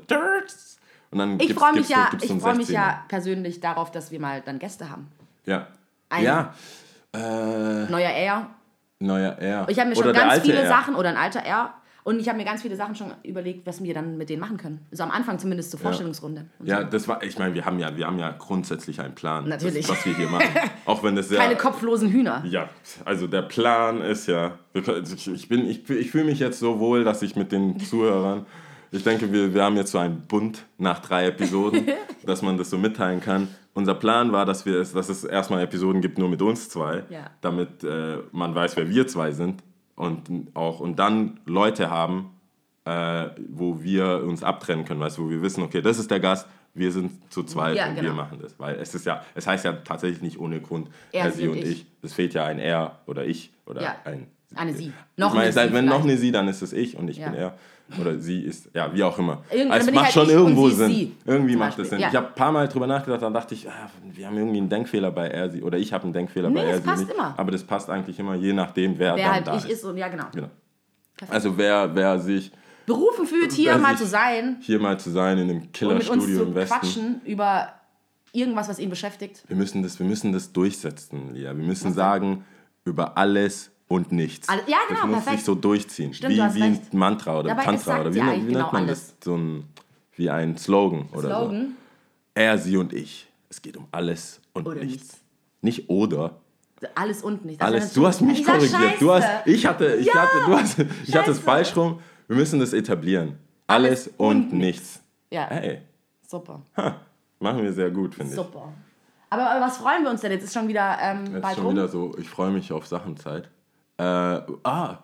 Und 1.11 1.19
dann 1.19 1.39
Ich 1.39 1.53
freue 1.53 1.73
mich, 1.73 1.87
so- 1.87 1.93
ja, 1.93 2.09
ich 2.21 2.27
so 2.27 2.39
freu 2.39 2.55
mich 2.55 2.67
16er. 2.67 2.73
ja 2.73 3.05
persönlich 3.07 3.59
darauf, 3.61 3.91
dass 3.91 4.11
wir 4.11 4.19
mal 4.19 4.41
dann 4.45 4.59
Gäste 4.59 4.89
haben. 4.89 5.07
Ja. 5.45 5.67
Ein- 6.15 6.23
Ja. 6.23 6.53
Äh, 7.13 7.89
Neuer 7.89 8.09
R. 8.09 8.47
neuer 8.99 9.31
R. 9.37 9.65
Ich 9.69 9.79
habe 9.79 9.89
mir 9.89 9.95
schon 9.95 10.05
Oder 10.05 10.13
der 10.13 10.27
ganz 10.27 10.39
viele 10.43 10.59
R. 10.61 10.67
Sachen, 10.67 10.95
oder 10.95 11.09
ein 11.09 11.17
alter 11.17 11.39
R. 11.41 11.73
Und 12.03 12.19
ich 12.19 12.27
habe 12.29 12.37
mir 12.37 12.45
ganz 12.45 12.61
viele 12.61 12.75
Sachen 12.75 12.93
schon 12.93 13.11
überlegt, 13.23 13.65
was 13.65 13.81
wir 13.83 13.91
dann 13.95 14.15
mit 14.17 14.29
denen 14.29 14.39
machen 14.39 14.57
können. 14.57 14.85
So 14.91 15.01
am 15.01 15.09
Anfang 15.09 15.39
zumindest 15.39 15.71
zur 15.71 15.79
Vorstellungsrunde. 15.79 16.45
Und 16.59 16.67
Ja, 16.67 16.81
so. 16.81 16.87
das 16.87 17.07
war, 17.07 17.23
ich 17.23 17.39
meine, 17.39 17.55
wir 17.55 17.65
haben 17.65 17.79
ja, 17.79 17.97
wir 17.97 18.05
haben 18.05 18.19
ja 18.19 18.31
grundsätzlich 18.37 18.99
einen 19.01 19.15
Plan, 19.15 19.47
Natürlich. 19.49 19.87
Das, 19.87 19.97
was 19.97 20.05
wir 20.05 20.15
hier 20.15 20.27
machen. 20.29 20.45
Auch 20.85 21.01
wenn 21.01 21.15
das 21.15 21.29
sehr, 21.29 21.39
Keine 21.39 21.55
kopflosen 21.55 22.09
Hühner. 22.09 22.43
Ja, 22.45 22.69
also 23.05 23.25
der 23.25 23.41
Plan 23.41 24.01
ist 24.01 24.27
ja, 24.27 24.51
können- 24.73 25.03
ich, 25.03 25.27
ich, 25.27 25.47
bin, 25.49 25.67
ich, 25.67 25.89
ich 25.89 26.11
fühle 26.11 26.25
mich 26.25 26.37
jetzt 26.37 26.59
so 26.59 26.79
wohl, 26.79 27.03
dass 27.03 27.23
ich 27.23 27.35
mit 27.35 27.51
den 27.51 27.79
Zuhörern, 27.83 28.45
ich 28.91 29.03
denke, 29.03 29.33
wir, 29.33 29.55
wir 29.55 29.63
haben 29.63 29.75
jetzt 29.75 29.91
so 29.91 29.97
einen 29.97 30.21
Bund 30.27 30.63
nach 30.77 30.99
drei 30.99 31.25
Episoden, 31.25 31.87
dass 32.25 32.43
man 32.43 32.55
das 32.59 32.69
so 32.69 32.77
mitteilen 32.77 33.19
kann. 33.19 33.47
Unser 33.75 33.93
Plan 33.93 34.31
war, 34.31 34.45
dass, 34.45 34.65
wir 34.65 34.79
es, 34.79 34.93
dass 34.93 35.09
es 35.09 35.23
erstmal 35.25 35.61
Episoden 35.61 36.01
gibt 36.01 36.17
nur 36.17 36.29
mit 36.29 36.41
uns 36.41 36.69
zwei, 36.69 37.03
Ja. 37.09 37.29
damit 37.41 37.83
äh, 37.83 38.17
man 38.31 38.55
weiß, 38.55 38.75
wer 38.77 38.89
wir 38.89 39.05
zwei 39.05 39.31
sind 39.31 39.61
und, 39.95 40.29
auch, 40.55 40.79
und 40.79 40.97
dann 40.97 41.39
Leute 41.45 41.89
haben, 41.91 42.31
äh, 42.85 43.27
wo 43.49 43.83
wir 43.83 44.23
uns 44.23 44.43
abtrennen 44.43 44.85
können, 44.85 44.99
weißt 45.01 45.19
wo 45.19 45.29
wir 45.29 45.41
wissen, 45.41 45.61
okay, 45.63 45.81
das 45.81 45.99
ist 45.99 46.09
der 46.09 46.19
Gast, 46.21 46.47
wir 46.73 46.91
sind 46.91 47.11
zu 47.31 47.43
zweit 47.43 47.75
Ja, 47.77 47.87
und 47.89 47.95
wir 47.95 48.03
genau. 48.03 48.15
machen 48.15 48.39
das. 48.41 48.57
Weil 48.59 48.75
es 48.75 48.95
ist 48.95 49.05
ja, 49.05 49.21
es 49.35 49.45
heißt 49.45 49.65
ja 49.65 49.73
tatsächlich 49.73 50.21
nicht 50.21 50.39
ohne 50.39 50.59
Grund, 50.61 50.89
Er, 51.11 51.31
sie 51.31 51.47
und 51.47 51.57
ich. 51.57 51.65
ich. 51.81 51.85
Es 52.01 52.13
fehlt 52.13 52.33
ja 52.33 52.45
ein 52.45 52.59
er 52.59 52.99
oder 53.07 53.25
ich 53.25 53.51
oder 53.65 53.81
Ja. 53.81 53.95
ein 54.05 54.27
Eine 54.55 54.73
Sie. 54.73 54.93
Noch 55.17 55.29
ich 55.29 55.33
meine, 55.35 55.43
eine 55.49 55.51
Sie 55.53 55.73
wenn 55.73 55.85
noch 55.85 55.95
vielleicht. 55.95 56.03
eine 56.09 56.17
sie, 56.17 56.31
dann 56.31 56.47
ist 56.47 56.61
es 56.61 56.71
ich 56.71 56.97
und 56.97 57.09
ich 57.09 57.21
bin 57.21 57.33
er. 57.33 57.57
Oder 58.01 58.17
sie 58.17 58.41
ist, 58.41 58.69
ja, 58.73 58.91
wie 58.93 59.03
auch 59.03 59.17
immer. 59.19 59.43
Irgend- 59.51 59.71
Also 59.71 59.89
es 59.89 59.93
macht 59.95 60.05
halt 60.05 60.13
schon 60.13 60.29
irgendwo 60.29 60.69
Sinn. 60.69 60.87
sie, 60.89 61.15
Irgendwie 61.25 61.55
macht 61.55 61.71
es 61.73 61.75
Beispiel. 61.77 61.85
Sinn. 61.85 61.99
Ja. 61.99 62.09
Ich 62.09 62.15
habe 62.15 62.27
ein 62.29 62.33
paar 62.35 62.51
Mal 62.51 62.67
drüber 62.67 62.87
nachgedacht, 62.87 63.21
dann 63.21 63.33
dachte 63.33 63.53
ich, 63.53 63.69
ah, 63.69 63.89
wir 64.11 64.25
haben 64.25 64.37
irgendwie 64.37 64.57
einen 64.57 64.69
Denkfehler 64.69 65.11
bei 65.11 65.27
er, 65.27 65.49
sie. 65.51 65.61
Oder 65.61 65.77
ich 65.77 65.93
habe 65.93 66.03
einen 66.05 66.13
Denkfehler 66.13 66.49
Nee, 66.49 66.55
bei 66.55 66.63
er, 66.63 66.71
das 66.73 66.81
sie. 66.81 66.87
passt 66.89 67.03
nicht. 67.07 67.13
immer. 67.13 67.33
Aber 67.37 67.51
das 67.51 67.63
passt 67.63 67.89
eigentlich 67.91 68.17
immer, 68.17 68.33
je 68.35 68.53
nachdem, 68.53 68.97
wer, 68.97 69.15
Wer 69.15 69.25
dann 69.25 69.33
halt 69.35 69.47
da 69.47 69.57
ich 69.57 69.69
ist 69.69 69.83
und 69.83 69.97
ja, 69.97 70.07
genau. 70.07 70.25
Genau. 70.33 70.49
Also 71.29 71.57
wer, 71.57 71.93
wer 71.95 72.19
sich 72.19 72.51
Berufen 72.87 73.25
fühlt, 73.25 73.51
hier 73.51 73.71
Wer 73.71 73.77
mal 73.79 73.97
zu 73.97 74.05
sein 74.05 74.57
hier 74.61 74.79
mal 74.79 74.99
zu 74.99 75.09
sein 75.11 75.37
in 75.37 75.49
einem 75.49 75.71
Killerstudio 75.71 76.37
zu 76.39 76.43
im 76.45 76.55
Westen. 76.55 76.75
quatschen 76.79 77.21
über 77.25 77.69
irgendwas, 78.31 78.67
was 78.67 78.79
ihn 78.79 78.89
beschäftigt. 78.89 79.43
Wir 79.47 79.55
müssen, 79.55 79.81
das, 79.83 79.97
wir 79.99 80.05
müssen 80.05 80.33
das 80.33 80.51
durchsetzen, 80.51 81.33
Lia. 81.33 81.55
Wir 81.55 81.63
müssen 81.65 81.93
sagen, 81.93 82.43
über 82.83 83.17
alles 83.17 83.71
und 83.87 84.11
nichts. 84.11 84.49
Alle- 84.49 84.61
ja, 84.67 84.77
genau, 84.87 85.01
Das 85.01 85.07
muss 85.07 85.15
perfekt. 85.17 85.37
sich 85.37 85.45
so 85.45 85.55
durchziehen. 85.55 86.13
Stimmt, 86.13 86.33
wie 86.33 86.55
wie 86.55 86.63
ein. 86.63 86.79
Mantra 86.91 87.39
oder 87.39 87.49
Dabei 87.49 87.63
Tantra 87.63 88.01
oder 88.01 88.11
wie, 88.13 88.19
wie 88.19 88.21
genau 88.47 88.59
nennt 88.59 88.73
man 88.73 88.83
alles. 88.83 89.07
das? 89.19 89.25
So 89.25 89.35
ein, 89.35 89.63
wie 90.15 90.29
ein 90.29 90.57
Slogan 90.57 91.07
oder 91.11 91.21
so. 91.21 91.27
Slogan 91.27 91.75
Er, 92.33 92.57
sie 92.57 92.77
und 92.77 92.93
ich. 92.93 93.27
Es 93.49 93.61
geht 93.61 93.77
um 93.77 93.87
alles 93.91 94.41
und 94.53 94.67
Oder 94.67 94.81
nichts. 94.83 95.03
nichts. 95.03 95.21
Nicht 95.61 95.89
oder. 95.89 96.37
Alles 96.93 97.23
und 97.23 97.45
nicht. 97.45 97.61
Das 97.61 97.67
Alles. 97.67 97.93
Du 97.93 98.05
hast 98.05 98.21
mich 98.21 98.43
korrigiert. 98.45 98.99
Du 98.99 99.11
hast, 99.11 99.27
ich 99.47 99.65
hatte, 99.65 99.95
ich 99.95 100.07
Ja, 100.07 100.13
hatte, 100.13 100.37
du 100.45 100.55
hast, 100.57 100.79
ich 101.07 101.15
hatte 101.15 101.31
es 101.31 101.39
falsch 101.39 101.75
rum. 101.75 101.99
Wir 102.27 102.35
müssen 102.37 102.59
das 102.59 102.73
etablieren. 102.73 103.37
Alles, 103.67 104.07
Alles 104.07 104.07
und, 104.17 104.51
und 104.51 104.53
nichts. 104.53 105.01
Ja, 105.31 105.47
Hey, 105.47 105.81
super. 106.27 106.61
ha, 106.77 106.99
machen 107.39 107.63
wir 107.63 107.73
sehr 107.73 107.89
gut, 107.91 108.13
finde 108.13 108.31
ich. 108.31 108.35
Super. 108.35 108.71
Aber, 109.29 109.49
aber 109.49 109.65
was 109.65 109.77
freuen 109.77 110.03
wir 110.03 110.11
uns 110.11 110.21
denn? 110.21 110.31
Jetzt 110.31 110.43
ist 110.43 110.53
schon 110.53 110.67
wieder 110.67 110.97
ähm, 111.01 111.25
Jetzt 111.33 111.41
bald 111.41 111.55
schon 111.55 111.65
rum. 111.65 111.73
wieder 111.75 111.87
so, 111.87 112.15
ich 112.19 112.29
freue 112.29 112.51
mich 112.51 112.71
auf 112.71 112.85
Sachenzeit. 112.85 113.49
Äh, 113.97 114.03
ah, 114.03 114.97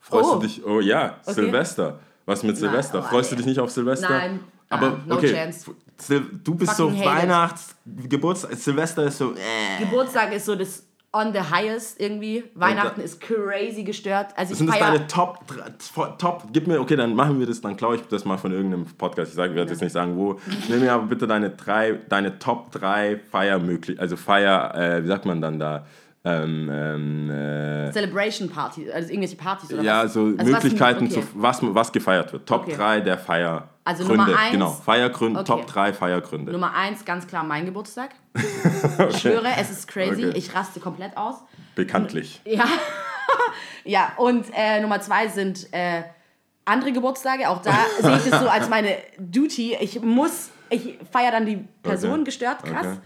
freust 0.00 0.30
Oh. 0.30 0.34
du 0.36 0.46
dich? 0.46 0.64
Oh 0.64 0.80
ja, 0.80 1.16
Silvester. 1.22 1.98
Was 2.26 2.42
mit 2.42 2.56
Silvester? 2.56 3.00
oh, 3.04 3.08
freust 3.08 3.32
du 3.32 3.36
dich 3.36 3.46
nicht 3.46 3.58
auf 3.58 3.70
Silvester? 3.70 4.08
Nein. 4.08 4.40
Aber 4.70 4.86
Ah, 4.88 4.98
no 5.06 5.14
okay, 5.16 5.32
chance. 5.32 5.70
Sil 5.96 6.20
du 6.44 6.54
bist 6.54 6.76
so 6.76 6.88
Fucking 6.88 7.02
it. 7.02 7.08
Weihnachts, 7.08 7.74
Geburtstag, 7.86 8.54
Silvester 8.54 9.04
ist 9.04 9.18
so. 9.18 9.32
Äh. 9.32 9.82
Geburtstag 9.84 10.32
ist 10.34 10.44
so 10.44 10.54
das 10.54 10.84
on 11.10 11.32
the 11.32 11.40
highest 11.40 11.98
irgendwie. 11.98 12.44
Weihnachten 12.54 13.00
ist 13.00 13.18
crazy 13.20 13.82
gestört. 13.82 14.28
Also 14.36 14.52
ich 14.52 14.58
Sind 14.58 14.68
das 14.68 14.78
deine 14.78 15.06
Top, 15.06 15.38
Top, 16.18 16.44
gib 16.52 16.66
mir, 16.66 16.80
okay, 16.80 16.96
dann 16.96 17.14
machen 17.14 17.38
wir 17.40 17.46
das, 17.46 17.62
dann 17.62 17.76
klaue 17.78 17.96
ich 17.96 18.02
das 18.08 18.26
mal 18.26 18.36
von 18.36 18.52
irgendeinem 18.52 18.84
Podcast. 18.84 19.30
Ich 19.30 19.36
sage, 19.36 19.50
ich 19.52 19.56
werde 19.56 19.70
jetzt 19.70 19.80
nicht 19.80 19.92
sagen, 19.92 20.16
wo. 20.16 20.38
Nimm 20.68 20.80
mir 20.80 20.92
aber 20.92 21.06
bitte 21.06 21.26
deine 21.26 21.48
drei, 21.50 21.98
deine 22.10 22.38
Top 22.38 22.70
3 22.72 23.20
Feiermöglichkeiten, 23.30 24.00
also 24.00 24.16
Feier, 24.16 24.74
äh, 24.74 25.02
wie 25.02 25.08
sagt 25.08 25.24
man 25.24 25.40
dann 25.40 25.58
da? 25.58 25.86
Ähm, 26.24 26.68
ähm, 26.72 27.30
äh, 27.30 27.92
Celebration 27.92 28.50
Party, 28.50 28.90
also 28.90 29.08
irgendwelche 29.08 29.36
Partys 29.36 29.72
oder 29.72 29.82
Ja, 29.82 30.04
was? 30.04 30.12
so 30.14 30.24
Also 30.24 30.36
was- 30.38 30.46
Möglichkeiten, 30.64 31.04
okay. 31.06 31.14
zu, 31.14 31.22
was, 31.34 31.58
was 31.62 31.92
gefeiert 31.92 32.32
wird. 32.32 32.44
Top 32.46 32.62
Okay. 32.62 32.74
3 32.76 33.00
der 33.00 33.18
Feiergründe. 33.18 33.68
Also 33.84 34.04
Nummer 34.04 34.26
eins? 34.36 34.50
Genau, 34.52 34.70
Feiergründe, 34.70 35.40
Okay. 35.40 35.46
Top 35.46 35.66
3 35.66 35.92
Feiergründe. 35.94 36.52
Nummer 36.52 36.74
eins, 36.74 37.04
ganz 37.04 37.26
klar 37.26 37.44
mein 37.44 37.64
Geburtstag. 37.64 38.10
Ich 39.10 39.18
schwöre, 39.20 39.46
es 39.58 39.70
ist 39.70 39.86
crazy. 39.88 40.26
Okay. 40.26 40.36
Ich 40.38 40.54
raste 40.54 40.80
komplett 40.80 41.16
aus. 41.16 41.36
Bekanntlich. 41.76 42.40
Ja. 42.44 42.64
ja, 43.84 44.12
und 44.16 44.44
äh, 44.54 44.80
Nummer 44.80 45.00
zwei 45.00 45.28
sind 45.28 45.72
äh, 45.72 46.02
andere 46.64 46.92
Geburtstage. 46.92 47.48
Auch 47.48 47.62
da 47.62 47.72
sehe 48.00 48.16
ich 48.16 48.26
es 48.30 48.38
so 48.40 48.48
als 48.48 48.68
meine 48.68 48.96
Duty. 49.18 49.76
Ich 49.80 50.02
muss, 50.02 50.50
ich 50.68 50.98
feiere 51.10 51.30
dann 51.32 51.46
die 51.46 51.64
Person 51.82 52.10
Okay. 52.14 52.24
gestört, 52.24 52.64
krass. 52.64 52.86
Okay. 52.86 52.98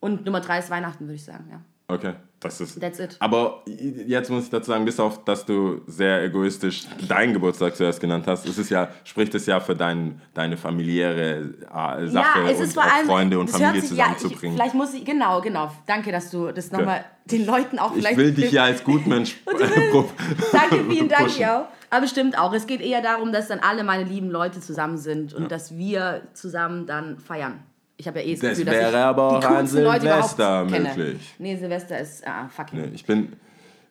Und 0.00 0.24
Nummer 0.24 0.40
drei 0.40 0.58
ist 0.58 0.68
Weihnachten, 0.70 1.04
würde 1.06 1.14
ich 1.14 1.24
sagen, 1.24 1.46
ja. 1.50 1.60
Okay, 1.90 2.12
das 2.38 2.60
ist. 2.60 2.80
That's 2.80 3.00
it. 3.00 3.16
Aber 3.18 3.62
jetzt 3.66 4.30
muss 4.30 4.44
ich 4.44 4.50
dazu 4.50 4.70
sagen, 4.70 4.84
bis 4.84 5.00
auf, 5.00 5.24
dass 5.24 5.44
du 5.44 5.80
sehr 5.86 6.22
egoistisch 6.22 6.84
deinen 7.08 7.32
Geburtstag 7.32 7.74
zuerst 7.74 8.00
genannt 8.00 8.26
hast, 8.28 8.46
ist 8.46 8.58
es 8.58 8.70
ja, 8.70 8.88
spricht 9.02 9.34
es 9.34 9.46
ja 9.46 9.58
für 9.58 9.74
dein, 9.74 10.20
deine 10.32 10.56
familiäre 10.56 11.52
äh, 11.68 12.06
Sache 12.06 12.40
ja, 12.40 12.48
es 12.48 12.58
und 12.58 12.64
ist 12.64 12.74
vor 12.74 12.84
auch 12.84 12.94
allem, 12.94 13.06
Freunde 13.06 13.38
und 13.40 13.50
Familie 13.50 13.80
sich, 13.80 13.90
ja, 13.98 14.06
ich, 14.06 14.18
zusammenzubringen. 14.18 14.56
vielleicht 14.56 14.74
muss 14.74 14.94
ich, 14.94 15.04
genau, 15.04 15.40
genau. 15.40 15.72
Danke, 15.86 16.12
dass 16.12 16.30
du 16.30 16.52
das 16.52 16.70
nochmal 16.70 17.04
den 17.24 17.44
Leuten 17.44 17.78
auch 17.78 17.90
ich 17.90 17.98
vielleicht... 17.98 18.16
will 18.16 18.32
dich 18.32 18.52
ja 18.52 18.64
als 18.64 18.84
Gutmensch 18.84 19.36
Danke, 20.52 20.84
vielen 20.88 21.08
Dank, 21.08 21.24
pushen. 21.24 21.40
ja. 21.40 21.68
Aber 21.90 22.06
stimmt 22.06 22.38
auch. 22.38 22.52
Es 22.52 22.68
geht 22.68 22.80
eher 22.80 23.02
darum, 23.02 23.32
dass 23.32 23.48
dann 23.48 23.58
alle 23.58 23.82
meine 23.82 24.04
lieben 24.04 24.30
Leute 24.30 24.60
zusammen 24.60 24.96
sind 24.96 25.34
und 25.34 25.50
dass 25.50 25.76
wir 25.76 26.22
zusammen 26.34 26.86
dann 26.86 27.18
feiern. 27.18 27.64
Ich 28.00 28.08
habe 28.08 28.20
ja 28.20 28.26
eh 28.26 28.32
das, 28.32 28.40
Das 28.40 28.50
Gefühl, 28.52 28.64
dass 28.64 28.74
wäre 28.74 28.90
ich 28.90 28.96
aber 28.96 29.28
auch 29.28 29.44
an 29.44 29.66
Silvester 29.66 30.64
möglich. 30.64 31.34
Nee, 31.38 31.56
Silvester 31.56 32.00
ist 32.00 32.26
ah, 32.26 32.48
fucking. 32.48 32.80
Nee, 32.80 32.88
ich 32.94 33.04
bin. 33.04 33.34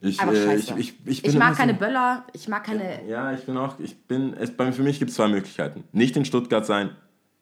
Ich, 0.02 0.20
äh, 0.20 0.56
ich, 0.56 0.72
ich, 0.72 0.78
ich, 0.78 0.94
Ich, 1.06 1.22
bin 1.22 1.38
mag 1.38 1.54
so- 1.54 1.60
keine 1.60 1.76
Böller, 1.76 2.26
ich 2.34 2.48
mag 2.48 2.64
keine. 2.64 3.06
Ja, 3.08 3.32
ich 3.34 3.42
bin 3.46 3.56
auch, 3.58 3.76
ich 3.80 3.96
bin, 4.08 4.34
es, 4.34 4.56
bei, 4.56 4.72
für 4.72 4.82
mich 4.82 4.98
gibt 4.98 5.12
es 5.12 5.18
zwei 5.18 5.28
Möglichkeiten. 5.28 5.84
Nicht 5.92 6.18
in 6.18 6.26
Stuttgart 6.26 6.66
sein 6.66 6.90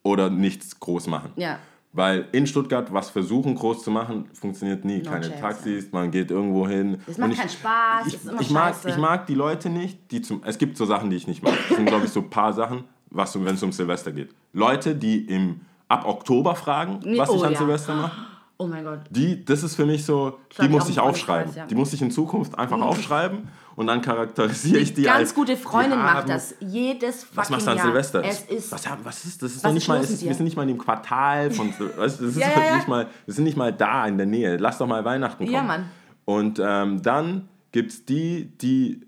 oder 0.04 0.30
nichts 0.30 0.78
groß 0.78 1.08
machen. 1.08 1.32
Ja. 1.38 1.60
Weil 1.94 2.28
in 2.34 2.46
Stuttgart 2.48 2.92
was 2.92 3.12
versuchen 3.12 3.56
groß 3.56 3.84
zu 3.84 3.90
machen, 3.90 4.26
funktioniert 4.34 4.84
nie. 4.84 4.98
No 5.04 5.12
Keine 5.12 5.30
chance, 5.30 5.40
Taxis, 5.40 5.92
man 5.94 6.12
geht 6.12 6.32
irgendwo 6.32 6.68
hin. 6.68 6.98
Es 7.08 7.18
macht 7.18 7.38
keinen 7.38 7.50
Spaß, 7.50 8.08
Ich, 8.08 8.16
ist 8.16 8.26
immer 8.26 8.42
ich, 8.42 8.50
mag, 8.50 8.74
scheiße. 8.74 8.90
ich 8.90 8.98
mag 8.98 9.26
die 9.28 9.36
Leute 9.36 9.70
nicht, 9.70 10.12
die 10.12 10.22
zum. 10.22 10.44
Es 10.44 10.58
gibt 10.58 10.76
so 10.76 10.86
Sachen, 10.86 11.10
die 11.10 11.16
ich 11.16 11.28
nicht 11.28 11.44
mag. 11.44 11.54
Es 11.70 11.78
sind, 11.78 11.86
glaube 11.86 12.06
ich, 12.06 12.12
so 12.12 12.20
ein 12.20 12.30
paar 12.30 12.52
Sachen, 12.52 12.84
was 13.10 13.32
so, 13.32 13.46
wenn 13.46 13.56
es 13.56 13.64
um 13.64 13.72
Silvester 13.72 14.12
geht. 14.12 14.32
Leute, 14.52 14.96
die 14.96 15.26
im, 15.28 15.62
ab 15.88 16.06
Oktober 16.06 16.56
fragen, 16.56 17.00
was 17.18 17.30
oh 17.30 17.36
ich 17.36 17.44
an 17.46 17.54
ja. 17.54 17.58
Silvester 17.58 17.96
mache. 17.96 18.22
Oh 18.60 18.66
mein 18.66 18.84
Gott. 18.84 19.02
Die, 19.12 19.46
das 19.46 19.62
ist 19.62 19.76
für 19.76 19.86
mich 19.86 20.04
so, 20.04 20.40
hab 20.58 20.66
die 20.66 20.70
muss 20.70 20.90
ich 20.90 21.00
aufschreiben. 21.00 21.44
Freundeskreis, 21.44 21.56
ja. 21.56 21.66
Die 21.68 21.76
muss 21.76 21.94
ich 21.94 22.02
in 22.02 22.10
Zukunft 22.10 22.58
einfach 22.58 22.82
aufschreiben 22.82 23.50
und 23.76 23.86
dann 23.86 24.02
charakterisiere 24.02 24.80
ich 24.80 24.96
die 24.96 25.04
Ganz 25.04 25.18
als. 25.18 25.36
gute 25.36 25.56
Freundin 25.56 26.00
macht 26.00 26.28
das. 26.28 26.56
Jedes 26.60 27.24
fucking 27.24 27.38
Was 27.38 27.50
machst 27.52 27.68
du 27.68 27.72
an 27.72 27.78
Jahr. 27.78 27.86
Silvester? 27.86 28.24
Es 28.24 28.42
ist. 28.42 28.72
was, 28.72 28.84
was 29.04 29.26
ist 29.26 29.44
das? 29.44 29.52
Ist 29.58 29.64
Was 29.64 29.74
nicht 29.74 29.88
mal, 29.88 30.02
ist, 30.02 30.24
wir 30.24 30.34
sind 30.34 30.46
nicht 30.46 30.56
mal 30.58 30.64
in 30.64 30.70
dem 30.70 30.80
Quartal 30.80 31.52
von. 31.52 31.70
Weißt, 31.70 32.20
das 32.20 32.30
ist 32.30 32.38
Ja, 32.40 32.48
ja, 32.50 32.66
ja. 32.66 32.76
nicht 32.78 32.88
mal, 32.88 33.08
wir 33.26 33.34
sind 33.34 33.44
nicht 33.44 33.58
mal 33.58 33.72
da 33.72 34.08
in 34.08 34.18
der 34.18 34.26
Nähe. 34.26 34.58
Lass 34.58 34.80
doch 34.80 34.88
mal 34.88 35.06
Weihnachten 35.06 35.46
kommen. 35.46 35.54
Ja, 35.54 35.62
Mann. 35.62 35.86
Und 36.26 36.60
ähm, 36.60 37.04
dann 37.04 37.48
gibt 37.72 37.92
es 37.92 38.06
die, 38.06 38.58
die 38.58 39.07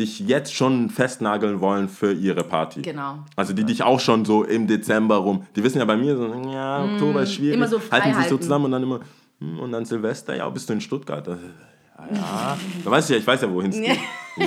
dich 0.00 0.20
jetzt 0.20 0.52
schon 0.54 0.90
festnageln 0.90 1.60
wollen 1.60 1.88
für 1.88 2.12
ihre 2.12 2.42
Party. 2.42 2.82
Genau. 2.82 3.18
Also 3.36 3.52
die 3.52 3.64
dich 3.64 3.82
auch 3.82 4.00
schon 4.00 4.24
so 4.24 4.42
im 4.44 4.66
Dezember 4.66 5.16
rum, 5.16 5.44
die 5.54 5.62
wissen 5.62 5.78
ja 5.78 5.84
bei 5.84 5.96
mir 5.96 6.16
so, 6.16 6.26
ja, 6.50 6.84
Oktober 6.84 7.22
ist 7.22 7.34
schwierig, 7.34 7.56
Mm, 7.56 7.62
immer 7.62 7.68
so 7.68 7.78
frei 7.78 8.00
halten 8.00 8.18
sich 8.18 8.28
so 8.28 8.38
zusammen 8.38 8.64
und 8.66 8.72
dann 8.72 8.82
immer, 8.82 9.00
hm, 9.40 9.58
und 9.60 9.72
dann 9.72 9.84
Silvester, 9.84 10.34
ja, 10.36 10.48
bist 10.48 10.68
du 10.68 10.72
in 10.72 10.80
Stuttgart? 10.80 11.26
Ja, 11.26 11.36
ja. 12.12 12.56
da 12.84 12.90
weiß 12.90 13.04
ich 13.04 13.10
ja, 13.10 13.16
ich 13.18 13.26
weiß 13.26 13.42
ja, 13.42 13.52
wohin 13.52 13.70
es 13.70 13.78
geht. 13.80 13.98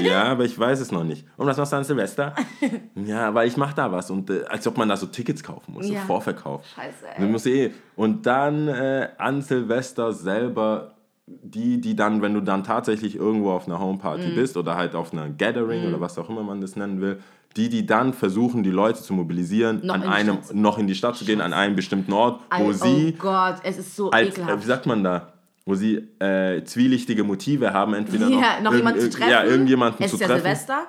Ja, 0.02 0.24
aber 0.24 0.46
ich 0.46 0.58
weiß 0.58 0.80
es 0.80 0.92
noch 0.92 1.04
nicht. 1.04 1.26
Und 1.38 1.46
was 1.46 1.58
machst 1.58 1.72
du 1.72 1.78
an 1.78 1.84
Silvester? 1.84 2.34
Ja, 2.96 3.34
weil 3.34 3.48
ich 3.48 3.58
mache 3.58 3.76
da 3.76 3.92
was. 3.92 4.10
Und 4.10 4.30
äh, 4.30 4.44
als 4.46 4.66
ob 4.66 4.78
man 4.78 4.88
da 4.90 4.96
so 4.96 5.08
Tickets 5.08 5.44
kaufen 5.44 5.74
muss, 5.74 5.88
Ja. 5.90 6.02
so 6.02 6.08
Vorverkauf. 6.08 6.64
Scheiße, 6.76 7.06
ey. 7.16 7.22
Man 7.22 7.32
muss 7.32 7.46
eh. 7.46 7.72
Und 7.96 8.26
dann 8.26 8.68
äh, 8.70 9.10
an 9.18 9.42
Silvester 9.42 10.14
selber 10.14 10.94
die, 11.26 11.80
die 11.80 11.96
dann, 11.96 12.22
wenn 12.22 12.34
du 12.34 12.42
dann 12.42 12.64
tatsächlich 12.64 13.16
irgendwo 13.16 13.52
auf 13.52 13.68
einer 13.68 13.80
Homeparty 13.80 14.28
Mhm. 14.32 14.36
bist 14.36 14.58
oder 14.58 14.76
halt 14.76 14.94
auf 14.96 15.14
einer 15.14 15.30
Gathering 15.30 15.88
oder 15.88 16.02
was 16.02 16.18
auch 16.18 16.30
immer 16.30 16.44
man 16.44 16.60
das 16.60 16.76
nennen 16.76 17.00
will, 17.00 17.20
die, 17.56 17.70
die 17.70 17.86
dann 17.86 18.14
versuchen, 18.14 18.64
die 18.64 18.72
Leute 18.72 19.02
zu 19.02 19.14
mobilisieren, 19.14 19.82
Noch 19.84 19.94
an 19.96 20.04
einem, 20.04 20.38
Stadt 20.44 20.56
noch 20.56 20.78
in 20.80 20.88
die 20.88 20.96
Stadt 20.96 21.16
zu 21.16 21.24
gehen, 21.24 21.40
an 21.40 21.54
einen 21.54 21.76
bestimmten 21.76 22.12
Ort, 22.12 22.42
wo 22.58 22.66
oh 22.66 22.72
sie 22.74 23.14
Gott, 23.18 23.56
es 23.64 23.78
ist 23.78 23.96
so 23.96 24.12
als, 24.12 24.30
äh, 24.30 24.38
wie 24.38 24.42
ekelhaft. 24.42 24.64
sagt 24.66 24.86
man 24.86 25.04
da, 25.04 25.34
wo 25.66 25.76
sie 25.76 25.96
äh, 26.20 26.64
zwielichtige 26.66 27.24
Motive 27.24 27.72
haben, 27.72 27.94
entweder 27.94 28.28
ja, 28.28 28.36
noch, 28.36 28.40
noch 28.40 28.72
irgend- 28.72 28.78
jemanden 28.78 29.00
zu 29.02 29.10
treffen. 29.12 29.32
Ja, 29.32 29.44
irgendjemanden 29.46 30.04
es 30.04 30.10
zu 30.12 30.16
ist 30.18 30.22
ja 30.22 30.28
treffen. 30.28 30.42
Silvester. 30.42 30.80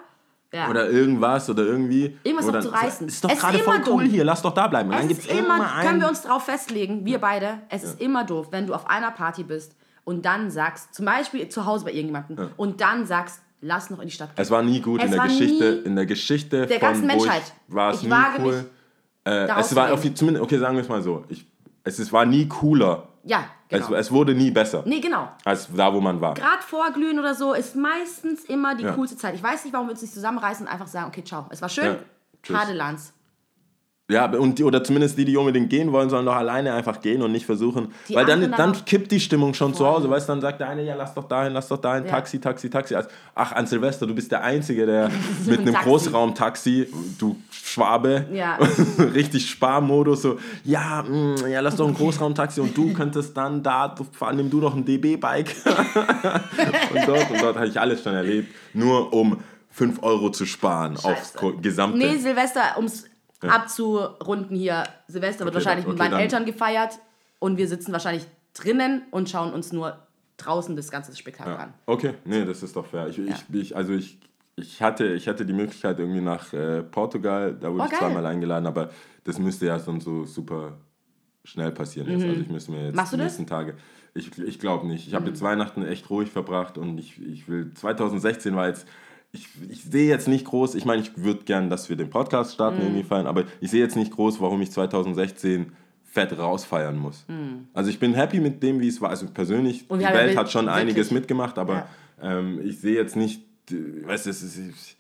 Ja. 0.53 0.71
Oder 0.71 0.89
irgendwas 0.89 1.51
oder 1.51 1.65
irgendwie. 1.65 2.17
Irgendwas 2.23 2.47
noch 2.47 2.61
zu 2.61 2.69
reißen. 2.69 3.09
Ist 3.09 3.25
doch 3.25 3.29
Es 3.29 3.37
ist 3.37 3.43
gerade 3.43 3.59
voll 3.59 3.81
cool 3.89 4.05
dumm. 4.05 4.13
hier, 4.13 4.25
lass 4.25 4.41
doch 4.41 4.55
da 4.55 4.67
bleiben. 4.69 4.89
Und 4.89 4.95
dann 4.95 5.03
Es 5.03 5.09
gibt's 5.09 5.27
ist 5.27 5.33
immer, 5.33 5.57
immer 5.57 5.75
einen. 5.75 5.89
können 5.89 6.01
wir 6.01 6.09
uns 6.09 6.23
darauf 6.23 6.45
festlegen, 6.45 7.05
wir 7.05 7.19
beide, 7.21 7.59
es 7.69 7.83
ist 7.85 8.01
immer 8.01 8.25
doof, 8.25 8.49
wenn 8.53 8.67
du 8.67 8.73
auf 8.75 8.89
einer 8.89 9.11
Party 9.11 9.43
bist 9.43 9.75
und 10.05 10.25
dann 10.25 10.51
sagst, 10.51 10.95
zum 10.95 11.07
Beispiel 11.07 11.49
zu 11.49 11.67
Hause 11.67 11.85
bei 11.85 11.93
irgendjemandem, 11.93 12.51
und 12.57 12.81
dann 12.81 13.07
sagst, 13.07 13.41
lass 13.61 13.91
noch 13.91 14.01
in 14.01 14.07
die 14.09 14.15
Stadt 14.15 14.35
gehen. 14.35 14.43
Es 14.43 14.51
war 14.51 14.63
nie 14.63 14.81
gut 14.81 15.01
Es 15.01 15.07
in 15.07 15.13
der 15.13 15.23
Geschichte, 15.23 15.65
in 15.65 15.97
der 15.97 16.07
Geschichte 16.07 16.67
der 16.67 16.79
von 16.79 16.89
ganzen 16.89 17.07
Menschheit. 17.07 17.43
Ich, 17.69 17.75
war 17.75 17.91
es 17.93 18.03
Ich 18.03 18.09
nie 18.09 18.15
cool. 18.41 18.71
Äh, 19.25 19.49
es 19.59 19.75
war 19.75 19.93
auf 19.93 20.03
die, 20.03 20.13
zumindest, 20.13 20.45
okay, 20.45 20.59
sagen 20.59 20.77
wir 20.77 20.83
es 20.83 20.89
mal 20.89 21.03
so. 21.03 21.25
Ich, 21.29 21.47
es, 21.83 21.99
es 21.99 22.13
war 22.13 22.27
nie 22.27 22.47
cooler. 22.47 23.09
Ja, 23.25 23.47
genau. 23.69 23.95
Es, 23.95 24.07
es 24.09 24.13
wurde 24.13 24.35
nie 24.35 24.51
besser, 24.51 24.83
nee, 24.85 25.01
genau. 25.01 25.31
als 25.47 25.69
da, 25.75 25.95
wo 25.95 26.01
man 26.03 26.21
war. 26.21 26.35
Gerade 26.35 26.63
vorglühen 26.63 27.19
oder 27.19 27.35
so 27.35 27.55
ist 27.55 27.75
meistens 27.75 28.45
immer 28.45 28.75
die 28.75 28.85
Ja. 28.85 28.93
coolste 28.93 29.17
Zeit. 29.17 29.35
Ich 29.35 29.43
weiß 29.43 29.65
nicht, 29.65 29.73
warum 29.73 29.87
wir 29.87 29.93
uns 29.93 30.03
nicht 30.03 30.13
zusammenreißen 30.13 30.67
und 30.67 30.73
einfach 30.73 30.87
sagen, 30.89 31.09
okay, 31.09 31.25
ciao. 31.25 31.47
Es 31.49 31.63
war 31.63 31.71
schön. 31.71 31.87
Ja, 31.87 31.97
tschüss. 32.43 32.55
Schade, 32.55 32.75
Lanz. 32.75 33.14
Ja, 34.11 34.27
und 34.27 34.59
die, 34.59 34.65
oder 34.65 34.85
zumindest 34.85 35.17
die, 35.17 35.25
die 35.25 35.35
unbedingt 35.39 35.71
gehen 35.71 35.91
wollen, 35.91 36.11
sollen 36.11 36.27
doch 36.27 36.35
alleine 36.37 36.75
einfach 36.75 37.01
gehen 37.01 37.23
und 37.23 37.33
nicht 37.33 37.47
versuchen. 37.47 37.89
Die 38.07 38.15
weil 38.15 38.27
dann, 38.27 38.51
dann 38.55 38.85
kippt 38.85 39.11
die 39.11 39.19
Stimmung 39.19 39.55
schon 39.55 39.73
zu. 39.73 39.87
Hause. 39.87 40.11
Weißt 40.11 40.29
du, 40.29 40.33
dann 40.33 40.43
sagt 40.43 40.61
der 40.61 40.69
eine, 40.69 40.85
ja, 40.85 40.95
lass 40.95 41.15
doch 41.15 41.25
dahin, 41.27 41.55
lass 41.55 41.69
doch 41.69 41.79
dahin, 41.79 42.05
Ja. 42.05 42.11
Taxi, 42.11 42.39
Taxi, 42.39 42.69
Taxi. 42.69 42.95
Also, 42.95 43.09
ach, 43.35 43.53
an 43.53 43.67
Silvester, 43.67 44.07
du 44.07 44.15
bist 44.15 44.31
der 44.31 44.45
Einzige, 44.45 44.85
der 44.85 45.11
mit 45.47 45.61
einem 45.61 45.73
Taxi. 45.73 45.89
Großraumtaxi, 45.89 46.89
du 47.19 47.37
Schwabe, 47.51 48.27
Ja. 48.31 48.59
richtig 49.15 49.49
Sparmodus, 49.49 50.21
so, 50.21 50.39
ja, 50.65 51.03
mm, 51.03 51.37
ja, 51.51 51.61
lass 51.61 51.77
doch 51.77 51.89
ein 51.89 51.95
Großraumtaxi 51.95 52.61
und 52.61 52.77
du 52.77 52.93
könntest 52.93 53.35
dann 53.35 53.63
da, 53.63 53.95
vor 54.13 54.29
allem 54.29 54.37
nimm 54.37 54.51
du 54.51 54.61
doch 54.61 54.75
ein 54.77 54.85
DB-Bike. 54.85 55.55
und 56.95 57.09
dort 57.09 57.31
und 57.31 57.41
dort 57.43 57.57
habe 57.57 57.69
ich 57.69 57.81
alles 57.81 58.03
schon 58.03 58.15
erlebt, 58.15 58.55
nur 58.75 59.13
um 59.15 59.39
5 59.71 60.03
Euro 60.03 60.31
zu 60.31 60.45
sparen 60.45 60.93
aufs 60.97 61.03
Scheiße. 61.05 61.39
Ko- 61.39 61.55
gesamte. 61.61 61.97
Nee, 61.99 62.17
Silvester, 62.19 62.61
um 62.77 62.87
abzurunden 63.51 64.57
hier, 64.57 64.85
Silvester 65.09 65.45
wird 65.45 65.55
Okay, 65.55 65.65
wahrscheinlich 65.65 65.85
dann- 65.85 65.95
mit 65.95 66.01
okay, 66.01 66.09
meinen 66.11 66.11
dann- 66.13 66.21
Eltern 66.21 66.45
gefeiert 66.47 66.99
und 67.39 67.57
wir 67.59 67.69
sitzen 67.69 67.93
wahrscheinlich 67.93 68.27
drinnen 68.55 69.03
und 69.11 69.29
schauen 69.29 69.53
uns 69.53 69.73
nur 69.73 69.99
draußen 70.37 70.75
das 70.77 70.91
ganze 70.91 71.15
Spektakel 71.17 71.55
an. 71.55 71.75
Okay, 71.87 72.15
nee, 72.25 72.45
das 72.45 72.63
ist 72.63 72.75
doch 72.77 72.87
fair. 72.87 73.09
Ich, 73.09 73.19
ich, 73.19 73.45
ich, 73.53 73.77
also 73.77 73.93
ich, 73.93 74.19
ich, 74.57 74.83
hatte, 74.83 75.07
ich 75.15 75.29
hatte 75.29 75.45
die 75.47 75.53
Möglichkeit 75.53 75.99
irgendwie 75.99 76.21
nach 76.21 76.53
äh, 76.53 76.83
Portugal, 76.83 77.55
da 77.59 77.73
wurde 77.73 77.83
Oh, 77.85 77.89
ich 77.93 77.99
zweimal 77.99 78.27
eingeladen, 78.27 78.67
aber 78.67 78.91
das 79.25 79.39
müsste 79.39 79.67
ja 79.67 79.79
dann 79.79 80.01
so 80.01 80.25
super 80.25 80.73
schnell 81.45 81.73
passieren 81.73 82.09
jetzt. 82.11 82.25
Also 82.25 82.41
ich 82.41 82.49
müsste 82.49 82.71
mir 82.73 82.85
jetzt 82.87 82.91
Mhm. 82.93 82.97
Machst 82.97 83.13
die 83.13 83.17
das? 83.17 83.25
nächsten 83.27 83.47
Tage. 83.47 83.75
Ich, 84.15 84.39
ich 84.39 84.59
glaube 84.61 84.87
nicht. 84.87 85.09
Ich 85.09 85.15
habe 85.15 85.27
jetzt 85.29 85.43
Weihnachten 85.43 85.85
echt 85.85 86.09
ruhig 86.09 86.31
verbracht 86.31 86.79
und 86.79 86.99
ich, 86.99 87.21
ich 87.21 87.49
will 87.49 87.73
2016 87.75 88.55
war 88.57 88.69
jetzt. 88.69 88.87
Ich, 89.35 89.49
ich 89.69 89.83
sehe 89.85 90.09
jetzt 90.09 90.29
nicht 90.29 90.45
groß, 90.47 90.75
ich 90.77 90.85
meine, 90.85 91.03
ich 91.03 91.11
würde 91.17 91.43
gern, 91.45 91.69
dass 91.69 91.89
wir 91.91 91.97
den 91.97 92.09
Podcast 92.09 92.55
starten, 92.55 92.77
Mhm. 92.79 92.83
irgendwie 92.85 93.03
feiern, 93.03 93.27
aber 93.27 93.45
ich 93.61 93.71
sehe 93.71 93.81
jetzt 93.83 93.97
nicht 93.97 94.13
groß, 94.13 94.41
warum 94.41 94.63
ich 94.63 94.71
2016 94.71 95.73
fett 96.05 96.39
rausfeiern 96.39 96.97
muss. 96.97 97.27
Also 97.73 97.91
ich 97.91 97.99
bin 97.99 98.15
happy 98.15 98.39
mit 98.39 98.63
dem, 98.63 98.79
wie 98.81 98.87
es 98.89 99.01
war. 99.01 99.11
Also 99.11 99.27
persönlich, 99.27 99.83
Mhm. 99.91 99.99
Die 99.99 100.05
Welt 100.05 100.15
wirklich- 100.15 100.37
hat 100.37 100.51
schon 100.53 100.69
einiges 100.69 101.11
mitgemacht, 101.11 101.59
aber 101.59 101.89
Ja. 102.23 102.39
ähm, 102.39 102.61
ich 102.65 102.81
sehe 102.81 102.95
jetzt 102.95 103.17
nicht, 103.17 103.43
äh, 103.73 104.07
weißt 104.07 104.27
du, 104.27 104.31
es 104.31 104.43
ist, 104.45 104.97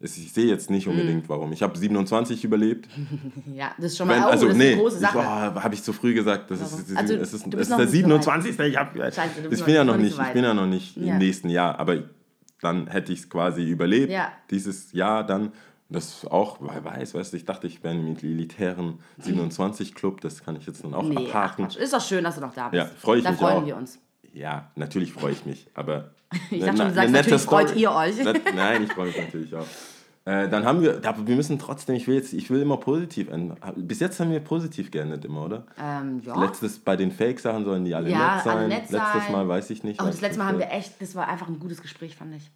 ich 0.00 0.32
sehe 0.32 0.44
jetzt 0.46 0.68
nicht 0.70 0.86
unbedingt, 0.86 1.28
warum. 1.30 1.52
Ich 1.52 1.62
habe 1.62 1.76
27 1.78 2.44
überlebt. 2.44 2.86
Ja, 3.56 3.70
das 3.78 3.86
ist 3.92 3.96
schon 3.96 4.06
mal 4.08 4.16
Wenn, 4.18 4.24
oh, 4.24 4.26
also, 4.28 4.46
ist 4.48 4.56
nee, 4.58 4.72
eine 4.72 4.80
große 4.82 4.98
Sache. 4.98 5.18
habe 5.24 5.74
ich 5.74 5.82
zu 5.82 5.92
früh 5.94 6.12
gesagt. 6.12 6.50
Das 6.50 6.60
Warum? 6.60 6.80
ist, 6.84 6.96
Also, 6.96 7.14
es 7.14 7.20
ist, 7.20 7.28
es 7.32 7.34
ist 7.46 7.46
der 7.52 7.58
nicht 7.58 7.68
so 7.70 7.78
weit. 7.78 7.88
27. 7.88 8.58
Ich, 8.60 8.76
hab, 8.76 8.94
Scheiße, 8.94 9.42
du 9.42 9.48
bist 9.48 9.60
ich 9.62 9.64
bin 9.66 9.74
ja 9.74 9.84
noch- 9.84 9.96
nicht 9.96 10.18
ich 10.18 10.32
bin 10.34 10.44
ja 10.44 10.52
noch 10.54 10.66
nicht 10.66 10.96
Ja. 10.98 11.14
im 11.14 11.18
nächsten 11.18 11.48
Jahr, 11.48 11.80
aber 11.80 11.96
dann 12.60 12.86
hätte 12.88 13.12
ich 13.12 13.20
es 13.20 13.30
quasi 13.30 13.68
überlebt. 13.68 14.10
Ja. 14.12 14.32
Dieses 14.50 14.92
Jahr 14.92 15.24
dann. 15.24 15.52
Das 15.90 16.26
auch, 16.26 16.58
wer 16.60 16.84
weiß, 16.84 17.14
weißt 17.14 17.32
du, 17.32 17.38
ich 17.38 17.46
dachte, 17.46 17.66
ich 17.66 17.82
wäre 17.82 17.94
im 17.94 18.14
elitären 18.14 18.98
27-Club, 19.22 20.20
das 20.20 20.44
kann 20.44 20.54
ich 20.56 20.66
jetzt 20.66 20.84
dann 20.84 20.92
auch 20.92 21.02
nee, 21.02 21.14
ach, 21.16 21.34
abhaken. 21.34 21.64
Quatsch. 21.64 21.76
ist 21.78 21.94
doch 21.94 22.02
schön, 22.02 22.24
dass 22.24 22.34
du 22.34 22.42
noch 22.42 22.52
da 22.52 22.68
bist. 22.68 22.78
Ja, 22.78 22.90
freu 22.94 23.16
ich 23.16 23.24
da 23.24 23.30
mich 23.30 23.40
freuen 23.40 23.56
auch. 23.56 23.66
wir 23.66 23.74
uns. 23.74 23.98
Ja, 24.34 24.70
natürlich 24.76 25.14
freue 25.14 25.32
ich 25.32 25.46
mich, 25.46 25.66
aber. 25.74 26.12
Ich 26.50 26.60
ne- 26.60 26.66
dachte 26.66 26.76
schon, 26.76 26.88
du 26.88 26.94
sagst, 26.94 27.12
natürlich 27.12 27.42
freut 27.42 27.68
Story. 27.70 27.80
ihr 27.80 27.92
euch. 27.92 28.16
Nein, 28.54 28.82
ich 28.84 28.92
freue 28.92 29.06
mich 29.06 29.16
natürlich 29.16 29.54
auch. 29.54 29.66
Äh, 30.28 30.46
dann 30.50 30.66
haben 30.66 30.82
wir, 30.82 31.00
aber 31.06 31.26
wir 31.26 31.36
müssen 31.36 31.58
trotzdem, 31.58 31.94
ich 31.94 32.06
will 32.06 32.16
jetzt, 32.16 32.34
ich 32.34 32.50
will 32.50 32.60
immer 32.60 32.76
positiv 32.76 33.30
enden. 33.30 33.56
Bis 33.76 33.98
jetzt 33.98 34.20
haben 34.20 34.30
wir 34.30 34.40
positiv 34.40 34.90
geendet 34.90 35.24
immer, 35.24 35.46
oder? 35.46 35.64
Ähm, 35.82 36.20
ja. 36.22 36.38
Letztes, 36.38 36.78
bei 36.80 36.96
den 36.96 37.10
Fake-Sachen 37.10 37.64
sollen 37.64 37.86
die 37.86 37.94
alle 37.94 38.10
Ja, 38.10 38.34
nett 38.34 38.44
sein. 38.44 38.56
alle 38.58 38.68
nett 38.68 38.90
Letztes 38.90 39.22
sein. 39.24 39.32
Mal 39.32 39.48
weiß 39.48 39.70
ich 39.70 39.84
nicht. 39.84 39.98
Weiß 39.98 40.06
das 40.10 40.20
letzte 40.20 40.38
Mal 40.40 40.48
haben 40.48 40.58
wir 40.58 40.70
echt, 40.70 41.00
das 41.00 41.14
war 41.16 41.28
einfach 41.28 41.48
ein 41.48 41.58
gutes 41.58 41.80
Gespräch, 41.80 42.14
fand 42.14 42.34
ich. 42.34 42.50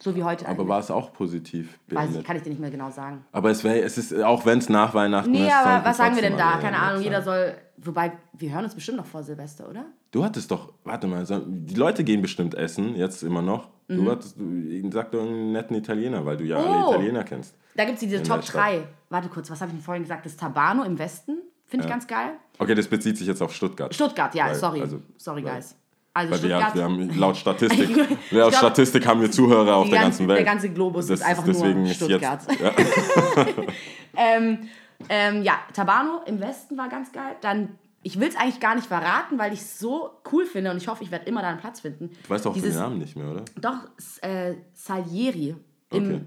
So 0.00 0.16
wie 0.16 0.24
heute 0.24 0.46
Aber 0.46 0.52
eigentlich. 0.54 0.68
war 0.68 0.78
es 0.78 0.90
auch 0.90 1.12
positiv 1.12 1.78
Weiß 1.88 2.14
ich, 2.16 2.24
kann 2.24 2.36
ich 2.36 2.42
dir 2.44 2.48
nicht 2.48 2.60
mehr 2.60 2.70
genau 2.70 2.90
sagen. 2.90 3.26
Aber 3.32 3.50
es 3.50 3.62
wäre, 3.62 3.80
es 3.82 3.98
ist, 3.98 4.14
auch 4.22 4.46
wenn 4.46 4.60
es 4.60 4.70
nach 4.70 4.94
Weihnachten 4.94 5.30
Nee, 5.30 5.48
ist. 5.48 5.52
aber 5.52 5.70
sollten 5.72 5.84
was 5.84 5.96
sagen 5.98 6.14
wir 6.14 6.22
denn 6.22 6.36
da? 6.38 6.56
Keine 6.56 6.78
Ahnung, 6.78 7.02
jeder 7.02 7.20
soll. 7.20 7.54
Wobei, 7.76 8.12
wir 8.32 8.54
hören 8.54 8.64
uns 8.64 8.74
bestimmt 8.74 8.96
noch 8.96 9.06
vor 9.06 9.22
Silvester, 9.22 9.68
oder? 9.68 9.84
Du 10.12 10.24
hattest 10.24 10.50
doch, 10.50 10.72
warte 10.84 11.06
mal, 11.06 11.26
die 11.46 11.74
Leute 11.74 12.04
gehen 12.04 12.22
bestimmt 12.22 12.54
essen, 12.54 12.96
jetzt 12.96 13.22
immer 13.22 13.42
noch. 13.42 13.68
Du 13.88 14.10
hattest, 14.10 14.36
du, 14.38 14.90
sag 14.92 15.10
doch 15.12 15.22
einen 15.22 15.52
netten 15.52 15.74
Italiener, 15.76 16.24
weil 16.26 16.36
du 16.36 16.44
ja 16.44 16.56
alle 16.56 16.68
Mhm. 16.68 16.84
Oh. 16.84 16.90
Italiener 16.92 17.24
kennst. 17.24 17.54
Da 17.74 17.84
gibt 17.84 17.94
es 17.94 18.00
diese 18.00 18.16
In 18.16 18.24
Top 18.24 18.40
der 18.40 18.46
Stadt. 18.46 18.60
3. 18.62 18.82
Warte 19.08 19.28
kurz, 19.28 19.50
was 19.50 19.60
habe 19.60 19.70
ich 19.70 19.76
denn 19.78 19.84
vorhin 19.84 20.02
gesagt? 20.02 20.26
Das 20.26 20.36
Tabano 20.36 20.82
im 20.84 20.98
Westen. 20.98 21.38
Finde 21.64 21.84
ich 21.86 21.90
ganz 21.90 22.06
geil. 22.06 22.32
Okay, 22.58 22.74
das 22.74 22.86
bezieht 22.88 23.16
sich 23.16 23.26
jetzt 23.26 23.40
auf 23.42 23.52
Stuttgart. 23.54 23.94
Stuttgart, 23.94 24.34
ja, 24.34 24.46
Weil- 24.46 24.54
sorry. 24.54 24.80
also- 24.82 25.00
sorry, 25.16 25.42
guys. 25.42 25.74
Also 26.14 26.32
Weil 26.32 26.42
wir, 26.42 26.48
Stuttgart. 26.50 26.74
wir 26.74 26.82
haben 26.84 27.18
laut 27.18 27.36
Statistik, 27.42 28.08
laut 28.30 28.54
Statistik 28.54 29.06
haben 29.06 29.20
wir 29.20 29.30
Zuhörer 29.30 29.76
auf 29.76 29.84
der 29.88 30.00
ganze- 30.00 30.04
ganzen 30.24 30.28
Welt. 30.28 30.38
der 30.38 30.44
ganze 30.46 30.68
Globus 30.70 31.08
ist 31.10 31.22
einfach 31.22 31.46
nur 31.46 31.86
Stuttgart. 31.86 32.40
Jetzt, 32.48 32.60
ja. 32.60 32.72
ähm, 34.16 34.68
ähm, 35.08 35.42
ja, 35.42 35.54
Tabano 35.72 36.22
im 36.26 36.40
Westen 36.40 36.76
war 36.76 36.88
ganz 36.88 37.12
geil. 37.12 37.36
Dann, 37.40 37.78
ich 38.08 38.18
will 38.18 38.28
es 38.28 38.36
eigentlich 38.36 38.58
gar 38.58 38.74
nicht 38.74 38.86
verraten, 38.86 39.38
weil 39.38 39.52
ich 39.52 39.60
es 39.60 39.78
so 39.78 40.22
cool 40.32 40.46
finde 40.46 40.70
und 40.70 40.78
ich 40.78 40.88
hoffe, 40.88 41.04
ich 41.04 41.10
werde 41.10 41.26
immer 41.26 41.42
da 41.42 41.48
einen 41.50 41.60
Platz 41.60 41.80
finden. 41.80 42.08
Du 42.22 42.30
weißt 42.30 42.46
auch 42.46 42.54
Dieses, 42.54 42.72
den 42.72 42.80
Namen 42.80 42.98
nicht 42.98 43.16
mehr, 43.16 43.30
oder? 43.30 43.44
Doch, 43.60 43.80
äh, 44.22 44.54
Salieri. 44.72 45.54
Im 45.90 46.04
Okay. 46.04 46.20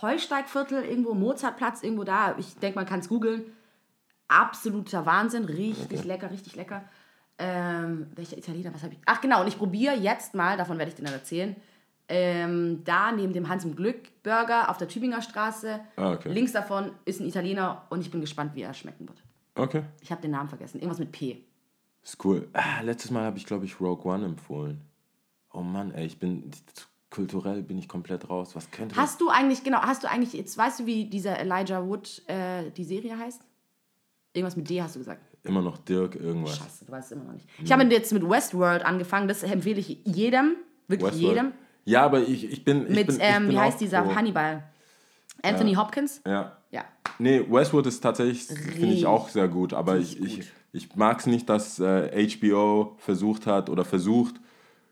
Heusteigviertel, 0.00 0.82
irgendwo, 0.84 1.12
Mozartplatz, 1.12 1.82
irgendwo 1.82 2.04
da. 2.04 2.36
Ich 2.38 2.54
denke, 2.56 2.78
man 2.78 2.86
kann 2.86 3.00
es 3.00 3.08
googeln. 3.10 3.44
Absoluter 4.28 5.04
Wahnsinn. 5.04 5.44
Richtig 5.44 6.04
lecker, 6.04 6.30
richtig 6.30 6.56
lecker. 6.56 6.84
Ähm, 7.38 8.06
welcher 8.14 8.38
Italiener, 8.38 8.72
was 8.72 8.82
habe 8.82 8.94
ich? 8.94 9.00
Ach 9.04 9.20
genau, 9.20 9.42
und 9.42 9.48
ich 9.48 9.58
probiere 9.58 9.94
jetzt 9.94 10.34
mal, 10.34 10.56
davon 10.56 10.78
werde 10.78 10.88
ich 10.90 10.94
dir 10.94 11.04
dann 11.04 11.12
erzählen, 11.12 11.54
ähm, 12.08 12.82
da 12.84 13.12
neben 13.12 13.34
dem 13.34 13.50
Hans 13.50 13.64
im 13.64 13.76
Glück 13.76 14.22
Burger 14.22 14.70
auf 14.70 14.78
der 14.78 14.88
Tübinger 14.88 15.20
Straße. 15.20 15.80
Ah, 15.96 16.12
okay. 16.12 16.32
Links 16.32 16.52
davon 16.52 16.92
ist 17.04 17.20
ein 17.20 17.26
Italiener 17.28 17.82
und 17.90 18.00
ich 18.00 18.10
bin 18.10 18.22
gespannt, 18.22 18.52
wie 18.54 18.62
er 18.62 18.72
schmecken 18.72 19.06
wird. 19.06 19.22
Okay. 19.56 19.82
Ich 20.00 20.10
habe 20.10 20.22
den 20.22 20.30
Namen 20.32 20.48
vergessen. 20.48 20.78
Irgendwas 20.78 20.98
mit 20.98 21.12
P. 21.12 21.44
Ist 22.02 22.24
cool. 22.24 22.48
Ah, 22.52 22.82
letztes 22.82 23.10
Mal 23.10 23.24
habe 23.24 23.38
ich, 23.38 23.46
glaube 23.46 23.64
ich, 23.64 23.80
Rogue 23.80 24.04
One 24.04 24.24
empfohlen. 24.24 24.80
Oh 25.52 25.62
Mann, 25.62 25.92
ey, 25.92 26.06
ich 26.06 26.18
bin 26.18 26.50
kulturell 27.10 27.62
bin 27.62 27.78
ich 27.78 27.88
komplett 27.88 28.28
raus. 28.28 28.54
Was 28.54 28.70
könnte 28.70 28.94
das? 28.94 29.02
Hast 29.02 29.20
du 29.20 29.30
eigentlich, 29.30 29.64
genau, 29.64 29.80
hast 29.80 30.04
du 30.04 30.10
eigentlich, 30.10 30.34
jetzt 30.34 30.56
weißt 30.56 30.80
du, 30.80 30.86
wie 30.86 31.06
dieser 31.06 31.38
Elijah 31.38 31.84
Wood 31.86 32.22
äh, 32.28 32.70
die 32.70 32.84
Serie 32.84 33.18
heißt? 33.18 33.40
Irgendwas 34.34 34.56
mit 34.56 34.68
D 34.68 34.82
hast 34.82 34.96
du 34.96 34.98
gesagt. 34.98 35.22
Immer 35.44 35.62
noch 35.62 35.78
Dirk 35.78 36.14
irgendwas. 36.16 36.58
Scheiße, 36.58 36.84
du 36.84 36.92
weißt 36.92 37.06
es 37.06 37.12
immer 37.16 37.24
noch 37.24 37.32
nicht. 37.32 37.48
Ich 37.62 37.72
habe 37.72 37.84
jetzt 37.84 38.12
mit 38.12 38.28
Westworld 38.28 38.84
angefangen, 38.84 39.28
das 39.28 39.42
empfehle 39.42 39.80
ich 39.80 40.00
jedem, 40.04 40.56
wirklich 40.88 41.12
Westworld. 41.14 41.36
jedem. 41.36 41.52
Ja, 41.84 42.04
aber 42.04 42.20
ich, 42.20 42.50
ich 42.50 42.64
bin. 42.64 42.82
Ich 42.82 42.94
Mit, 42.94 43.06
bin, 43.06 43.16
ich 43.16 43.22
ähm, 43.22 43.46
bin 43.46 43.52
wie 43.52 43.60
heißt 43.60 43.80
dieser 43.80 44.14
Hannibal? 44.14 44.64
Anthony 45.42 45.74
Hopkins? 45.74 46.20
Ja. 46.26 46.55
Ja. 46.76 46.84
Nee, 47.18 47.42
Westworld 47.48 47.86
ist 47.86 48.00
tatsächlich, 48.00 48.44
finde 48.44 48.94
ich 48.94 49.06
auch 49.06 49.28
sehr 49.30 49.48
gut, 49.48 49.72
aber 49.72 49.96
ich, 49.96 50.20
Richtig 50.20 50.52
ich, 50.72 50.84
ich 50.88 50.96
mag 50.96 51.18
es 51.20 51.26
nicht, 51.26 51.48
dass 51.48 51.78
äh, 51.80 52.28
HBO 52.28 52.96
versucht 52.98 53.46
hat 53.46 53.70
oder 53.70 53.84
versucht, 53.84 54.34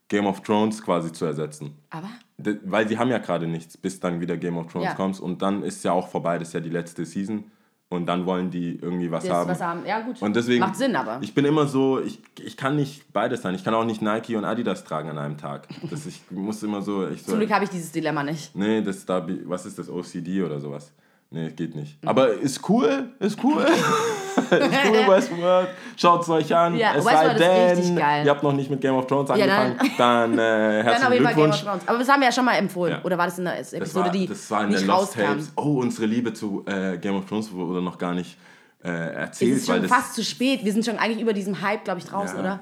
Game 0.08 0.26
of 0.26 0.40
Thrones 0.42 0.82
quasi 0.82 1.12
zu 1.12 1.24
ersetzen. 1.26 1.76
Aber? 1.90 2.08
De, 2.38 2.58
weil 2.64 2.88
sie 2.88 2.98
haben 2.98 3.10
ja 3.10 3.18
gerade 3.18 3.46
nichts, 3.46 3.76
bis 3.76 4.00
dann 4.00 4.20
wieder 4.20 4.36
Game 4.36 4.56
of 4.56 4.72
Thrones 4.72 4.86
Ja. 4.88 4.94
kommt 4.94 5.20
und 5.20 5.42
dann 5.42 5.62
ist 5.62 5.84
ja 5.84 5.92
auch 5.92 6.08
vorbei, 6.08 6.38
das 6.38 6.48
ist 6.48 6.54
ja 6.54 6.60
die 6.60 6.70
letzte 6.70 7.04
Season 7.04 7.44
und 7.90 8.06
dann 8.06 8.24
wollen 8.26 8.50
die 8.50 8.76
irgendwie 8.80 9.10
was 9.10 9.24
Das, 9.24 9.32
haben. 9.32 9.50
was 9.50 9.60
haben. 9.60 9.86
Ja, 9.86 10.00
gut. 10.00 10.20
Und 10.22 10.34
deswegen, 10.34 10.60
Macht 10.60 10.76
Sinn, 10.76 10.96
aber. 10.96 11.18
Ich 11.20 11.34
bin 11.34 11.44
immer 11.44 11.66
so, 11.66 12.00
ich, 12.00 12.20
ich 12.42 12.56
kann 12.56 12.76
nicht 12.76 13.12
beides 13.12 13.42
sein. 13.42 13.54
Ich 13.54 13.64
kann 13.64 13.74
auch 13.74 13.84
nicht 13.84 14.00
Nike 14.02 14.36
und 14.36 14.44
Adidas 14.44 14.84
tragen 14.84 15.10
an 15.10 15.18
einem 15.18 15.36
Tag. 15.36 15.68
Das, 15.90 16.06
ich 16.06 16.22
muss 16.30 16.62
immer 16.62 16.80
so, 16.80 17.06
ich 17.06 17.22
so 17.22 17.32
Zum 17.32 17.38
Glück 17.40 17.52
habe 17.52 17.64
ich 17.64 17.70
dieses 17.70 17.92
Dilemma 17.92 18.22
nicht. 18.22 18.56
Nee, 18.56 18.80
das 18.82 19.04
da, 19.04 19.26
was 19.44 19.66
ist 19.66 19.78
das, 19.78 19.90
OCD 19.90 20.42
oder 20.42 20.58
sowas? 20.60 20.92
Nee, 21.34 21.50
geht 21.50 21.74
nicht. 21.74 22.00
Mhm. 22.02 22.08
Aber 22.08 22.32
ist 22.32 22.68
cool, 22.68 23.08
ist 23.18 23.42
cool. 23.42 23.62
ist 24.36 24.50
cool, 24.50 25.08
Westworld. 25.08 25.68
Schaut 25.96 26.22
es 26.22 26.28
euch 26.28 26.54
an. 26.54 26.76
Ja, 26.76 26.94
es 26.94 27.04
Westworld 27.04 27.32
ist 27.32 27.38
sei 27.40 27.66
richtig 27.70 27.86
denn, 27.88 27.96
geil. 27.96 28.24
ihr 28.24 28.30
habt 28.30 28.42
noch 28.44 28.52
nicht 28.52 28.70
mit 28.70 28.80
Game 28.80 28.94
of 28.94 29.06
Thrones 29.08 29.30
Ja, 29.30 29.46
dann- 29.46 29.72
angefangen, 29.72 29.90
dann, 29.98 30.32
äh, 30.34 30.36
Dann 30.36 30.82
herzlichen 30.84 31.06
auf 31.06 31.12
jeden 31.12 31.24
Fall 31.24 31.34
Game 31.34 31.50
of. 31.50 31.60
Thrones. 31.62 31.82
Aber 31.88 31.98
das 31.98 32.08
haben 32.08 32.20
wir 32.20 32.26
ja 32.28 32.32
schon 32.32 32.44
mal 32.44 32.54
empfohlen. 32.54 32.92
Ja. 32.92 33.02
Oder 33.02 33.18
war 33.18 33.26
das 33.26 33.38
in 33.38 33.44
der 33.46 33.58
Episode, 33.58 33.80
Das 33.84 33.94
war, 33.96 34.10
die 34.10 34.26
das 34.28 34.50
war 34.50 34.62
in 34.62 34.68
nicht 34.68 34.80
der 34.82 34.86
Lost 34.86 35.02
rauskam? 35.18 35.20
Tapes. 35.26 35.52
Oh, 35.56 35.80
unsere 35.80 36.06
Liebe 36.06 36.32
zu 36.32 36.64
äh, 36.66 36.98
Game 36.98 37.16
of 37.16 37.26
Thrones 37.26 37.50
wurde 37.52 37.82
noch 37.82 37.98
gar 37.98 38.14
nicht 38.14 38.36
äh, 38.84 38.88
Es 38.90 39.14
erzählt. 39.16 39.56
ist 39.56 39.66
schon 39.66 39.82
weil 39.82 39.88
fast 39.88 40.14
zu 40.14 40.22
spät. 40.22 40.64
Wir 40.64 40.72
sind 40.72 40.84
schon 40.84 40.98
eigentlich 40.98 41.20
über 41.20 41.32
diesem 41.32 41.60
Hype, 41.60 41.82
glaube 41.84 41.98
ich, 41.98 42.06
draußen, 42.06 42.36
ja, 42.36 42.40
oder? 42.42 42.60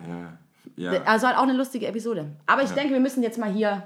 Ja, 0.76 0.92
ja. 0.94 1.02
Also 1.04 1.26
halt 1.26 1.36
auch 1.36 1.42
eine 1.42 1.52
lustige 1.52 1.86
Episode. 1.86 2.26
Aber 2.46 2.62
ich 2.62 2.70
denke, 2.70 2.94
wir 2.94 3.00
müssen 3.00 3.22
jetzt 3.22 3.36
mal 3.38 3.50
hier 3.52 3.82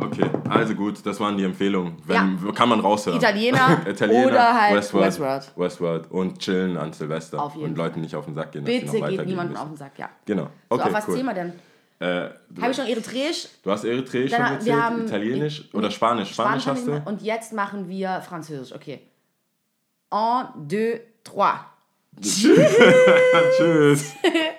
okay. 0.00 0.30
Also 0.48 0.74
gut, 0.74 1.04
das 1.04 1.18
waren 1.20 1.36
die 1.36 1.44
Empfehlungen. 1.44 1.96
Wenn, 2.04 2.38
Kann 2.54 2.68
man 2.68 2.80
raushören. 2.80 3.18
Italiener 3.18 3.80
Italiener 3.88 4.26
oder 4.26 4.54
halt 4.62 4.76
Westworld, 4.76 5.06
Westworld. 5.06 5.52
Westworld 5.56 6.10
und 6.10 6.38
chillen 6.38 6.76
an 6.76 6.92
Silvester. 6.92 7.42
Auf 7.42 7.54
jeden 7.54 7.68
und 7.70 7.76
Leuten 7.78 8.00
nicht 8.00 8.14
auf 8.14 8.24
den 8.26 8.34
Sack 8.34 8.52
gehen. 8.52 8.64
bitte 8.64 9.00
geht 9.00 9.26
niemandem 9.26 9.56
auf 9.56 9.68
den 9.68 9.76
Sack, 9.76 9.98
ja. 9.98 10.08
Genau. 10.24 10.44
So, 10.44 10.76
Okay, 10.76 10.82
auf 10.84 10.92
was 10.92 11.08
cool. 11.08 11.16
Thema 11.16 11.34
denn? 11.34 11.52
Äh, 11.98 12.28
Habe 12.60 12.70
ich 12.70 12.76
schon 12.76 12.86
Eritreisch? 12.86 13.48
du 13.62 13.70
hast 13.70 13.84
Eritreisch 13.84 14.30
schon 14.30 14.38
Dann- 14.38 14.52
erzählt, 14.54 14.76
wir 14.76 14.84
haben- 14.84 15.04
Italienisch 15.06 15.68
oder 15.72 15.90
Spanisch? 15.90 16.30
Spanisch, 16.32 16.66
haben 16.66 16.76
hast 16.76 16.86
du? 16.86 17.02
Und 17.06 17.22
jetzt 17.22 17.52
machen 17.54 17.88
wir 17.88 18.20
Französisch, 18.20 18.74
okay. 18.74 19.00
Un, 20.12 20.44
deux, 20.68 21.00
trois. 21.24 21.54
Tschüss. 22.20 24.12